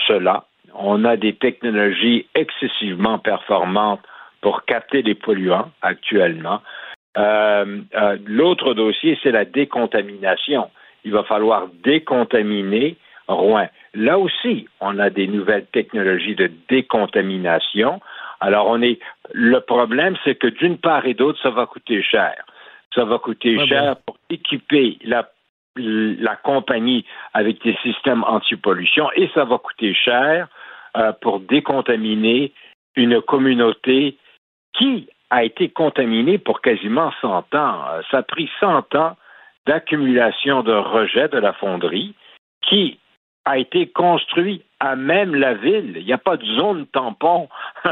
cela. 0.06 0.44
On 0.74 1.04
a 1.04 1.16
des 1.16 1.34
technologies 1.34 2.26
excessivement 2.34 3.18
performantes 3.18 4.02
pour 4.40 4.64
capter 4.64 5.02
les 5.02 5.14
polluants 5.14 5.70
actuellement. 5.82 6.60
Euh, 7.16 7.80
euh, 7.94 8.16
l'autre 8.26 8.74
dossier, 8.74 9.18
c'est 9.22 9.32
la 9.32 9.44
décontamination 9.44 10.70
il 11.04 11.12
va 11.12 11.24
falloir 11.24 11.68
décontaminer 11.84 12.96
Rouen. 13.28 13.68
Là 13.94 14.18
aussi, 14.18 14.68
on 14.80 14.98
a 14.98 15.10
des 15.10 15.26
nouvelles 15.26 15.66
technologies 15.72 16.34
de 16.34 16.50
décontamination. 16.68 18.00
Alors, 18.40 18.66
on 18.68 18.82
est. 18.82 18.98
Le 19.32 19.60
problème, 19.60 20.16
c'est 20.24 20.34
que 20.34 20.48
d'une 20.48 20.78
part 20.78 21.06
et 21.06 21.14
d'autre, 21.14 21.40
ça 21.42 21.50
va 21.50 21.66
coûter 21.66 22.02
cher. 22.02 22.34
Ça 22.94 23.04
va 23.04 23.18
coûter 23.18 23.64
cher 23.66 23.96
pour 24.04 24.18
équiper 24.28 24.98
la, 25.04 25.30
la 25.76 26.36
compagnie 26.36 27.06
avec 27.32 27.62
des 27.62 27.76
systèmes 27.82 28.24
anti-pollution 28.24 29.10
et 29.16 29.30
ça 29.34 29.44
va 29.44 29.58
coûter 29.58 29.94
cher 29.94 30.48
euh, 30.96 31.12
pour 31.22 31.40
décontaminer 31.40 32.52
une 32.96 33.22
communauté 33.22 34.18
qui 34.74 35.08
a 35.30 35.44
été 35.44 35.70
contaminée 35.70 36.36
pour 36.36 36.60
quasiment 36.60 37.10
100 37.22 37.54
ans. 37.54 37.84
Ça 38.10 38.18
a 38.18 38.22
pris 38.22 38.50
100 38.60 38.94
ans 38.94 39.16
d'accumulation 39.66 40.62
de 40.62 40.72
rejets 40.72 41.28
de 41.28 41.38
la 41.38 41.52
fonderie 41.52 42.14
qui 42.62 42.98
a 43.44 43.58
été 43.58 43.88
construit 43.88 44.62
à 44.80 44.94
même 44.96 45.34
la 45.34 45.54
ville. 45.54 45.94
Il 45.96 46.04
n'y 46.04 46.12
a 46.12 46.18
pas 46.18 46.36
de 46.36 46.44
zone 46.44 46.86
tampon 46.86 47.48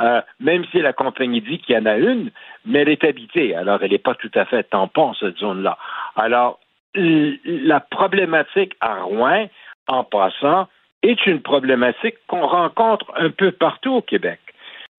euh, 0.00 0.20
même 0.40 0.64
si 0.70 0.80
la 0.80 0.92
compagnie 0.92 1.40
dit 1.40 1.58
qu'il 1.58 1.74
y 1.74 1.78
en 1.78 1.86
a 1.86 1.96
une, 1.96 2.30
mais 2.64 2.80
elle 2.80 2.88
est 2.88 3.04
habitée. 3.04 3.54
Alors, 3.54 3.82
elle 3.82 3.90
n'est 3.90 3.98
pas 3.98 4.14
tout 4.14 4.30
à 4.34 4.44
fait 4.44 4.64
tampon, 4.64 5.14
cette 5.14 5.38
zone-là. 5.38 5.78
Alors, 6.16 6.58
la 6.94 7.80
problématique 7.80 8.74
à 8.80 9.02
Rouen, 9.02 9.48
en 9.88 10.04
passant, 10.04 10.68
est 11.02 11.26
une 11.26 11.42
problématique 11.42 12.16
qu'on 12.28 12.46
rencontre 12.46 13.06
un 13.16 13.30
peu 13.30 13.52
partout 13.52 13.94
au 13.94 14.02
Québec. 14.02 14.40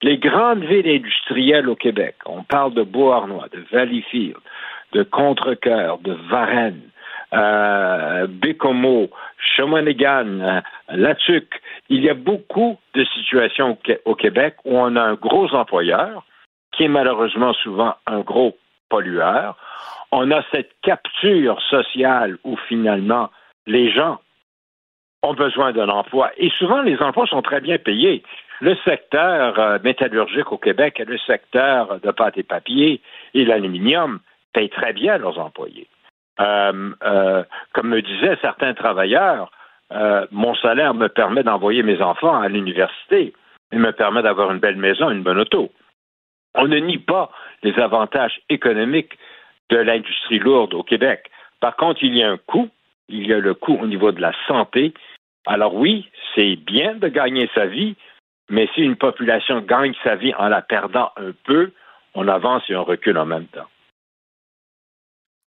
Les 0.01 0.17
grandes 0.17 0.63
villes 0.63 0.87
industrielles 0.87 1.69
au 1.69 1.75
Québec, 1.75 2.15
on 2.25 2.43
parle 2.43 2.73
de 2.73 2.83
Beauharnois, 2.83 3.47
de 3.51 3.63
Valleyfield, 3.71 4.37
de 4.93 5.03
Contrecoeur, 5.03 5.99
de 5.99 6.13
Varennes, 6.29 6.89
euh, 7.33 8.27
Bécomo, 8.27 9.09
Shawinigan, 9.37 10.39
euh, 10.39 10.61
Latuc. 10.89 11.61
Il 11.89 12.03
y 12.03 12.09
a 12.09 12.13
beaucoup 12.13 12.77
de 12.93 13.03
situations 13.05 13.77
au 14.05 14.15
Québec 14.15 14.55
où 14.63 14.77
on 14.77 14.95
a 14.95 15.01
un 15.01 15.15
gros 15.15 15.53
employeur 15.53 16.25
qui 16.71 16.83
est 16.83 16.89
malheureusement 16.89 17.53
souvent 17.53 17.95
un 18.05 18.19
gros 18.19 18.57
pollueur. 18.89 19.57
On 20.11 20.31
a 20.31 20.43
cette 20.51 20.71
capture 20.81 21.61
sociale 21.63 22.37
où 22.43 22.55
finalement 22.67 23.29
les 23.65 23.91
gens 23.91 24.19
ont 25.23 25.33
besoin 25.33 25.71
d'un 25.71 25.89
emploi. 25.89 26.31
Et 26.37 26.49
souvent, 26.51 26.81
les 26.81 26.97
emplois 26.99 27.25
sont 27.25 27.41
très 27.41 27.59
bien 27.59 27.77
payés. 27.77 28.23
Le 28.61 28.75
secteur 28.85 29.59
euh, 29.59 29.79
métallurgique 29.83 30.51
au 30.51 30.57
Québec 30.57 30.99
et 30.99 31.05
le 31.05 31.17
secteur 31.17 31.99
de 31.99 32.11
pâte 32.11 32.37
et 32.37 32.43
papier 32.43 33.01
et 33.33 33.43
l'aluminium 33.43 34.19
payent 34.55 34.69
très 34.69 34.93
bien 34.93 35.17
leurs 35.17 35.37
employés. 35.37 35.87
Euh, 36.39 36.91
euh, 37.03 37.43
comme 37.73 37.89
me 37.89 38.01
disaient 38.01 38.37
certains 38.41 38.73
travailleurs, 38.73 39.51
mon 40.31 40.55
salaire 40.55 40.95
me 40.95 41.07
permet 41.07 41.43
d'envoyer 41.43 41.83
mes 41.83 42.01
enfants 42.01 42.41
à 42.41 42.47
l'université. 42.49 43.33
Il 43.71 43.79
me 43.79 43.91
permet 43.91 44.23
d'avoir 44.23 44.51
une 44.51 44.59
belle 44.59 44.77
maison, 44.77 45.11
une 45.11 45.21
bonne 45.21 45.39
auto. 45.39 45.71
On 46.55 46.67
ne 46.67 46.77
nie 46.77 46.97
pas 46.97 47.29
les 47.61 47.77
avantages 47.79 48.41
économiques 48.49 49.17
de 49.69 49.77
l'industrie 49.77 50.39
lourde 50.39 50.73
au 50.73 50.83
Québec. 50.83 51.29
Par 51.59 51.75
contre, 51.75 52.03
il 52.03 52.15
y 52.15 52.23
a 52.23 52.29
un 52.29 52.37
coût. 52.37 52.69
Il 53.09 53.27
y 53.27 53.33
a 53.33 53.39
le 53.39 53.53
coût 53.53 53.77
au 53.79 53.85
niveau 53.85 54.11
de 54.11 54.21
la 54.21 54.33
santé. 54.47 54.93
Alors 55.45 55.75
oui, 55.75 56.09
c'est 56.33 56.55
bien 56.55 56.95
de 56.95 57.07
gagner 57.07 57.49
sa 57.53 57.67
vie, 57.67 57.95
mais 58.49 58.67
si 58.73 58.81
une 58.81 58.95
population 58.95 59.61
gagne 59.61 59.93
sa 60.03 60.15
vie 60.15 60.33
en 60.35 60.47
la 60.47 60.61
perdant 60.61 61.11
un 61.17 61.31
peu, 61.43 61.71
on 62.15 62.27
avance 62.27 62.63
et 62.69 62.75
on 62.75 62.83
recule 62.83 63.17
en 63.17 63.25
même 63.25 63.45
temps. 63.47 63.67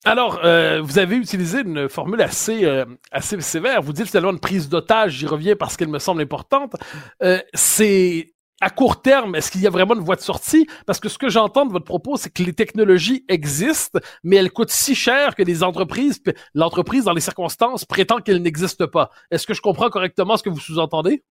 Alors, 0.05 0.40
euh, 0.44 0.80
vous 0.82 0.98
avez 0.98 1.16
utilisé 1.16 1.62
une 1.62 1.88
formule 1.88 2.20
assez, 2.20 2.66
euh, 2.66 2.84
assez 3.11 3.40
sévère. 3.40 3.80
Vous 3.80 3.94
dites 3.94 4.07
finalement 4.07 4.32
une 4.32 4.40
prise 4.40 4.68
d'otage, 4.68 5.12
j'y 5.12 5.26
reviens 5.26 5.57
parce 5.57 5.76
qu'elle 5.76 5.88
me 5.88 5.98
semble 5.98 6.20
importante. 6.20 6.74
Euh, 7.22 7.38
c'est 7.55 8.34
à 8.61 8.70
court 8.70 9.02
terme, 9.02 9.34
est-ce 9.34 9.50
qu'il 9.50 9.62
y 9.62 9.66
a 9.66 9.70
vraiment 9.70 9.94
une 9.94 10.00
voie 10.00 10.16
de 10.16 10.20
sortie? 10.20 10.66
Parce 10.86 11.00
que 11.00 11.09
ce 11.09 11.18
que 11.18 11.28
j'entends 11.28 11.66
de 11.66 11.72
votre 11.72 11.84
propos, 11.84 12.16
c'est 12.16 12.32
que 12.32 12.42
les 12.42 12.52
technologies 12.52 13.24
existent, 13.28 13.98
mais 14.22 14.36
elles 14.36 14.52
coûtent 14.52 14.70
si 14.70 14.94
cher 14.94 15.34
que 15.34 15.42
les 15.42 15.62
entreprises, 15.62 16.22
l'entreprise, 16.55 17.05
dans 17.05 17.12
les 17.12 17.20
circonstances, 17.20 17.84
prétend 17.84 18.18
qu'elles 18.18 18.42
n'existent 18.42 18.86
pas. 18.86 19.11
Est-ce 19.30 19.46
que 19.46 19.55
je 19.55 19.61
comprends 19.61 19.88
correctement 19.88 20.36
ce 20.36 20.42
que 20.42 20.50
vous 20.50 20.61
sous-entendez? 20.61 21.22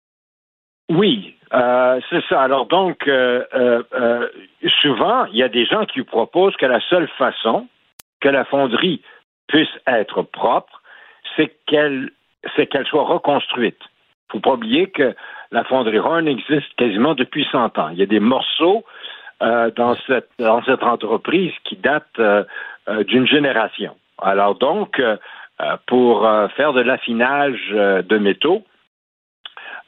Oui, 0.91 1.35
euh, 1.55 2.01
c'est 2.11 2.23
ça. 2.29 2.43
Alors 2.43 2.67
donc, 2.67 3.07
euh, 3.07 3.45
euh, 3.55 4.29
souvent, 4.81 5.27
il 5.27 5.37
y 5.37 5.43
a 5.43 5.49
des 5.49 5.65
gens 5.67 5.87
qui 5.87 6.03
proposent 6.03 6.57
que 6.57 6.67
la 6.67 6.81
seule 6.89 7.09
façon 7.19 7.67
que 8.23 8.29
la 8.29 8.45
fonderie 8.47 9.03
puisse 9.49 9.69
être 9.87 10.23
propre, 10.23 10.81
c'est 11.37 11.53
qu'elle 11.67 12.11
soit 12.87 13.05
reconstruite. 13.05 13.79
Il 13.81 14.39
ne 14.39 14.41
faut 14.41 14.41
pas 14.41 14.55
oublier 14.55 14.89
que 14.89 15.15
la 15.51 15.65
fonderie 15.65 15.99
Horn 15.99 16.27
existe 16.27 16.75
quasiment 16.77 17.15
depuis 17.15 17.47
100 17.53 17.79
ans. 17.79 17.91
Il 17.91 17.99
y 17.99 18.03
a 18.03 18.07
des 18.07 18.21
morceaux 18.21 18.85
euh, 19.43 19.71
dans, 19.77 19.97
cette, 20.07 20.31
dans 20.39 20.63
cette 20.63 20.83
entreprise 20.83 21.53
qui 21.65 21.77
datent 21.77 22.07
euh, 22.19 22.45
euh, 22.89 23.05
d'une 23.05 23.27
génération. 23.27 23.97
Alors 24.19 24.55
donc, 24.55 25.03
pour 25.87 26.29
faire 26.57 26.73
de 26.73 26.81
l'affinage 26.81 27.71
de 27.71 28.19
métaux, 28.19 28.65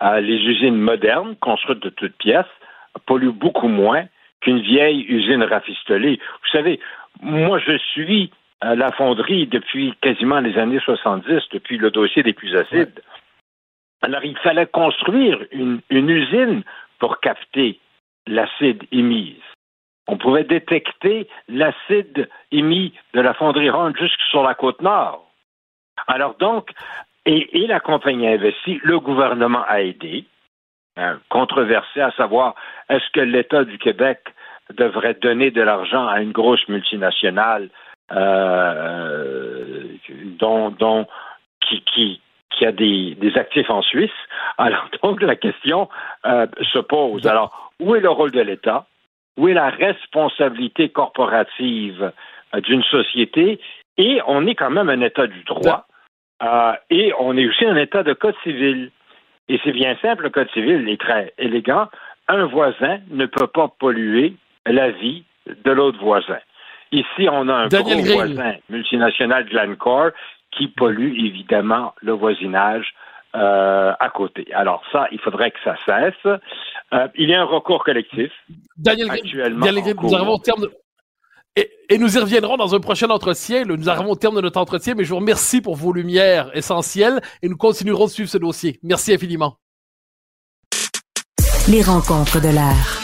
les 0.01 0.37
usines 0.37 0.77
modernes, 0.77 1.37
construites 1.37 1.83
de 1.83 1.91
toutes 1.91 2.17
pièces, 2.17 2.53
polluent 3.07 3.33
beaucoup 3.33 3.69
moins 3.69 4.05
qu'une 4.41 4.61
vieille 4.61 5.05
usine 5.09 5.43
rafistolée. 5.43 6.19
Vous 6.43 6.51
savez, 6.51 6.81
moi, 7.23 7.59
je 7.59 7.79
suis 7.79 8.31
la 8.63 8.93
fonderie 8.93 9.47
depuis 9.47 9.95
quasiment 10.01 10.41
les 10.41 10.57
années 10.59 10.81
70, 10.81 11.43
depuis 11.53 11.77
le 11.77 11.91
dossier 11.91 12.23
des 12.23 12.33
plus 12.33 12.57
acides. 12.57 13.03
Alors, 14.03 14.25
il 14.25 14.37
fallait 14.39 14.67
construire 14.67 15.39
une, 15.51 15.81
usine 15.91 16.63
pour 16.99 17.21
capter 17.21 17.79
l'acide 18.27 18.85
émise. 18.93 19.41
On 20.07 20.19
pouvait 20.19 20.45
détecter 20.45 21.29
l'acide 21.49 22.29
émis 22.53 22.93
de 23.15 23.21
la 23.21 23.33
fonderie 23.35 23.71
Ronde 23.71 23.97
jusque 23.97 24.21
sur 24.31 24.43
la 24.43 24.55
côte 24.55 24.83
nord. 24.83 25.31
Alors 26.07 26.35
donc, 26.35 26.71
et, 27.25 27.67
la 27.67 27.81
compagnie 27.81 28.29
a 28.29 28.33
investi, 28.33 28.81
le 28.83 29.01
gouvernement 29.01 29.65
a 29.67 29.81
aidé, 29.81 30.27
hein, 30.97 31.19
controversé 31.31 32.03
à 32.03 32.11
savoir 32.13 32.55
est-ce 32.91 33.11
que 33.13 33.21
l'État 33.21 33.65
du 33.65 33.79
Québec 33.79 34.21
devrait 34.73 35.15
donner 35.15 35.51
de 35.51 35.63
l'argent 35.63 36.07
à 36.07 36.21
une 36.21 36.33
grosse 36.33 36.67
multinationale 36.69 37.69
euh, 38.13 39.85
dont, 40.39 40.71
dont 40.71 41.07
qui, 41.61 41.83
qui, 41.83 42.21
qui 42.51 42.67
a 42.67 42.73
des, 42.73 43.17
actifs 43.37 43.71
en 43.71 43.83
Suisse. 43.83 44.11
Alors 44.59 44.89
donc 45.03 45.23
la 45.23 45.37
question 45.37 45.89
euh, 46.25 46.47
se 46.73 46.79
pose. 46.79 47.27
Alors 47.27 47.73
où 47.81 47.95
est 47.95 48.01
le 48.01 48.11
rôle 48.11 48.31
de 48.31 48.41
l'État? 48.41 48.87
Où 49.37 49.49
est 49.49 49.55
la 49.55 49.71
responsabilité 49.71 50.91
corporative 50.91 52.13
euh, 52.55 52.61
d'une 52.61 52.85
société? 52.85 53.61
Et 53.97 54.21
on 54.27 54.47
est 54.47 54.55
quand 54.55 54.71
même 54.71 54.89
un 54.89 55.01
État 55.01 55.27
du 55.27 55.43
droit. 55.45 55.87
Euh, 56.43 56.73
et 56.91 57.13
on 57.19 57.37
est 57.37 57.47
aussi 57.47 57.65
un 57.65 57.77
État 57.77 58.03
de 58.03 58.13
code 58.13 58.37
civil. 58.43 58.91
Et 59.49 59.61
c'est 59.63 59.73
bien 59.73 59.97
simple, 60.01 60.25
le 60.25 60.31
code 60.31 60.51
civil 60.53 60.89
est 60.89 61.01
très 61.01 61.33
élégant. 61.39 61.89
Un 62.29 62.47
voisin 62.47 62.99
ne 63.11 63.27
peut 63.27 63.47
pas 63.47 63.69
polluer 63.69 64.35
la 64.67 64.91
vie 64.91 65.25
de 65.47 65.71
l'autre 65.71 65.99
voisin. 66.03 66.39
Ici, 66.93 67.29
on 67.31 67.49
a 67.49 67.55
un 67.55 67.69
gros 67.69 67.83
voisin 67.83 68.55
multinational 68.69 69.45
Glencore 69.47 70.11
qui 70.57 70.69
pollue 70.69 71.19
évidemment 71.27 71.95
le 72.01 72.13
voisinage 72.13 72.95
euh, 73.35 73.93
à 73.99 74.11
côté. 74.11 74.47
Alors 74.55 74.83
ça, 74.93 75.07
il 75.11 75.19
faudrait 75.19 75.51
que 75.51 75.59
ça 75.65 75.75
cesse. 75.85 76.41
Euh, 76.93 77.09
il 77.17 77.31
y 77.31 77.35
a 77.35 77.41
un 77.41 77.45
recours 77.45 77.83
collectif. 77.83 78.31
Daniel, 78.77 79.11
actuellement 79.11 79.67
nous 79.67 80.15
arrivons 80.15 80.35
au 80.35 80.39
terme 80.39 80.63
de... 80.63 80.73
Et, 81.57 81.99
nous 81.99 82.17
y 82.17 82.21
reviendrons 82.21 82.57
dans 82.57 82.75
un 82.75 82.81
prochain 82.81 83.09
entretien. 83.11 83.65
Nous 83.65 83.89
arrivons 83.89 84.11
au 84.11 84.17
terme 84.17 84.37
de 84.37 84.41
notre 84.41 84.61
entretien, 84.61 84.95
mais 84.97 85.05
je 85.05 85.11
vous 85.11 85.19
remercie 85.19 85.61
pour 85.61 85.77
vos 85.77 85.93
lumières 85.93 86.51
essentielles 86.57 87.21
et 87.43 87.49
nous 87.49 87.57
continuerons 87.57 88.07
de 88.07 88.11
suivre 88.11 88.31
ce 88.31 88.39
dossier. 88.39 88.79
Merci 88.83 89.15
infiniment. 89.15 89.57
Les 91.69 91.83
rencontres 91.83 92.41
de 92.41 92.55
l'art. 92.55 93.04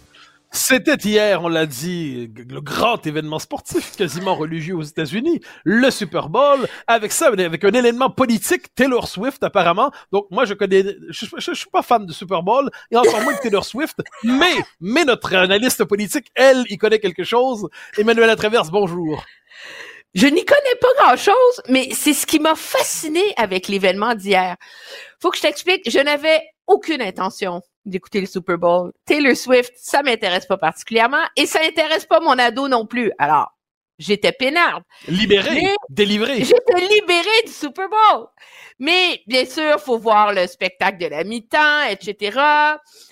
C'était 0.53 0.95
hier, 0.95 1.41
on 1.43 1.47
l'a 1.47 1.65
dit, 1.65 2.29
le 2.49 2.59
grand 2.59 3.07
événement 3.07 3.39
sportif 3.39 3.95
quasiment 3.95 4.35
religieux 4.35 4.75
aux 4.75 4.83
États-Unis, 4.83 5.39
le 5.63 5.89
Super 5.89 6.27
Bowl, 6.27 6.67
avec 6.87 7.13
ça, 7.13 7.27
avec 7.27 7.63
un 7.63 7.71
élément 7.71 8.09
politique, 8.09 8.75
Taylor 8.75 9.07
Swift 9.07 9.41
apparemment. 9.43 9.91
Donc 10.11 10.27
moi 10.29 10.43
je 10.43 10.53
connais, 10.53 10.83
je, 11.09 11.53
suis 11.53 11.69
pas 11.71 11.81
fan 11.81 12.05
de 12.05 12.11
Super 12.11 12.43
Bowl 12.43 12.69
et 12.91 12.97
encore 12.97 13.21
moins 13.21 13.33
de 13.33 13.39
Taylor 13.39 13.63
Swift, 13.63 13.99
mais 14.23 14.55
mais 14.81 15.05
notre 15.05 15.33
analyste 15.35 15.85
politique, 15.85 16.27
elle, 16.35 16.65
il 16.69 16.77
connaît 16.77 16.99
quelque 16.99 17.23
chose. 17.23 17.69
Emmanuel 17.97 18.35
Traverse, 18.35 18.71
bonjour. 18.71 19.23
Je 20.13 20.27
n'y 20.27 20.43
connais 20.43 20.75
pas 20.81 20.93
grand-chose, 20.99 21.61
mais 21.69 21.91
c'est 21.93 22.13
ce 22.13 22.25
qui 22.25 22.39
m'a 22.41 22.55
fasciné 22.55 23.23
avec 23.37 23.69
l'événement 23.69 24.15
d'hier. 24.15 24.57
Faut 25.21 25.31
que 25.31 25.37
je 25.37 25.43
t'explique, 25.43 25.89
je 25.89 25.99
n'avais 25.99 26.41
aucune 26.67 27.01
intention 27.01 27.61
d'écouter 27.85 28.21
le 28.21 28.27
Super 28.27 28.57
Bowl. 28.57 28.91
Taylor 29.05 29.35
Swift, 29.35 29.73
ça 29.75 30.03
m'intéresse 30.03 30.45
pas 30.45 30.57
particulièrement 30.57 31.23
et 31.35 31.45
ça 31.45 31.59
intéresse 31.63 32.05
pas 32.05 32.19
mon 32.19 32.37
ado 32.37 32.67
non 32.67 32.85
plus. 32.85 33.11
Alors, 33.17 33.51
j'étais 33.97 34.31
peinarde. 34.31 34.83
Libéré, 35.07 35.75
délivré. 35.89 36.43
J'étais 36.43 36.79
libérée 36.79 37.43
du 37.45 37.51
Super 37.51 37.87
Bowl. 37.89 38.27
Mais 38.79 39.21
bien 39.27 39.45
sûr, 39.45 39.79
faut 39.79 39.99
voir 39.99 40.33
le 40.33 40.47
spectacle 40.47 40.97
de 40.97 41.05
la 41.05 41.23
mi-temps, 41.23 41.83
etc. 41.89 42.39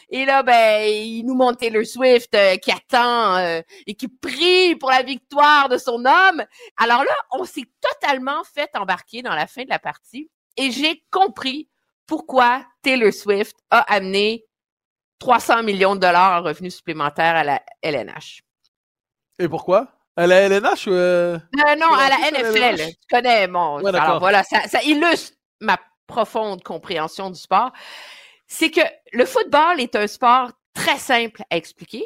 Et 0.10 0.26
là, 0.26 0.42
ben, 0.42 0.84
il 0.88 1.24
nous 1.24 1.36
montre 1.36 1.60
Taylor 1.60 1.86
Swift 1.86 2.34
euh, 2.34 2.58
qui 2.58 2.72
attend 2.72 3.38
euh, 3.38 3.62
et 3.86 3.94
qui 3.94 4.08
prie 4.08 4.76
pour 4.76 4.90
la 4.90 5.04
victoire 5.04 5.70
de 5.70 5.78
son 5.78 6.04
homme. 6.06 6.44
Alors 6.78 7.04
là, 7.04 7.16
on 7.32 7.46
s'est 7.46 7.70
totalement 7.80 8.44
fait 8.44 8.70
embarquer 8.76 9.22
dans 9.22 9.36
la 9.36 9.46
fin 9.46 9.64
de 9.64 9.70
la 9.70 9.80
partie 9.80 10.30
et 10.58 10.72
j'ai 10.72 11.04
compris 11.12 11.70
pourquoi 12.08 12.66
Taylor 12.82 13.14
Swift 13.14 13.56
a 13.70 13.82
amené 13.94 14.46
300 15.20 15.64
millions 15.64 15.96
de 15.96 16.00
dollars 16.02 16.42
en 16.42 16.46
revenus 16.46 16.76
supplémentaires 16.76 17.36
à 17.36 17.44
la 17.44 17.62
LNH. 17.82 18.42
Et 19.38 19.48
pourquoi? 19.48 19.88
À 20.16 20.28
la 20.28 20.42
LNH 20.42 20.88
ou... 20.88 20.92
euh, 20.92 21.38
Euh, 21.68 21.76
non, 21.76 21.94
à 21.94 22.10
la 22.10 22.32
NFL. 22.32 22.88
Tu 22.90 22.96
connais 23.10 23.48
mon. 23.48 23.82
Ouais, 23.82 23.96
alors 23.96 24.20
voilà, 24.20 24.44
ça, 24.44 24.68
ça 24.68 24.82
illustre 24.84 25.38
ma 25.62 25.78
profonde 26.08 26.64
compréhension 26.64 27.30
du 27.30 27.40
sport. 27.40 27.72
C'est 28.48 28.72
que 28.72 28.82
le 29.14 29.26
football 29.26 29.80
est 29.80 29.96
un 29.96 30.08
sport 30.08 30.52
très 30.74 30.98
simple 30.98 31.44
à 31.50 31.56
expliquer, 31.58 32.04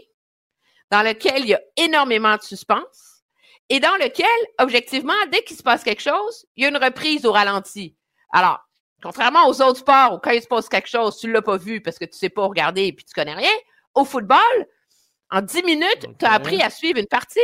dans 0.91 1.01
lequel 1.01 1.39
il 1.41 1.47
y 1.47 1.53
a 1.53 1.61
énormément 1.77 2.35
de 2.35 2.41
suspense 2.41 3.23
et 3.69 3.79
dans 3.79 3.95
lequel, 3.95 4.27
objectivement, 4.59 5.13
dès 5.31 5.43
qu'il 5.43 5.55
se 5.57 5.63
passe 5.63 5.83
quelque 5.83 6.01
chose, 6.01 6.45
il 6.55 6.63
y 6.63 6.65
a 6.65 6.69
une 6.69 6.77
reprise 6.77 7.25
au 7.25 7.31
ralenti. 7.31 7.95
Alors, 8.31 8.59
contrairement 9.03 9.47
aux 9.47 9.61
autres 9.61 9.79
sports 9.79 10.13
où 10.13 10.17
quand 10.17 10.31
il 10.31 10.41
se 10.41 10.47
passe 10.47 10.69
quelque 10.69 10.87
chose, 10.87 11.17
tu 11.17 11.29
l'as 11.29 11.41
pas 11.41 11.57
vu 11.57 11.81
parce 11.81 11.99
que 11.99 12.05
tu 12.05 12.17
sais 12.17 12.29
pas 12.29 12.47
regarder 12.47 12.85
et 12.85 12.93
puis 12.93 13.03
tu 13.03 13.13
connais 13.13 13.33
rien, 13.33 13.51
au 13.93 14.05
football, 14.05 14.39
en 15.29 15.41
10 15.41 15.63
minutes, 15.63 16.07
tu 16.17 16.25
as 16.25 16.31
appris 16.31 16.61
à 16.61 16.69
suivre 16.69 16.99
une 16.99 17.07
partie. 17.07 17.39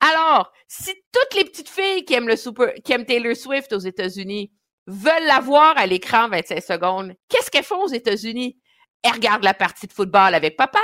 Alors, 0.00 0.52
si 0.66 0.92
toutes 1.12 1.34
les 1.36 1.44
petites 1.44 1.68
filles 1.68 2.04
qui 2.04 2.14
aiment 2.14 2.26
le 2.26 2.36
super, 2.36 2.74
qui 2.84 2.92
aiment 2.92 3.06
Taylor 3.06 3.36
Swift 3.36 3.72
aux 3.72 3.78
États-Unis 3.78 4.50
veulent 4.88 5.26
la 5.26 5.38
voir 5.38 5.78
à 5.78 5.86
l'écran 5.86 6.28
25 6.28 6.60
secondes, 6.60 7.14
qu'est-ce 7.28 7.50
qu'elles 7.50 7.62
font 7.62 7.84
aux 7.84 7.88
États-Unis? 7.88 8.58
Elles 9.04 9.12
regardent 9.12 9.44
la 9.44 9.54
partie 9.54 9.86
de 9.86 9.92
football 9.92 10.34
avec 10.34 10.56
papa. 10.56 10.82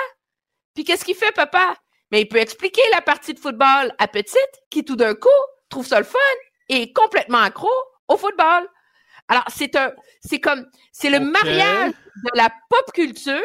Puis 0.75 0.85
qu'est-ce 0.85 1.05
qu'il 1.05 1.17
fait, 1.17 1.33
papa? 1.33 1.75
Mais 2.13 2.21
il 2.21 2.29
peut 2.29 2.39
expliquer 2.39 2.83
la 2.93 3.03
partie 3.03 3.35
de 3.35 3.41
football 3.41 3.93
à 3.99 4.07
petite, 4.07 4.63
qui 4.71 4.85
tout 4.85 4.97
d'un 4.97 5.15
coup 5.15 5.29
trouve 5.69 5.87
ça 5.87 5.99
le 5.99 6.05
fun 6.05 6.19
et 6.69 6.83
est 6.83 6.93
complètement 6.93 7.39
accro 7.39 7.69
au 8.07 8.17
football. 8.17 8.69
Alors, 9.29 9.45
c'est 9.49 9.77
un, 9.77 9.93
c'est 10.21 10.41
comme, 10.41 10.67
c'est 10.93 11.11
le 11.11 11.21
mariage 11.21 11.93
de 11.93 12.31
la 12.35 12.51
pop 12.71 12.93
culture 12.95 13.41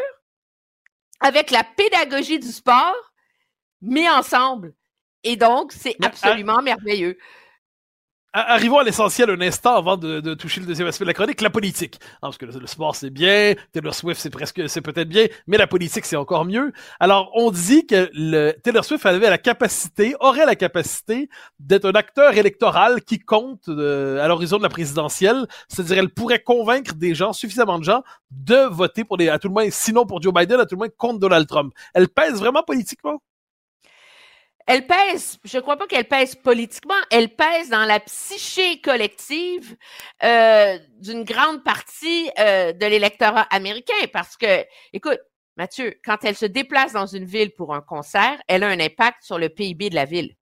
avec 1.20 1.52
la 1.52 1.64
pédagogie 1.64 2.40
du 2.40 2.52
sport 2.52 2.96
mis 3.82 4.10
ensemble. 4.10 4.74
Et 5.24 5.36
donc, 5.36 5.72
c'est 5.72 5.96
Mais, 6.00 6.08
absolument 6.08 6.62
merveilleux. 6.62 7.18
Arrivons 8.36 8.80
à 8.80 8.84
l'essentiel 8.84 9.30
un 9.30 9.42
instant 9.42 9.76
avant 9.76 9.96
de, 9.96 10.20
de 10.20 10.34
toucher 10.34 10.60
le 10.60 10.66
deuxième 10.66 10.88
aspect 10.88 11.06
de 11.06 11.10
la 11.10 11.14
chronique, 11.14 11.40
la 11.40 11.52
politique. 11.52 12.00
Hein, 12.16 12.18
parce 12.22 12.40
que 12.40 12.48
le, 12.48 12.60
le 12.60 12.66
sport 12.66 12.96
c'est 12.96 13.12
bien, 13.12 13.54
Taylor 13.72 13.94
Swift 13.94 14.20
c'est 14.20 14.32
presque, 14.32 14.68
c'est 14.68 14.82
peut-être 14.82 15.08
bien, 15.08 15.28
mais 15.46 15.58
la 15.58 15.68
politique 15.68 16.04
c'est 16.04 16.16
encore 16.16 16.44
mieux. 16.44 16.74
Alors 17.00 17.30
on 17.36 17.52
dit 17.52 17.86
que 17.86 18.10
le, 18.12 18.54
Taylor 18.64 18.84
Swift 18.84 19.06
avait 19.06 19.30
la 19.30 19.38
capacité, 19.38 20.16
aurait 20.20 20.48
la 20.48 20.56
capacité 20.56 21.30
d'être 21.60 21.86
un 21.86 21.92
acteur 21.92 22.36
électoral 22.36 23.04
qui 23.04 23.20
compte 23.20 23.70
euh, 23.70 24.20
à 24.24 24.28
l'horizon 24.28 24.58
de 24.58 24.64
la 24.64 24.70
présidentielle. 24.70 25.46
C'est-à-dire 25.68 26.00
elle 26.00 26.10
pourrait 26.10 26.42
convaincre 26.42 26.96
des 26.96 27.14
gens, 27.14 27.34
suffisamment 27.34 27.78
de 27.78 27.84
gens, 27.84 28.02
de 28.32 28.68
voter 28.68 29.04
pour 29.04 29.18
les, 29.18 29.30
à 29.30 29.38
tout 29.38 29.48
le 29.48 29.54
moins, 29.54 29.70
sinon 29.70 30.08
pour 30.08 30.20
Joe 30.24 30.34
Biden, 30.34 30.60
à 30.60 30.66
tout 30.66 30.74
le 30.74 30.80
moins 30.80 30.90
contre 30.98 31.20
Donald 31.20 31.48
Trump. 31.48 31.72
Elle 31.94 32.10
pèse 32.10 32.40
vraiment 32.40 32.64
politiquement? 32.64 33.22
Elle 34.66 34.88
pèse, 34.88 35.40
je 35.44 35.60
crois 35.60 35.78
pas 35.78 35.88
qu'elle 35.88 36.08
pèse 36.08 36.36
politiquement, 36.36 36.94
elle 37.12 37.36
pèse 37.36 37.70
dans 37.70 37.86
la 37.86 38.00
psyché 38.00 38.80
collective 38.82 39.76
euh, 40.24 40.80
d'une 41.00 41.24
grande 41.24 41.64
partie 41.64 42.30
euh, 42.40 42.72
de 42.72 42.86
l'électorat 42.86 43.48
américain 43.52 43.94
parce 44.12 44.38
que, 44.38 44.66
écoute, 44.94 45.20
Mathieu, 45.58 46.00
quand 46.04 46.24
elle 46.24 46.36
se 46.36 46.46
déplace 46.46 46.94
dans 46.94 47.06
une 47.06 47.26
ville 47.26 47.52
pour 47.54 47.76
un 47.76 47.82
concert, 47.82 48.42
elle 48.48 48.64
a 48.64 48.68
un 48.68 48.80
impact 48.80 49.24
sur 49.24 49.38
le 49.38 49.50
PIB 49.50 49.90
de 49.90 49.96
la 49.96 50.06
ville. 50.06 50.36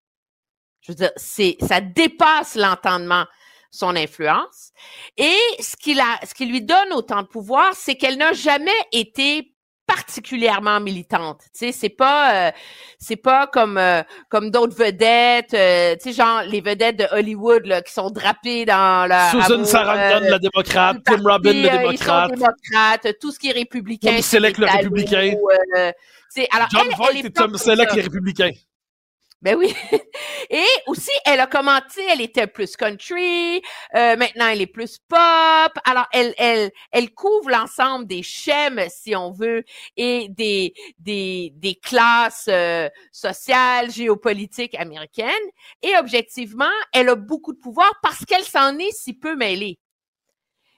Je 0.83 0.93
veux 0.93 0.97
dire, 0.97 1.13
ça 1.17 1.81
dépasse 1.81 2.55
l'entendement 2.55 3.27
son 3.71 3.97
influence. 3.97 4.73
Et 5.17 5.37
ce 5.61 5.77
qui, 5.77 5.95
ce 5.95 6.35
qui 6.35 6.47
lui 6.47 6.63
donne 6.63 6.93
autant 6.93 7.23
de 7.23 7.29
pouvoir, 7.29 7.75
c'est 7.75 7.97
qu'elle 7.97 8.19
n'a 8.19 8.33
jamais 8.33 8.71
été 8.93 9.55
particulièrement 9.95 10.81
militante. 10.81 11.41
Tu 11.53 11.67
sais, 11.67 11.73
c'est 11.73 11.89
pas, 11.89 12.49
euh, 12.49 12.51
c'est 12.99 13.17
pas 13.17 13.47
comme 13.47 13.77
euh, 13.77 14.03
comme 14.29 14.51
d'autres 14.51 14.77
vedettes, 14.77 15.55
euh, 15.55 15.95
tu 15.97 16.11
sais, 16.11 16.13
genre 16.13 16.43
les 16.43 16.61
vedettes 16.61 16.99
de 16.99 17.07
Hollywood 17.11 17.67
là, 17.67 17.83
qui 17.83 17.93
sont 17.93 18.11
drapées 18.11 18.65
dans 18.65 19.09
la 19.09 19.31
Susan 19.31 19.55
amour, 19.55 19.67
Sarandon, 19.67 20.29
la 20.29 20.39
démocrate, 20.39 20.99
Tim 21.05 21.23
Robbins, 21.25 21.53
le 21.53 21.79
démocrate. 21.79 23.19
Tout 23.21 23.33
ce 23.33 23.39
qui 23.39 23.49
est 23.49 23.53
républicain. 23.53 24.13
Tom 24.13 24.23
Selleck, 24.23 24.59
le 24.59 24.67
républicain. 24.67 25.35
alors 26.53 26.69
John 26.71 26.83
elle, 26.89 26.97
Voight 26.97 27.11
elle 27.15 27.27
et 27.27 27.31
Tom 27.31 27.57
Selleck, 27.57 27.93
les 27.95 28.03
républicains. 28.03 28.53
Ben 29.43 29.57
oui. 29.57 29.75
Et 30.49 30.65
aussi, 30.87 31.11
elle 31.27 31.41
a 31.41 31.47
commenté, 31.47 32.01
elle 32.11 32.21
était 32.21 32.47
plus 32.47 32.77
country, 32.77 33.63
euh, 33.95 34.17
maintenant 34.17 34.49
elle 34.49 34.61
est 34.61 34.67
plus 34.67 34.99
pop. 35.09 35.73
Alors, 35.85 36.07
elle, 36.13 36.35
elle, 36.39 36.71
elle 36.93 37.13
couvre 37.13 37.51
l'ensemble 37.51 38.07
des 38.07 38.23
schèmes, 38.23 38.81
si 38.89 39.15
on 39.15 39.31
veut, 39.33 39.65
et 39.97 40.29
des, 40.31 40.73
des, 40.99 41.53
des 41.57 41.75
classes 41.75 42.49
euh, 42.49 42.89
sociales, 43.13 43.91
géopolitiques 43.91 44.75
américaines. 44.77 45.29
Et 45.83 45.97
objectivement, 45.99 46.65
elle 46.93 47.09
a 47.11 47.15
beaucoup 47.17 47.53
de 47.53 47.59
pouvoir 47.59 47.93
parce 48.03 48.25
qu'elle 48.25 48.45
s'en 48.45 48.79
est 48.79 48.93
si 48.93 49.13
peu 49.15 49.37
mêlée. 49.37 49.79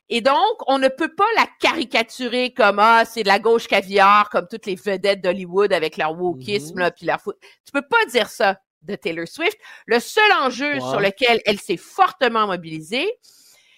Et 0.09 0.21
donc, 0.21 0.59
on 0.67 0.79
ne 0.79 0.89
peut 0.89 1.15
pas 1.15 1.25
la 1.37 1.47
caricaturer 1.61 2.53
comme 2.53 2.79
ah 2.79 3.05
c'est 3.07 3.23
de 3.23 3.29
la 3.29 3.39
gauche 3.39 3.67
caviar, 3.67 4.29
comme 4.29 4.47
toutes 4.47 4.67
les 4.67 4.75
vedettes 4.75 5.23
d'Hollywood 5.23 5.73
avec 5.73 5.97
leur 5.97 6.13
wokisme 6.21 6.75
Mhm. 6.75 6.81
là, 6.81 6.91
puis 6.91 7.07
leur 7.07 7.21
foot. 7.21 7.37
Tu 7.65 7.73
peux 7.73 7.87
pas 7.89 8.05
dire 8.07 8.29
ça 8.29 8.59
de 8.83 8.95
Taylor 8.95 9.27
Swift. 9.29 9.57
Le 9.87 10.01
seul 10.01 10.31
enjeu 10.41 10.81
sur 10.81 11.01
lequel 11.01 11.41
elle 11.47 11.61
s'est 11.61 11.77
fortement 11.77 12.47
mobilisée, 12.47 13.11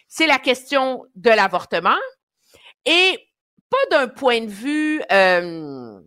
c'est 0.08 0.26
la 0.26 0.38
question 0.38 1.04
de 1.14 1.30
l'avortement 1.30 1.98
et 2.84 3.18
pas 3.70 3.98
d'un 3.98 4.08
point 4.08 4.42
de 4.42 4.50
vue 4.50 5.02
euh, 5.10 6.00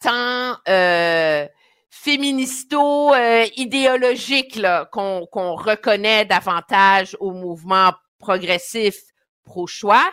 tant 0.00 0.56
euh, 0.68 1.46
féministo 1.90 3.14
euh, 3.14 3.46
idéologique 3.56 4.56
là, 4.56 4.88
qu'on 4.90 5.26
qu'on 5.26 5.54
reconnaît 5.54 6.24
davantage 6.24 7.16
au 7.20 7.32
mouvement 7.32 7.92
progressif 8.18 8.96
pro-choix, 9.44 10.10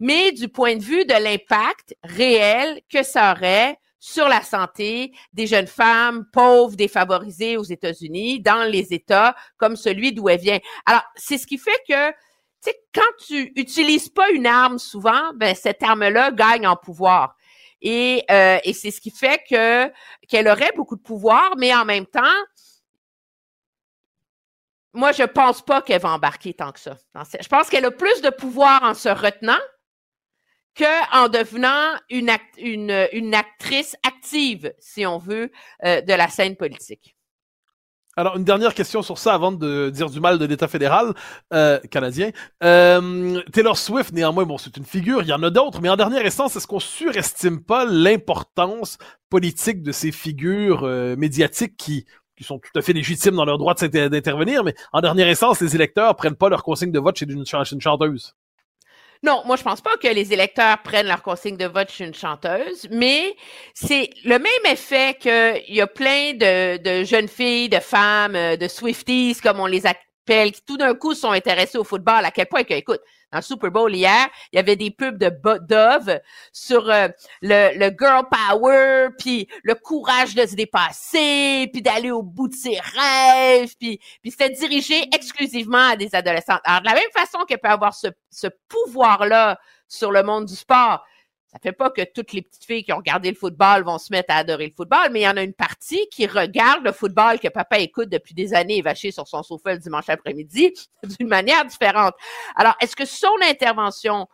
mais 0.00 0.32
du 0.32 0.48
point 0.48 0.76
de 0.76 0.82
vue 0.82 1.04
de 1.04 1.14
l'impact 1.14 1.96
réel 2.02 2.80
que 2.92 3.02
ça 3.02 3.32
aurait 3.32 3.78
sur 3.98 4.28
la 4.28 4.42
santé 4.42 5.12
des 5.32 5.46
jeunes 5.46 5.66
femmes 5.66 6.26
pauvres, 6.32 6.76
défavorisées 6.76 7.56
aux 7.56 7.64
États-Unis, 7.64 8.40
dans 8.40 8.64
les 8.64 8.92
États 8.92 9.34
comme 9.56 9.76
celui 9.76 10.12
d'où 10.12 10.28
elle 10.28 10.40
vient. 10.40 10.58
Alors, 10.84 11.02
c'est 11.16 11.38
ce 11.38 11.46
qui 11.46 11.58
fait 11.58 11.82
que, 11.88 12.10
tu 12.10 12.16
sais, 12.60 12.76
quand 12.94 13.26
tu 13.26 13.52
utilises 13.56 14.08
pas 14.08 14.30
une 14.30 14.46
arme 14.46 14.78
souvent, 14.78 15.32
ben 15.34 15.54
cette 15.54 15.82
arme-là 15.82 16.30
gagne 16.30 16.66
en 16.66 16.76
pouvoir. 16.76 17.36
Et, 17.82 18.24
euh, 18.30 18.58
et 18.64 18.72
c'est 18.72 18.90
ce 18.90 19.00
qui 19.00 19.10
fait 19.10 19.42
que 19.48 19.92
qu'elle 20.28 20.48
aurait 20.48 20.72
beaucoup 20.76 20.96
de 20.96 21.02
pouvoir, 21.02 21.54
mais 21.56 21.74
en 21.74 21.84
même 21.84 22.06
temps, 22.06 22.22
moi, 24.96 25.12
je 25.12 25.24
pense 25.24 25.62
pas 25.62 25.82
qu'elle 25.82 26.00
va 26.00 26.08
embarquer 26.08 26.54
tant 26.54 26.72
que 26.72 26.80
ça. 26.80 26.96
Je 27.14 27.48
pense 27.48 27.68
qu'elle 27.68 27.84
a 27.84 27.90
plus 27.90 28.22
de 28.22 28.30
pouvoir 28.30 28.82
en 28.82 28.94
se 28.94 29.10
retenant 29.10 29.58
qu'en 30.76 31.28
devenant 31.28 31.94
une, 32.10 32.30
une, 32.58 33.08
une 33.12 33.34
actrice 33.34 33.96
active, 34.06 34.72
si 34.78 35.06
on 35.06 35.18
veut, 35.18 35.50
euh, 35.84 36.00
de 36.00 36.12
la 36.12 36.28
scène 36.28 36.56
politique. 36.56 37.16
Alors, 38.18 38.38
une 38.38 38.44
dernière 38.44 38.72
question 38.72 39.02
sur 39.02 39.18
ça 39.18 39.34
avant 39.34 39.52
de 39.52 39.90
dire 39.90 40.08
du 40.08 40.20
mal 40.20 40.38
de 40.38 40.46
l'État 40.46 40.68
fédéral 40.68 41.12
euh, 41.52 41.78
canadien. 41.90 42.30
Euh, 42.64 43.42
Taylor 43.52 43.76
Swift, 43.76 44.12
néanmoins, 44.12 44.44
bon, 44.46 44.56
c'est 44.56 44.74
une 44.78 44.86
figure, 44.86 45.20
il 45.20 45.28
y 45.28 45.34
en 45.34 45.42
a 45.42 45.50
d'autres, 45.50 45.82
mais 45.82 45.90
en 45.90 45.96
dernière 45.96 46.24
instance, 46.24 46.56
est-ce 46.56 46.66
qu'on 46.66 46.80
surestime 46.80 47.62
pas 47.62 47.84
l'importance 47.84 48.96
politique 49.28 49.82
de 49.82 49.92
ces 49.92 50.12
figures 50.12 50.84
euh, 50.84 51.14
médiatiques 51.16 51.76
qui 51.76 52.06
qui 52.38 52.44
sont 52.44 52.58
tout 52.58 52.78
à 52.78 52.82
fait 52.82 52.92
légitimes 52.92 53.34
dans 53.34 53.46
leur 53.46 53.56
droit 53.56 53.72
d'intervenir, 53.74 54.62
mais 54.62 54.74
en 54.92 55.00
dernière 55.00 55.26
instance, 55.26 55.58
les 55.62 55.74
électeurs 55.74 56.14
prennent 56.16 56.36
pas 56.36 56.50
leur 56.50 56.62
consigne 56.62 56.92
de 56.92 56.98
vote 56.98 57.16
chez 57.16 57.24
une 57.24 57.46
chanteuse. 57.80 58.34
Non, 59.22 59.42
moi, 59.46 59.56
je 59.56 59.62
pense 59.62 59.80
pas 59.80 59.96
que 59.96 60.08
les 60.08 60.32
électeurs 60.32 60.78
prennent 60.82 61.06
leur 61.08 61.22
consigne 61.22 61.56
de 61.56 61.64
vote 61.66 61.90
chez 61.90 62.04
une 62.04 62.14
chanteuse, 62.14 62.86
mais 62.90 63.34
c'est 63.74 64.10
le 64.24 64.38
même 64.38 64.72
effet 64.72 65.16
qu'il 65.18 65.74
y 65.74 65.80
a 65.80 65.86
plein 65.86 66.32
de, 66.34 66.76
de 66.78 67.04
jeunes 67.04 67.28
filles, 67.28 67.68
de 67.68 67.80
femmes, 67.80 68.36
euh, 68.36 68.56
de 68.56 68.68
Swifties, 68.68 69.36
comme 69.42 69.60
on 69.60 69.66
les 69.66 69.86
a- 69.86 69.94
Qui 70.26 70.62
tout 70.66 70.76
d'un 70.76 70.94
coup 70.94 71.14
sont 71.14 71.30
intéressés 71.30 71.78
au 71.78 71.84
football, 71.84 72.24
à 72.24 72.32
quel 72.32 72.46
point 72.46 72.64
que, 72.64 72.74
écoute, 72.74 73.00
dans 73.30 73.38
le 73.38 73.42
Super 73.42 73.70
Bowl 73.70 73.94
hier, 73.94 74.28
il 74.52 74.56
y 74.56 74.58
avait 74.58 74.74
des 74.74 74.90
pubs 74.90 75.18
de 75.18 75.30
Dove 75.68 76.20
sur 76.52 76.90
euh, 76.90 77.08
le, 77.42 77.78
le, 77.78 77.94
girl 77.96 78.24
power, 78.28 79.08
puis 79.18 79.48
le 79.62 79.74
courage 79.74 80.34
de 80.34 80.44
se 80.46 80.56
dépasser, 80.56 81.68
puis 81.72 81.80
d'aller 81.80 82.10
au 82.10 82.22
bout 82.22 82.48
de 82.48 82.54
ses 82.54 82.78
rêves, 82.78 83.74
puis, 83.78 84.00
puis 84.20 84.30
c'était 84.32 84.50
dirigé 84.50 85.08
exclusivement 85.14 85.90
à 85.90 85.96
des 85.96 86.12
adolescentes. 86.14 86.60
Alors, 86.64 86.80
de 86.80 86.86
la 86.86 86.94
même 86.94 87.10
façon 87.12 87.44
qu'elle 87.44 87.58
peut 87.58 87.68
avoir 87.68 87.94
ce, 87.94 88.08
ce 88.30 88.48
pouvoir-là 88.68 89.58
sur 89.88 90.10
le 90.10 90.22
monde 90.24 90.46
du 90.46 90.56
sport, 90.56 91.04
ça 91.56 91.70
fait 91.70 91.72
pas 91.72 91.88
que 91.90 92.02
toutes 92.04 92.34
les 92.34 92.42
petites 92.42 92.64
filles 92.64 92.84
qui 92.84 92.92
ont 92.92 92.98
regardé 92.98 93.30
le 93.30 93.36
football 93.36 93.82
vont 93.82 93.96
se 93.96 94.12
mettre 94.12 94.34
à 94.34 94.38
adorer 94.38 94.66
le 94.66 94.74
football, 94.76 95.08
mais 95.10 95.20
il 95.20 95.22
y 95.22 95.28
en 95.28 95.38
a 95.38 95.42
une 95.42 95.54
partie 95.54 96.06
qui 96.10 96.26
regarde 96.26 96.84
le 96.84 96.92
football 96.92 97.40
que 97.40 97.48
papa 97.48 97.78
écoute 97.78 98.10
depuis 98.10 98.34
des 98.34 98.52
années 98.52 98.82
vaché 98.82 99.10
sur 99.10 99.26
son 99.26 99.42
sofa 99.42 99.72
le 99.72 99.78
dimanche 99.78 100.08
après-midi 100.10 100.74
d'une 101.18 101.28
manière 101.28 101.64
différente. 101.64 102.14
Alors, 102.56 102.74
est-ce 102.80 102.94
que 102.94 103.06
son 103.06 103.34
intervention 103.42 104.28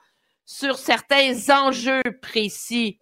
sur 0.44 0.78
certains 0.78 1.32
enjeux 1.48 2.02
précis 2.20 2.98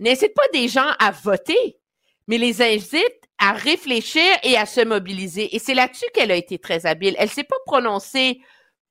n'incite 0.00 0.34
pas 0.34 0.48
des 0.52 0.68
gens 0.68 0.92
à 0.98 1.10
voter, 1.10 1.78
mais 2.26 2.36
les 2.36 2.60
incite 2.60 3.22
à 3.38 3.52
réfléchir 3.52 4.36
et 4.42 4.58
à 4.58 4.66
se 4.66 4.84
mobiliser? 4.84 5.56
Et 5.56 5.58
c'est 5.58 5.72
là-dessus 5.72 6.06
qu'elle 6.12 6.30
a 6.30 6.36
été 6.36 6.58
très 6.58 6.84
habile. 6.84 7.16
Elle 7.18 7.30
s'est 7.30 7.44
pas 7.44 7.56
prononcée 7.64 8.42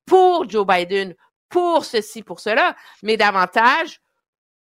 pour 0.08 0.50
Joe 0.50 0.66
Biden, 0.66 1.14
pour 1.50 1.86
ceci, 1.86 2.24
pour 2.24 2.40
cela, 2.40 2.76
mais 3.04 3.16
davantage 3.16 4.02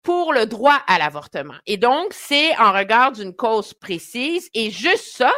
pour 0.02 0.32
le 0.32 0.46
droit 0.46 0.80
à 0.86 0.98
l'avortement. 0.98 1.56
Et 1.66 1.76
donc, 1.76 2.12
c'est 2.12 2.56
en 2.58 2.72
regard 2.72 3.12
d'une 3.12 3.34
cause 3.34 3.74
précise 3.74 4.48
et 4.54 4.70
juste 4.70 5.16
ça, 5.16 5.32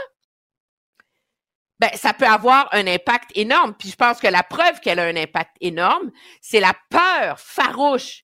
ben, 1.79 1.91
ça 1.95 2.13
peut 2.13 2.27
avoir 2.27 2.69
un 2.73 2.87
impact 2.87 3.31
énorme. 3.35 3.75
Puis 3.79 3.91
je 3.91 3.97
pense 3.97 4.21
que 4.21 4.27
la 4.27 4.43
preuve 4.43 4.81
qu'elle 4.81 4.99
a 4.99 5.05
un 5.05 5.17
impact 5.17 5.57
énorme, 5.61 6.11
c'est 6.43 6.61
la 6.61 6.75
peur 6.91 7.41
farouche 7.41 8.23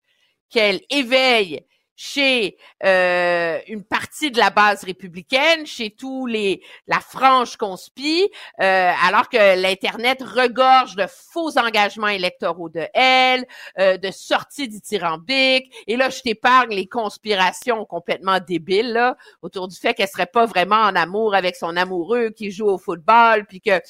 qu'elle 0.51 0.81
éveille 0.91 1.65
chez 1.97 2.59
euh, 2.85 3.59
une 3.67 3.83
partie 3.83 4.31
de 4.31 4.39
la 4.39 4.51
base 4.51 4.85
républicaine, 4.85 5.67
chez 5.67 5.91
tous 5.91 6.27
les 6.27 6.63
la 6.87 7.01
frange 7.01 7.57
conspi, 7.57 8.29
euh, 8.61 8.93
alors 9.03 9.29
que 9.29 9.61
l'internet 9.61 10.23
regorge 10.23 10.95
de 10.95 11.07
faux 11.09 11.59
engagements 11.59 12.09
électoraux 12.09 12.69
de 12.69 12.87
elle, 12.93 13.47
euh, 13.79 13.97
de 13.97 14.11
sorties 14.11 14.69
dithyrambiques. 14.69 15.73
Et 15.87 15.97
là, 15.97 16.11
je 16.11 16.21
t'épargne 16.21 16.75
les 16.75 16.87
conspirations 16.87 17.85
complètement 17.87 18.39
débiles 18.47 19.15
autour 19.41 19.69
du 19.69 19.77
fait 19.77 19.95
qu'elle 19.95 20.09
serait 20.09 20.27
pas 20.27 20.45
vraiment 20.45 20.77
en 20.77 20.95
amour 20.95 21.35
avec 21.35 21.57
son 21.57 21.77
amoureux 21.77 22.31
qui 22.31 22.51
joue 22.51 22.69
au 22.69 22.79
football, 22.79 23.47
puis 23.47 23.61
que 23.61 23.81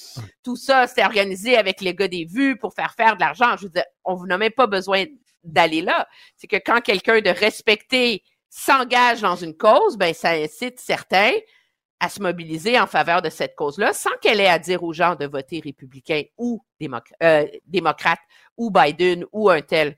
tout 0.45 0.57
ça 0.57 0.87
c'est 0.87 1.05
organisé 1.05 1.57
avec 1.57 1.81
les 1.81 1.95
gars 1.95 2.09
des 2.09 2.25
vues 2.25 2.57
pour 2.57 2.73
faire 2.73 2.95
faire 2.95 3.17
de 3.17 3.21
l'argent. 3.21 3.57
Je 3.57 3.65
veux 3.65 3.71
dire, 3.71 3.85
on 4.05 4.15
vous 4.15 4.27
n'a 4.27 4.39
même 4.39 4.53
pas 4.53 4.69
besoin 4.69 5.05
d'aller 5.45 5.83
là. 5.83 6.09
C'est 6.37 6.47
que 6.47 6.57
quand 6.57 6.81
quelqu'un 6.81 7.21
de 7.21 7.31
respecté 7.31 8.23
s'engage 8.51 9.21
dans 9.21 9.37
une 9.37 9.57
cause, 9.57 9.97
ben 9.97 10.15
ça 10.15 10.31
incite 10.31 10.81
certains 10.81 11.33
à 12.01 12.09
se 12.09 12.21
mobiliser 12.21 12.79
en 12.79 12.87
faveur 12.87 13.23
de 13.23 13.31
cette 13.31 13.55
cause-là, 13.55 13.93
sans 13.93 14.11
qu'elle 14.21 14.41
ait 14.41 14.49
à 14.49 14.59
dire 14.59 14.83
aux 14.83 14.93
gens 14.93 15.15
de 15.15 15.27
voter 15.27 15.61
républicain 15.65 16.23
ou 16.37 16.63
euh, 17.23 17.47
démocrate 17.67 18.19
ou 18.57 18.71
Biden 18.71 19.25
ou 19.33 19.49
un 19.49 19.63
tel. 19.63 19.97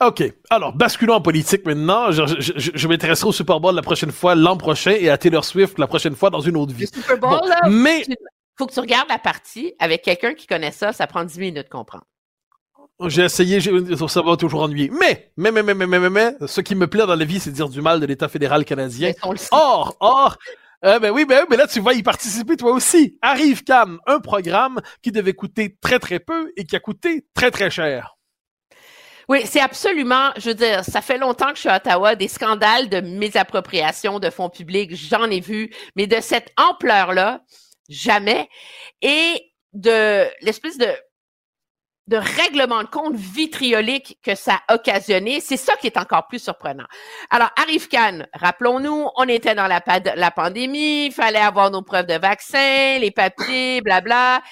OK. 0.00 0.22
Alors, 0.48 0.72
basculons 0.72 1.14
en 1.14 1.20
politique 1.20 1.66
maintenant. 1.66 2.10
Je, 2.10 2.24
je, 2.26 2.88
m'intéresserai 2.88 3.28
au 3.28 3.32
Super 3.32 3.60
Bowl 3.60 3.74
la 3.74 3.82
prochaine 3.82 4.10
fois, 4.10 4.34
l'an 4.34 4.56
prochain, 4.56 4.92
et 4.92 5.10
à 5.10 5.18
Taylor 5.18 5.44
Swift 5.44 5.78
la 5.78 5.86
prochaine 5.86 6.16
fois 6.16 6.30
dans 6.30 6.40
une 6.40 6.56
autre 6.56 6.72
vie. 6.72 6.86
Le 6.92 7.00
Super 7.00 7.18
Bowl, 7.18 7.40
là, 7.46 7.68
mais... 7.68 8.04
faut 8.56 8.66
que 8.66 8.72
tu 8.72 8.80
regardes 8.80 9.10
la 9.10 9.18
partie 9.18 9.74
avec 9.78 10.02
quelqu'un 10.02 10.32
qui 10.32 10.46
connaît 10.46 10.70
ça, 10.70 10.92
ça 10.92 11.06
prend 11.06 11.22
10 11.22 11.38
minutes 11.38 11.56
de 11.56 11.62
comprendre. 11.70 12.04
J'ai 13.06 13.22
essayé, 13.22 13.60
ça 13.60 14.22
va 14.22 14.36
toujours 14.36 14.62
ennuyer. 14.62 14.90
Mais, 14.90 15.32
mais, 15.36 15.50
mais, 15.50 15.62
mais, 15.62 15.74
mais, 15.74 15.86
mais, 15.86 16.10
mais, 16.10 16.34
ce 16.46 16.60
qui 16.60 16.74
me 16.74 16.86
plaît 16.86 17.06
dans 17.06 17.14
la 17.14 17.24
vie, 17.24 17.40
c'est 17.40 17.50
dire 17.50 17.68
du 17.68 17.80
mal 17.80 18.00
de 18.00 18.06
l'État 18.06 18.28
fédéral 18.28 18.64
canadien. 18.64 19.12
Or, 19.50 19.96
or, 20.00 20.36
euh, 20.84 20.98
ben 20.98 21.10
oui, 21.10 21.24
ben, 21.24 21.44
mais 21.48 21.56
là, 21.56 21.66
tu 21.66 21.80
vas 21.80 21.92
y 21.94 22.02
participer 22.02 22.56
toi 22.56 22.72
aussi. 22.72 23.18
Arrive 23.22 23.64
Cam, 23.64 24.00
un 24.06 24.20
programme 24.20 24.80
qui 25.02 25.12
devait 25.12 25.34
coûter 25.34 25.76
très, 25.80 25.98
très 25.98 26.18
peu 26.18 26.52
et 26.56 26.64
qui 26.64 26.76
a 26.76 26.80
coûté 26.80 27.26
très, 27.34 27.50
très 27.50 27.70
cher. 27.70 28.16
Oui, 29.28 29.42
c'est 29.44 29.60
absolument, 29.60 30.30
je 30.36 30.48
veux 30.48 30.54
dire, 30.54 30.84
ça 30.84 31.00
fait 31.00 31.16
longtemps 31.16 31.50
que 31.50 31.54
je 31.54 31.60
suis 31.60 31.68
à 31.68 31.76
Ottawa, 31.76 32.16
des 32.16 32.26
scandales 32.26 32.88
de 32.88 33.00
mésappropriation 33.00 34.18
de 34.18 34.28
fonds 34.28 34.48
publics, 34.48 34.94
j'en 34.96 35.30
ai 35.30 35.38
vu, 35.38 35.70
mais 35.94 36.08
de 36.08 36.20
cette 36.20 36.50
ampleur-là, 36.56 37.40
jamais. 37.88 38.48
Et 39.02 39.52
de 39.72 40.26
l'espèce 40.44 40.78
de 40.78 40.88
de 42.06 42.16
règlement 42.16 42.82
de 42.82 42.88
compte 42.88 43.14
vitriolique 43.14 44.18
que 44.22 44.34
ça 44.34 44.60
a 44.66 44.74
occasionné, 44.74 45.40
c'est 45.40 45.56
ça 45.56 45.76
qui 45.76 45.86
est 45.86 45.96
encore 45.96 46.26
plus 46.26 46.42
surprenant. 46.42 46.86
Alors, 47.30 47.50
Arif 47.56 47.88
Khan, 47.88 48.20
rappelons-nous, 48.34 49.08
on 49.16 49.28
était 49.28 49.54
dans 49.54 49.68
la, 49.68 49.80
la 50.16 50.30
pandémie, 50.30 51.06
il 51.06 51.12
fallait 51.12 51.38
avoir 51.38 51.70
nos 51.70 51.82
preuves 51.82 52.06
de 52.06 52.18
vaccin, 52.18 52.98
les 52.98 53.10
papiers, 53.10 53.80
blabla. 53.80 54.42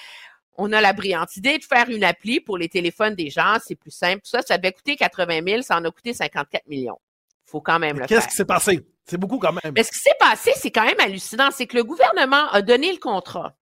On 0.56 0.72
a 0.72 0.80
la 0.80 0.92
brillante 0.92 1.36
idée 1.36 1.58
de 1.58 1.64
faire 1.64 1.88
une 1.88 2.04
appli 2.04 2.40
pour 2.40 2.58
les 2.58 2.68
téléphones 2.68 3.14
des 3.14 3.30
gens, 3.30 3.58
c'est 3.64 3.76
plus 3.76 3.92
simple. 3.92 4.20
Ça, 4.24 4.42
ça 4.42 4.54
avait 4.54 4.72
coûté 4.72 4.96
80 4.96 5.40
000, 5.46 5.62
ça 5.62 5.76
en 5.78 5.84
a 5.84 5.90
coûté 5.90 6.12
54 6.12 6.66
millions. 6.68 6.98
Faut 7.44 7.60
quand 7.60 7.78
même 7.78 7.98
le 7.98 8.06
faire. 8.06 8.18
Qu'est-ce 8.18 8.28
qui 8.28 8.34
s'est 8.34 8.44
passé? 8.44 8.86
C'est 9.04 9.18
beaucoup 9.18 9.38
quand 9.38 9.52
même. 9.52 9.72
Mais 9.74 9.82
ce 9.82 9.90
qui 9.90 9.98
s'est 9.98 10.10
passé, 10.20 10.52
c'est 10.56 10.70
quand 10.70 10.84
même 10.84 11.00
hallucinant. 11.00 11.50
C'est 11.50 11.66
que 11.66 11.76
le 11.76 11.84
gouvernement 11.84 12.50
a 12.50 12.60
donné 12.60 12.92
le 12.92 12.98
contrat 12.98 13.54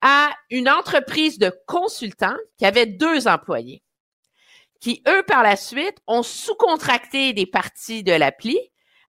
à 0.00 0.30
une 0.50 0.68
entreprise 0.68 1.38
de 1.38 1.52
consultants 1.66 2.36
qui 2.56 2.66
avait 2.66 2.86
deux 2.86 3.26
employés, 3.26 3.82
qui, 4.80 5.02
eux, 5.08 5.22
par 5.24 5.42
la 5.42 5.56
suite, 5.56 5.98
ont 6.06 6.22
sous-contracté 6.22 7.32
des 7.32 7.46
parties 7.46 8.04
de 8.04 8.12
l'appli 8.12 8.58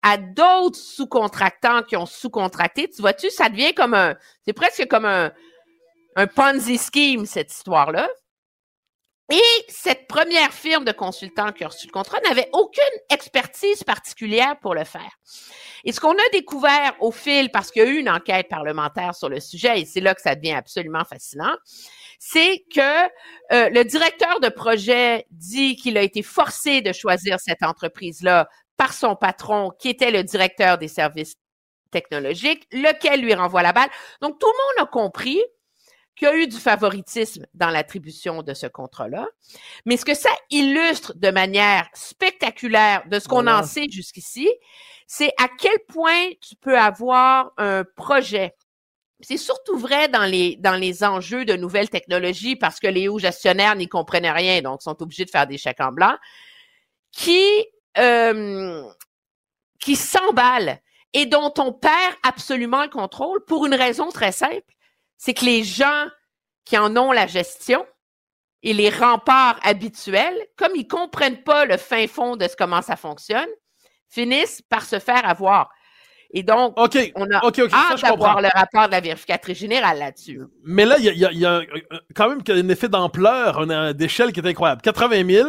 à 0.03 0.19
d'autres 0.19 0.79
sous-contractants 0.79 1.83
qui 1.83 1.97
ont 1.97 2.05
sous-contracté. 2.05 2.91
Tu 2.91 3.01
vois-tu, 3.01 3.31
ça 3.31 3.49
devient 3.49 3.73
comme 3.73 3.95
un, 3.95 4.15
c'est 4.45 4.53
presque 4.53 4.87
comme 4.89 5.07
un, 5.07 5.33
un 6.17 6.27
Ponzi 6.27 6.77
scheme, 6.77 7.25
cette 7.25 7.51
histoire-là. 7.51 8.09
Et 9.33 9.65
cette 9.69 10.07
première 10.07 10.53
firme 10.53 10.85
de 10.85 10.93
consultants 10.93 11.53
qui 11.53 11.65
a 11.65 11.69
reçu 11.69 11.87
le 11.87 11.93
contrat 11.93 12.19
n'avait 12.29 12.49
aucune 12.53 12.85
expertise 13.11 13.83
particulière 13.83 14.59
pour 14.61 14.75
le 14.75 14.85
faire. 14.85 15.19
Et 15.85 15.93
ce 15.93 16.01
qu'on 16.01 16.13
a 16.13 16.29
découvert 16.33 16.95
au 17.01 17.11
fil, 17.11 17.51
parce 17.51 17.71
qu'il 17.71 17.83
y 17.83 17.87
a 17.87 17.89
eu 17.89 17.97
une 17.97 18.11
enquête 18.11 18.49
parlementaire 18.49 19.15
sur 19.15 19.31
le 19.31 19.41
sujet, 19.41 19.81
et 19.81 19.85
c'est 19.87 20.01
là 20.01 20.15
que 20.15 20.21
ça 20.21 20.35
devient 20.35 20.53
absolument 20.53 21.05
fascinant, 21.05 21.55
c'est 22.19 22.65
que 22.75 23.05
euh, 23.53 23.71
le 23.71 23.83
directeur 23.85 24.41
de 24.41 24.49
projet 24.49 25.27
dit 25.31 25.77
qu'il 25.77 25.97
a 25.97 26.03
été 26.03 26.23
forcé 26.23 26.83
de 26.83 26.93
choisir 26.93 27.41
cette 27.41 27.63
entreprise-là 27.63 28.49
par 28.77 28.93
son 28.93 29.17
patron, 29.17 29.71
qui 29.79 29.89
était 29.89 30.11
le 30.11 30.23
directeur 30.23 30.77
des 30.77 30.89
services 30.89 31.37
technologiques, 31.91 32.67
lequel 32.73 33.23
lui 33.23 33.35
renvoie 33.35 33.63
la 33.63 33.73
balle. 33.73 33.89
Donc, 34.21 34.39
tout 34.39 34.47
le 34.47 34.83
monde 34.83 34.89
a 34.89 34.91
compris 34.91 35.41
qu'il 36.17 36.29
y 36.29 36.31
a 36.31 36.37
eu 36.37 36.47
du 36.47 36.57
favoritisme 36.57 37.47
dans 37.55 37.71
l'attribution 37.71 38.43
de 38.43 38.55
ce 38.55 38.67
contrat-là. 38.67 39.27
Mais 39.85 39.97
ce 39.97 40.05
que 40.05 40.15
ça 40.15 40.31
illustre 40.51 41.15
de 41.17 41.31
manière 41.31 41.89
spectaculaire 41.93 43.03
de 43.09 43.19
ce 43.19 43.29
qu'on 43.29 43.47
en 43.47 43.63
sait 43.63 43.89
jusqu'ici, 43.91 44.49
c'est 45.07 45.33
à 45.39 45.49
quel 45.59 45.79
point 45.89 46.31
tu 46.41 46.57
peux 46.57 46.79
avoir 46.79 47.53
un 47.59 47.85
projet. 47.97 48.55
C'est 49.21 49.37
surtout 49.37 49.79
vrai 49.79 50.09
dans 50.09 50.25
les, 50.25 50.57
dans 50.57 50.75
les 50.75 51.05
enjeux 51.05 51.45
de 51.45 51.55
nouvelles 51.55 51.91
technologies 51.91 52.57
parce 52.57 52.81
que 52.81 52.87
les 52.89 53.09
hauts 53.09 53.19
gestionnaires 53.19 53.77
n'y 53.77 53.89
comprennent 53.89 54.27
rien, 54.27 54.61
donc 54.61 54.83
sont 54.83 55.01
obligés 55.03 55.25
de 55.25 55.31
faire 55.31 55.47
des 55.47 55.59
chèques 55.59 55.81
en 55.81 55.93
blanc, 55.93 56.17
qui, 57.13 57.47
euh, 57.99 58.83
qui 59.81 59.97
s'emballent 59.97 60.81
et 61.13 61.27
dont 61.27 61.53
on 61.59 61.73
perd 61.73 62.15
absolument 62.23 62.83
le 62.83 62.91
contrôle 62.91 63.45
pour 63.45 63.67
une 63.67 63.75
raison 63.75 64.11
très 64.11 64.33
simple 64.33 64.74
c'est 65.17 65.35
que 65.35 65.45
les 65.45 65.65
gens 65.65 66.07
qui 66.65 66.79
en 66.79 66.97
ont 66.97 67.13
la 67.13 67.27
gestion 67.27 67.85
et 68.63 68.73
les 68.73 68.89
remparts 68.89 69.59
habituels, 69.63 70.37
comme 70.57 70.73
ils 70.75 70.89
comprennent 70.89 71.43
pas 71.43 71.67
le 71.67 71.77
fin 71.77 72.07
fond 72.07 72.37
de 72.37 72.47
comment 72.59 72.83
ça 72.83 72.97
fonctionne, 72.97 73.49
finissent 74.09 74.63
par 74.63 74.85
se 74.85 74.99
faire 74.99 75.29
avoir. 75.29 75.71
Et 76.37 76.43
donc, 76.43 76.75
on 76.77 76.87
a 77.31 77.45
hâte 77.45 78.03
d'avoir 78.03 78.41
le 78.41 78.49
rapport 78.53 78.87
de 78.87 78.93
la 78.93 79.01
vérificatrice 79.01 79.59
générale 79.59 79.99
là-dessus. 79.99 80.41
Mais 80.65 80.85
là, 80.85 80.97
il 80.99 81.05
y 81.05 81.47
a, 81.47 81.61
quand 82.15 82.29
même 82.29 82.43
un 82.49 82.69
effet 82.69 82.89
d'ampleur, 82.89 83.95
d'échelle 83.95 84.33
qui 84.33 84.41
est 84.41 84.47
incroyable. 84.47 84.83
80 84.83 85.31
000, 85.31 85.49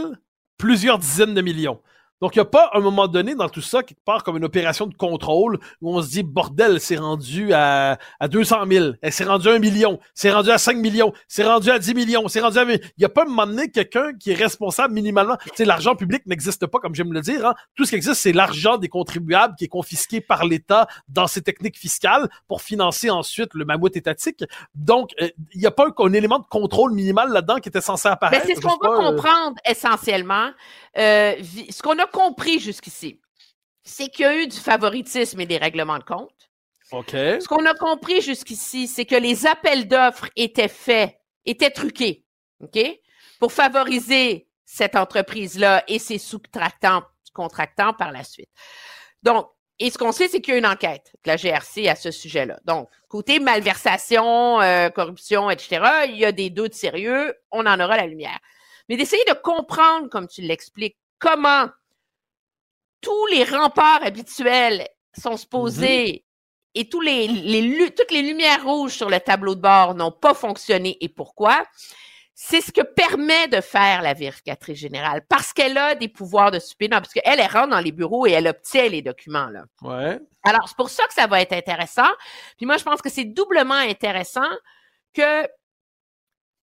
plusieurs 0.58 1.00
dizaines 1.00 1.34
de 1.34 1.42
millions. 1.42 1.82
Donc, 2.22 2.36
il 2.36 2.40
n'y 2.40 2.44
a 2.44 2.46
pas 2.46 2.70
un 2.74 2.80
moment 2.80 3.08
donné 3.08 3.36
dans 3.36 3.50
tout 3.50 3.62
ça, 3.62 3.84
quelque 3.84 4.04
part, 4.06 4.24
comme 4.24 4.38
une 4.38 4.46
opération 4.46 4.88
de 4.88 4.96
contrôle, 4.96 5.60
où 5.82 5.96
on 5.96 6.02
se 6.02 6.10
dit, 6.10 6.24
bordel, 6.24 6.80
c'est 6.80 6.96
rendu 6.96 7.54
à, 7.54 7.98
à 8.20 8.28
200 8.28 8.58
000, 8.70 8.92
c'est 9.10 9.26
rendu 9.26 9.50
à 9.50 9.54
1 9.54 9.60
million, 9.60 10.00
c'est 10.14 10.32
rendu 10.32 10.50
à 10.50 10.58
5 10.58 10.78
millions, 10.78 11.14
c'est 11.28 11.44
rendu 11.44 11.70
à 11.72 11.80
10 11.80 11.94
millions, 11.94 12.28
c'est 12.28 12.40
rendu 12.40 12.58
à... 12.58 12.64
Il 12.64 12.80
n'y 12.98 13.06
a 13.06 13.10
pas 13.10 13.24
un 13.24 13.26
moment 13.26 13.48
donné 13.48 13.70
quelqu'un 13.70 14.14
qui 14.14 14.32
est 14.32 14.36
responsable 14.36 14.94
minimalement. 14.94 15.38
Tu 15.44 15.52
sais, 15.56 15.66
l'argent 15.66 15.96
public 15.96 16.26
n'existe 16.26 16.66
pas, 16.68 16.80
comme 16.80 16.96
j'aime 16.96 17.14
le 17.14 17.22
dire. 17.22 17.46
Hein. 17.46 17.54
Tout 17.76 17.86
ce 17.86 17.90
qui 17.90 17.96
existe, 17.96 18.22
c'est 18.22 18.34
l'argent 18.34 18.78
des 18.78 18.88
contribuables 18.88 19.56
qui 19.58 19.66
est 19.66 19.70
confisqué 19.70 20.22
par 20.22 20.46
l'État 20.46 20.88
dans 21.10 21.28
ses 21.28 21.42
techniques 21.42 21.78
fiscales 21.78 22.30
pour 22.48 22.62
financer 22.62 23.10
ensuite 23.10 23.54
le 23.54 23.66
mammouth 23.66 23.96
étatique. 23.96 24.44
Donc, 24.74 25.12
euh, 25.22 25.30
il 25.54 25.60
n'y 25.60 25.68
a 25.68 25.72
pas 25.72 25.88
un, 25.98 26.14
élément 26.14 26.40
de 26.40 26.46
contrôle 26.46 26.94
minimal 26.94 27.32
là-dedans 27.32 27.58
qui 27.58 27.70
était 27.70 27.82
censé 27.82 28.08
apparaître. 28.08 28.46
Mais 28.48 28.54
c'est 28.54 28.60
ce 28.60 28.66
qu'on 28.66 28.78
va 28.78 28.94
euh, 28.94 29.12
comprendre 29.12 29.56
essentiellement. 29.66 30.52
Euh, 30.98 31.34
ce 31.70 31.82
qu'on 31.82 31.98
a 32.00 32.05
compris 32.08 32.60
jusqu'ici, 32.60 33.22
c'est 33.84 34.08
qu'il 34.08 34.26
y 34.26 34.28
a 34.28 34.36
eu 34.36 34.48
du 34.48 34.58
favoritisme 34.58 35.40
et 35.40 35.46
des 35.46 35.58
règlements 35.58 36.00
de 36.00 36.04
compte. 36.04 36.50
OK. 36.92 37.12
Ce 37.12 37.48
qu'on 37.48 37.66
a 37.66 37.74
compris 37.74 38.22
jusqu'ici, 38.22 38.88
c'est 38.88 39.06
que 39.06 39.16
les 39.16 39.48
appels 39.48 39.88
d'offres 39.88 40.30
étaient 40.36 40.68
faits, 40.68 41.16
étaient 41.46 41.72
truqués, 41.72 42.26
OK, 42.62 42.80
pour 43.40 43.52
favoriser 43.52 44.48
cette 44.66 44.96
entreprise-là 44.96 45.84
et 45.88 46.00
ses 46.00 46.18
sous-contractants 46.18 47.04
contractants 47.36 47.94
par 47.94 48.12
la 48.12 48.24
suite. 48.24 48.50
Donc, 49.22 49.48
et 49.78 49.92
ce 49.92 49.98
qu'on 49.98 50.14
sait, 50.14 50.30
c'est 50.30 50.40
qu'il 50.40 50.54
y 50.54 50.56
a 50.56 50.60
une 50.60 50.66
enquête 50.66 51.12
de 51.26 51.32
la 51.32 51.36
GRC 51.36 51.90
à 51.90 51.96
ce 51.96 52.10
sujet-là. 52.10 52.60
Donc, 52.64 52.90
côté 53.10 53.40
malversation, 53.40 54.62
euh, 54.62 54.90
corruption, 54.90 55.52
etc., 55.52 56.06
il 56.08 56.16
y 56.16 56.26
a 56.26 56.32
des 56.32 56.50
doutes 56.50 56.74
sérieux, 56.74 57.36
on 57.52 57.66
en 57.66 57.80
aura 57.80 57.98
la 57.98 58.08
lumière. 58.08 58.40
Mais 58.88 58.96
d'essayer 58.96 59.24
de 59.26 59.34
comprendre, 59.34 60.08
comme 60.10 60.28
tu 60.28 60.42
l'expliques, 60.42 60.98
comment 61.20 61.68
tous 63.06 63.26
les 63.28 63.44
remparts 63.44 64.04
habituels 64.04 64.88
sont 65.16 65.38
supposés 65.38 66.08
mm-hmm. 66.08 66.22
et 66.74 66.90
tous 66.90 67.02
les, 67.02 67.28
les, 67.28 67.94
toutes 67.94 68.12
les 68.12 68.24
lumières 68.24 68.66
rouges 68.66 68.94
sur 68.94 69.10
le 69.10 69.20
tableau 69.20 69.54
de 69.54 69.62
bord 69.62 69.94
n'ont 69.94 70.12
pas 70.12 70.34
fonctionné 70.34 70.98
et 71.02 71.08
pourquoi, 71.08 71.64
c'est 72.34 72.62
ce 72.62 72.72
que 72.72 72.82
permet 72.82 73.48
de 73.48 73.62
faire 73.62 74.02
la 74.02 74.14
vérificatrice 74.14 74.80
générale 74.80 75.22
parce 75.30 75.54
qu'elle 75.54 75.78
a 75.78 75.94
des 75.94 76.10
pouvoirs 76.10 76.50
de 76.52 76.60
subpoena, 76.60 77.00
parce 77.00 77.14
qu'elle, 77.14 77.40
elle 77.40 77.52
rentre 77.52 77.70
dans 77.70 77.80
les 77.80 77.92
bureaux 77.92 78.26
et 78.26 78.32
elle 78.32 78.48
obtient 78.48 78.90
les 78.90 79.04
documents. 79.04 79.50
Là. 79.50 79.64
Ouais. 79.84 80.20
Alors, 80.44 80.68
c'est 80.68 80.76
pour 80.76 80.90
ça 80.90 81.06
que 81.08 81.14
ça 81.14 81.28
va 81.28 81.42
être 81.42 81.54
intéressant. 81.54 82.10
Puis 82.58 82.66
moi, 82.66 82.78
je 82.78 82.84
pense 82.84 83.02
que 83.02 83.10
c'est 83.10 83.24
doublement 83.26 83.76
intéressant 83.76 84.50
que 85.14 85.48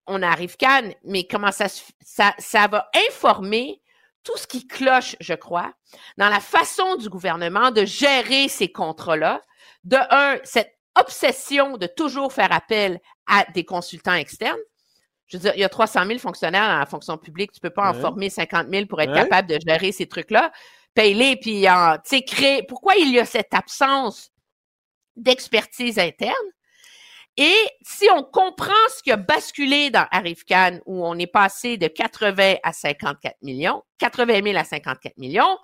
on 0.07 0.23
arrive 0.23 0.57
Cannes, 0.57 0.95
mais 1.05 1.27
comment 1.27 1.53
ça, 1.53 1.67
ça, 2.01 2.35
ça 2.39 2.67
va 2.67 2.89
informer 3.09 3.83
tout 4.29 4.37
ce 4.37 4.47
qui 4.47 4.67
cloche, 4.67 5.17
je 5.21 5.33
crois, 5.33 5.73
dans 6.19 6.29
la 6.29 6.41
façon 6.41 6.97
du 6.97 7.09
gouvernement 7.09 7.71
de 7.71 7.87
gérer 7.87 8.49
ces 8.49 8.71
contrats-là. 8.71 9.41
De 9.85 9.97
un, 10.11 10.39
cette 10.45 10.79
obsession 10.97 11.79
de 11.79 11.87
toujours 11.87 12.31
faire 12.35 12.53
appel 12.53 13.01
à 13.27 13.47
des 13.55 13.65
consultants 13.65 14.13
externes. 14.13 14.59
Je 15.29 15.39
veux 15.39 15.41
dire, 15.41 15.53
il 15.55 15.61
y 15.61 15.65
a 15.65 15.71
300 15.71 16.05
000 16.05 16.19
fonctionnaires 16.19 16.69
dans 16.69 16.79
la 16.79 16.85
fonction 16.85 17.17
publique. 17.17 17.53
Tu 17.53 17.61
peux 17.61 17.71
pas 17.71 17.89
en 17.89 17.95
former 17.95 18.29
50 18.29 18.69
000 18.71 18.85
pour 18.85 19.01
être 19.01 19.15
capable 19.15 19.49
de 19.49 19.59
gérer 19.67 19.93
ces 19.93 20.07
trucs-là. 20.07 20.53
Paye-les, 20.93 21.37
puis, 21.37 21.63
tu 21.63 21.69
sais, 22.05 22.23
créer. 22.23 22.63
Pourquoi 22.65 22.97
il 22.97 23.11
y 23.11 23.19
a 23.19 23.25
cette 23.25 23.55
absence 23.55 24.31
d'expertise 25.17 25.99
interne? 25.99 26.35
Et 27.41 27.57
si 27.83 28.09
on 28.11 28.25
comprend 28.25 28.73
ce 28.97 29.01
qui 29.01 29.13
a 29.13 29.17
basculé 29.17 29.91
dans 29.91 30.05
Arifcan, 30.11 30.81
où 30.87 31.07
on 31.07 31.17
est 31.17 31.29
passé 31.29 31.77
de 31.77 31.87
80 31.87 32.57
à 32.65 32.73
54 32.73 33.37
millions, 33.43 33.81
80 33.99 34.43
000 34.43 34.59
à 34.59 34.65
54 34.65 35.17
millions, 35.19 35.57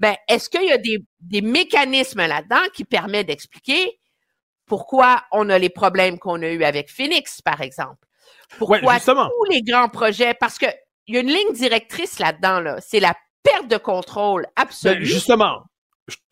ben, 0.00 0.16
est-ce 0.28 0.50
qu'il 0.50 0.64
y 0.64 0.72
a 0.72 0.78
des, 0.78 0.98
des 1.20 1.40
mécanismes 1.40 2.26
là-dedans 2.26 2.62
qui 2.74 2.84
permettent 2.84 3.28
d'expliquer 3.28 4.00
pourquoi 4.66 5.22
on 5.30 5.48
a 5.48 5.60
les 5.60 5.68
problèmes 5.70 6.18
qu'on 6.18 6.42
a 6.42 6.48
eus 6.48 6.64
avec 6.64 6.90
Phoenix, 6.90 7.40
par 7.40 7.60
exemple? 7.60 8.04
Pourquoi 8.58 8.80
tous 8.98 9.44
les 9.48 9.62
grands 9.62 9.88
projets? 9.88 10.34
Parce 10.34 10.58
qu'il 10.58 10.74
y 11.06 11.16
a 11.16 11.20
une 11.20 11.28
ligne 11.28 11.52
directrice 11.52 12.18
là-dedans, 12.18 12.58
là. 12.58 12.78
C'est 12.80 12.98
la 12.98 13.14
perte 13.44 13.68
de 13.68 13.76
contrôle 13.76 14.48
absolue. 14.56 14.96
Ben, 14.96 15.04
justement, 15.04 15.62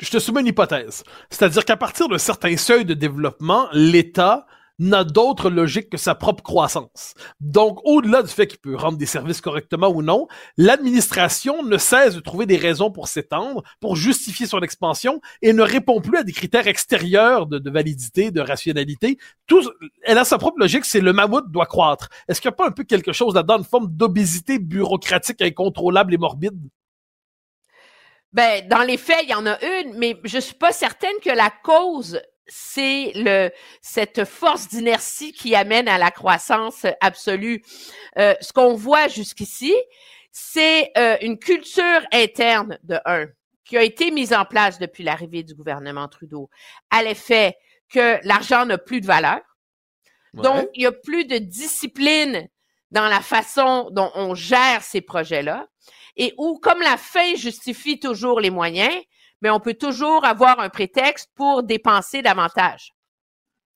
je 0.01 0.11
te 0.11 0.19
soumets 0.19 0.41
une 0.41 0.49
hypothèse. 0.49 1.05
C'est-à-dire 1.31 1.65
qu'à 1.65 1.77
partir 1.77 2.09
d'un 2.09 2.19
certain 2.19 2.57
seuil 2.57 2.85
de 2.85 2.95
développement, 2.95 3.69
l'État 3.73 4.47
n'a 4.81 5.05
d'autre 5.05 5.51
logique 5.51 5.91
que 5.91 5.99
sa 5.99 6.15
propre 6.15 6.43
croissance. 6.43 7.15
Donc, 7.39 7.79
au-delà 7.85 8.23
du 8.23 8.31
fait 8.31 8.47
qu'il 8.47 8.59
peut 8.59 8.75
rendre 8.75 8.99
des 8.99 9.07
services 9.07 9.41
correctement 9.41 9.89
ou 9.89 10.03
non, 10.03 10.27
l'administration 10.57 11.63
ne 11.63 11.77
cesse 11.77 12.15
de 12.15 12.21
trouver 12.21 12.47
des 12.47 12.57
raisons 12.57 12.91
pour 12.91 13.07
s'étendre, 13.07 13.63
pour 13.79 13.95
justifier 13.95 14.47
son 14.47 14.61
expansion 14.61 15.21
et 15.43 15.53
ne 15.53 15.63
répond 15.63 16.01
plus 16.01 16.19
à 16.19 16.23
des 16.25 16.33
critères 16.33 16.67
extérieurs 16.67 17.47
de, 17.47 17.71
validité, 17.71 18.31
de 18.31 18.41
rationalité. 18.41 19.19
Tout, 19.47 19.63
elle 20.03 20.19
a 20.19 20.25
sa 20.25 20.39
propre 20.39 20.59
logique, 20.59 20.87
c'est 20.87 21.01
le 21.01 21.13
mammouth 21.13 21.51
doit 21.51 21.67
croître. 21.67 22.09
Est-ce 22.27 22.41
qu'il 22.41 22.49
n'y 22.49 22.55
a 22.55 22.57
pas 22.57 22.67
un 22.67 22.73
peu 22.73 22.85
quelque 22.85 23.13
chose 23.13 23.35
là-dedans, 23.35 23.59
une 23.59 23.65
forme 23.65 23.89
d'obésité 23.89 24.59
bureaucratique 24.59 25.43
incontrôlable 25.43 26.15
et 26.15 26.19
morbide? 26.19 26.59
Ben, 28.33 28.67
dans 28.69 28.83
les 28.83 28.97
faits, 28.97 29.25
il 29.25 29.31
y 29.31 29.35
en 29.35 29.45
a 29.45 29.59
une, 29.61 29.95
mais 29.99 30.19
je 30.25 30.39
suis 30.39 30.55
pas 30.55 30.73
certaine 30.73 31.19
que 31.23 31.31
la 31.31 31.51
cause 31.65 32.21
c'est 32.51 33.13
le 33.15 33.51
cette 33.81 34.25
force 34.25 34.69
d'inertie 34.69 35.33
qui 35.33 35.55
amène 35.55 35.89
à 35.89 35.99
la 35.99 36.11
croissance 36.11 36.85
absolue. 37.01 37.63
Euh, 38.19 38.35
ce 38.41 38.53
qu'on 38.53 38.75
voit 38.75 39.09
jusqu'ici, 39.09 39.75
c'est 40.33 40.91
euh, 40.99 41.17
une 41.23 41.39
culture 41.39 42.03
interne 42.13 42.79
de 42.83 42.99
un 43.07 43.27
qui 43.65 43.77
a 43.79 43.83
été 43.83 44.11
mise 44.11 44.33
en 44.33 44.45
place 44.45 44.81
depuis 44.81 45.05
l'arrivée 45.05 45.45
du 45.45 45.55
gouvernement 45.55 46.09
Trudeau, 46.09 46.51
à 46.91 47.05
l'effet 47.05 47.57
que 47.89 48.19
l'argent 48.27 48.67
n'a 48.67 48.79
plus 48.79 49.01
de 49.01 49.07
valeur. 49.07 49.41
Donc, 50.35 50.69
il 50.75 50.83
y 50.83 50.87
a 50.87 50.93
plus 50.93 51.25
de 51.25 51.39
discipline 51.39 52.49
dans 52.91 53.07
la 53.07 53.21
façon 53.21 53.89
dont 53.93 54.11
on 54.15 54.35
gère 54.35 54.83
ces 54.83 55.01
projets-là 55.01 55.69
et 56.17 56.35
où, 56.37 56.59
comme 56.59 56.81
la 56.81 56.97
fin 56.97 57.35
justifie 57.37 57.99
toujours 57.99 58.41
les 58.41 58.51
moyens, 58.51 58.95
mais 59.41 59.51
on 59.51 59.61
peut 59.61 59.75
toujours 59.75 60.25
avoir 60.25 60.61
un 60.61 60.69
prétexte 60.69 61.31
pour 61.35 61.63
dépenser 61.63 62.23
davantage. 62.23 62.93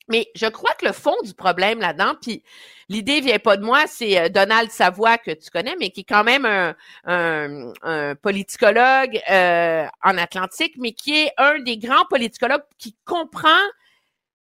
Mais 0.08 0.28
je 0.34 0.46
crois 0.46 0.74
que 0.74 0.84
le 0.84 0.92
fond 0.92 1.16
du 1.22 1.32
problème 1.32 1.80
là-dedans, 1.80 2.14
puis 2.20 2.42
l'idée 2.90 3.20
vient 3.20 3.38
pas 3.38 3.56
de 3.56 3.64
moi, 3.64 3.86
c'est 3.86 4.18
euh, 4.18 4.28
Donald 4.28 4.70
Savoie 4.70 5.16
que 5.16 5.30
tu 5.30 5.50
connais, 5.50 5.76
mais 5.80 5.90
qui 5.90 6.00
est 6.00 6.04
quand 6.04 6.24
même 6.24 6.44
un, 6.44 6.74
un, 7.06 8.14
politicologue 8.16 9.20
euh, 9.30 9.86
en 10.02 10.18
Atlantique, 10.18 10.74
mais 10.78 10.92
qui 10.92 11.16
est 11.16 11.32
un 11.38 11.58
des 11.60 11.78
grands 11.78 12.04
politicologues 12.10 12.64
qui 12.78 12.96
comprend 13.04 13.48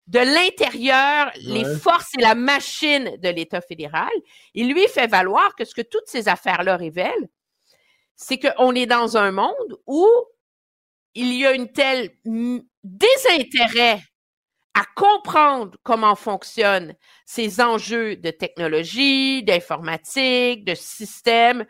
de 0.06 0.18
l'intérieur 0.18 1.32
les 1.36 1.64
forces 1.64 2.12
et 2.18 2.20
la 2.20 2.34
machine 2.34 3.16
de 3.22 3.28
l'État 3.30 3.62
fédéral. 3.62 4.10
Il 4.52 4.70
lui 4.70 4.86
fait 4.88 5.06
valoir 5.06 5.54
que 5.56 5.64
ce 5.64 5.74
que 5.74 5.80
toutes 5.80 6.08
ces 6.08 6.28
affaires-là 6.28 6.76
révèlent, 6.76 7.28
c'est 8.14 8.38
qu'on 8.38 8.74
est 8.74 8.84
dans 8.84 9.16
un 9.16 9.32
monde 9.32 9.78
où 9.86 10.06
il 11.14 11.34
y 11.34 11.46
a 11.46 11.52
une 11.52 11.70
telle 11.72 12.10
désintérêt 12.82 14.00
à 14.74 14.84
comprendre 14.96 15.76
comment 15.84 16.16
fonctionnent 16.16 16.94
ces 17.24 17.60
enjeux 17.60 18.16
de 18.16 18.30
technologie, 18.30 19.44
d'informatique, 19.44 20.64
de 20.64 20.74
système 20.74 21.64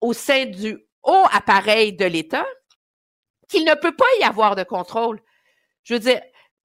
au 0.00 0.12
sein 0.12 0.46
du 0.46 0.78
haut 1.02 1.26
appareil 1.32 1.94
de 1.94 2.04
l'État 2.04 2.46
qu'il 3.48 3.64
ne 3.64 3.74
peut 3.74 3.94
pas 3.94 4.04
y 4.20 4.24
avoir 4.24 4.56
de 4.56 4.62
contrôle. 4.62 5.20
Je 5.82 5.94
veux 5.94 6.00
dire, 6.00 6.20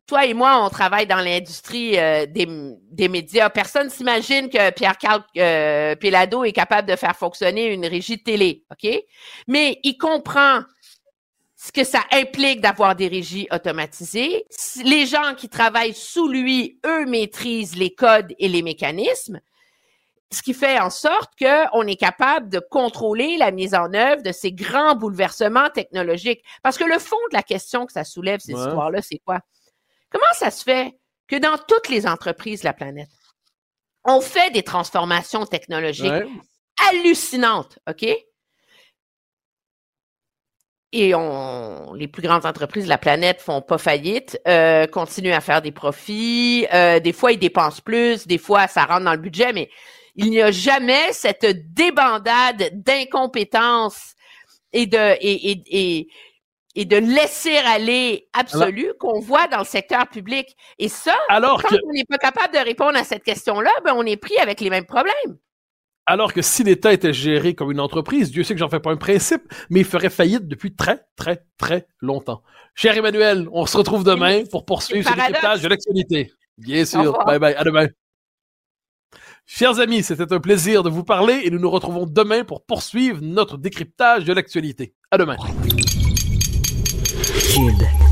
toi 0.07 0.25
et 0.25 0.33
moi, 0.33 0.63
on 0.63 0.69
travaille 0.69 1.05
dans 1.05 1.17
l'industrie 1.17 1.99
euh, 1.99 2.25
des, 2.25 3.09
médias. 3.09 3.49
Personne 3.49 3.89
s'imagine 3.89 4.49
que 4.49 4.71
Pierre-Carl 4.71 5.23
euh, 5.37 5.95
est 5.99 6.51
capable 6.53 6.87
de 6.87 6.95
faire 6.95 7.15
fonctionner 7.15 7.73
une 7.73 7.85
régie 7.85 8.23
télé, 8.23 8.63
OK? 8.71 8.89
Mais 9.47 9.79
il 9.83 9.97
comprend 9.97 10.61
ce 11.57 11.71
que 11.71 11.83
ça 11.83 12.03
implique 12.11 12.61
d'avoir 12.61 12.95
des 12.95 13.07
régies 13.07 13.47
automatisées. 13.51 14.45
Les 14.83 15.07
gens 15.07 15.33
qui 15.35 15.49
travaillent 15.49 15.95
sous 15.95 16.27
lui, 16.27 16.79
eux, 16.85 17.05
maîtrisent 17.05 17.75
les 17.75 17.93
codes 17.93 18.33
et 18.37 18.47
les 18.47 18.61
mécanismes, 18.61 19.41
ce 20.31 20.43
qui 20.43 20.53
fait 20.53 20.79
en 20.79 20.91
sorte 20.91 21.33
qu'on 21.39 21.87
est 21.87 21.95
capable 21.95 22.49
de 22.49 22.59
contrôler 22.59 23.37
la 23.37 23.51
mise 23.51 23.73
en 23.73 23.91
œuvre 23.93 24.21
de 24.21 24.31
ces 24.31 24.51
grands 24.51 24.95
bouleversements 24.95 25.69
technologiques. 25.69 26.43
Parce 26.61 26.77
que 26.77 26.83
le 26.83 26.99
fond 26.99 27.17
de 27.31 27.35
la 27.35 27.43
question 27.43 27.87
que 27.87 27.93
ça 27.93 28.03
soulève, 28.03 28.39
ces 28.39 28.51
histoires-là, 28.51 29.01
c'est 29.01 29.19
quoi? 29.25 29.39
Comment 30.11 30.25
ça 30.33 30.51
se 30.51 30.63
fait 30.63 30.99
que 31.27 31.37
dans 31.37 31.57
toutes 31.57 31.89
les 31.89 32.05
entreprises 32.05 32.61
de 32.61 32.65
la 32.65 32.73
planète, 32.73 33.09
on 34.05 34.21
fait 34.21 34.51
des 34.51 34.63
transformations 34.63 35.45
technologiques 35.45 36.23
hallucinantes, 36.89 37.79
OK? 37.89 38.05
Et 40.93 41.13
on, 41.15 41.93
les 41.93 42.07
plus 42.07 42.21
grandes 42.21 42.45
entreprises 42.45 42.85
de 42.85 42.89
la 42.89 42.97
planète 42.97 43.41
font 43.41 43.61
pas 43.61 43.77
faillite, 43.77 44.39
euh, 44.47 44.87
continuent 44.87 45.33
à 45.33 45.41
faire 45.41 45.61
des 45.61 45.71
profits. 45.73 46.65
Euh, 46.73 46.99
des 46.99 47.13
fois, 47.13 47.31
ils 47.33 47.39
dépensent 47.39 47.81
plus, 47.83 48.25
des 48.27 48.37
fois, 48.37 48.67
ça 48.67 48.85
rentre 48.85 49.03
dans 49.05 49.11
le 49.11 49.17
budget, 49.17 49.51
mais 49.53 49.69
il 50.15 50.29
n'y 50.29 50.41
a 50.41 50.51
jamais 50.51 51.11
cette 51.11 51.45
débandade 51.73 52.69
d'incompétence 52.73 54.13
et 54.73 54.85
de 54.87 54.97
et, 55.21 55.51
et, 55.51 55.63
et, 55.99 56.07
et 56.75 56.85
de 56.85 56.97
laisser 56.97 57.57
aller 57.57 58.27
absolu 58.33 58.93
qu'on 58.99 59.19
voit 59.19 59.47
dans 59.47 59.59
le 59.59 59.65
secteur 59.65 60.07
public. 60.07 60.55
Et 60.79 60.89
ça, 60.89 61.15
Alors 61.29 61.61
quand 61.61 61.69
que- 61.69 61.75
on 61.85 61.91
n'est 61.93 62.05
pas 62.05 62.17
capable 62.17 62.53
de 62.53 62.59
répondre 62.59 62.97
à 62.97 63.03
cette 63.03 63.23
question-là, 63.23 63.71
ben 63.83 63.93
on 63.95 64.05
est 64.05 64.17
pris 64.17 64.37
avec 64.37 64.61
les 64.61 64.69
mêmes 64.69 64.85
problèmes. 64.85 65.37
Alors 66.09 66.31
que 66.31 66.41
si 66.41 66.63
l'État 66.63 66.93
était 66.93 67.11
géré 67.11 67.53
comme 67.53 67.69
une 67.69 67.81
entreprise, 67.81 68.31
Dieu 68.31 68.43
sait 68.43 68.53
que 68.53 68.59
j'en 68.61 68.69
fais 68.69 68.79
pas 68.79 68.91
un 68.91 68.95
principe, 68.97 69.41
mais 69.69 69.81
il 69.81 69.85
ferait 69.85 70.09
faillite 70.09 70.47
depuis 70.47 70.73
très, 70.73 71.05
très, 71.17 71.43
très 71.57 71.85
longtemps. 71.99 72.43
Cher 72.75 72.95
Emmanuel, 72.95 73.49
on 73.51 73.65
se 73.65 73.75
retrouve 73.75 74.05
demain 74.05 74.45
pour 74.49 74.63
poursuivre 74.63 75.07
ce 75.07 75.13
décryptage 75.13 75.61
de 75.61 75.67
l'actualité. 75.67 76.31
Bien 76.57 76.85
sûr. 76.85 77.11
Bye 77.25 77.39
bye. 77.39 77.55
À 77.55 77.65
demain. 77.65 77.87
Chers 79.45 79.79
amis, 79.79 80.01
c'était 80.01 80.31
un 80.31 80.39
plaisir 80.39 80.81
de 80.81 80.89
vous 80.89 81.03
parler 81.03 81.41
et 81.43 81.51
nous 81.51 81.59
nous 81.59 81.69
retrouvons 81.69 82.05
demain 82.05 82.45
pour 82.45 82.65
poursuivre 82.65 83.19
notre 83.21 83.57
décryptage 83.57 84.23
de 84.23 84.31
l'actualité. 84.31 84.93
À 85.11 85.17
demain. 85.17 85.35
Cube. 87.53 88.06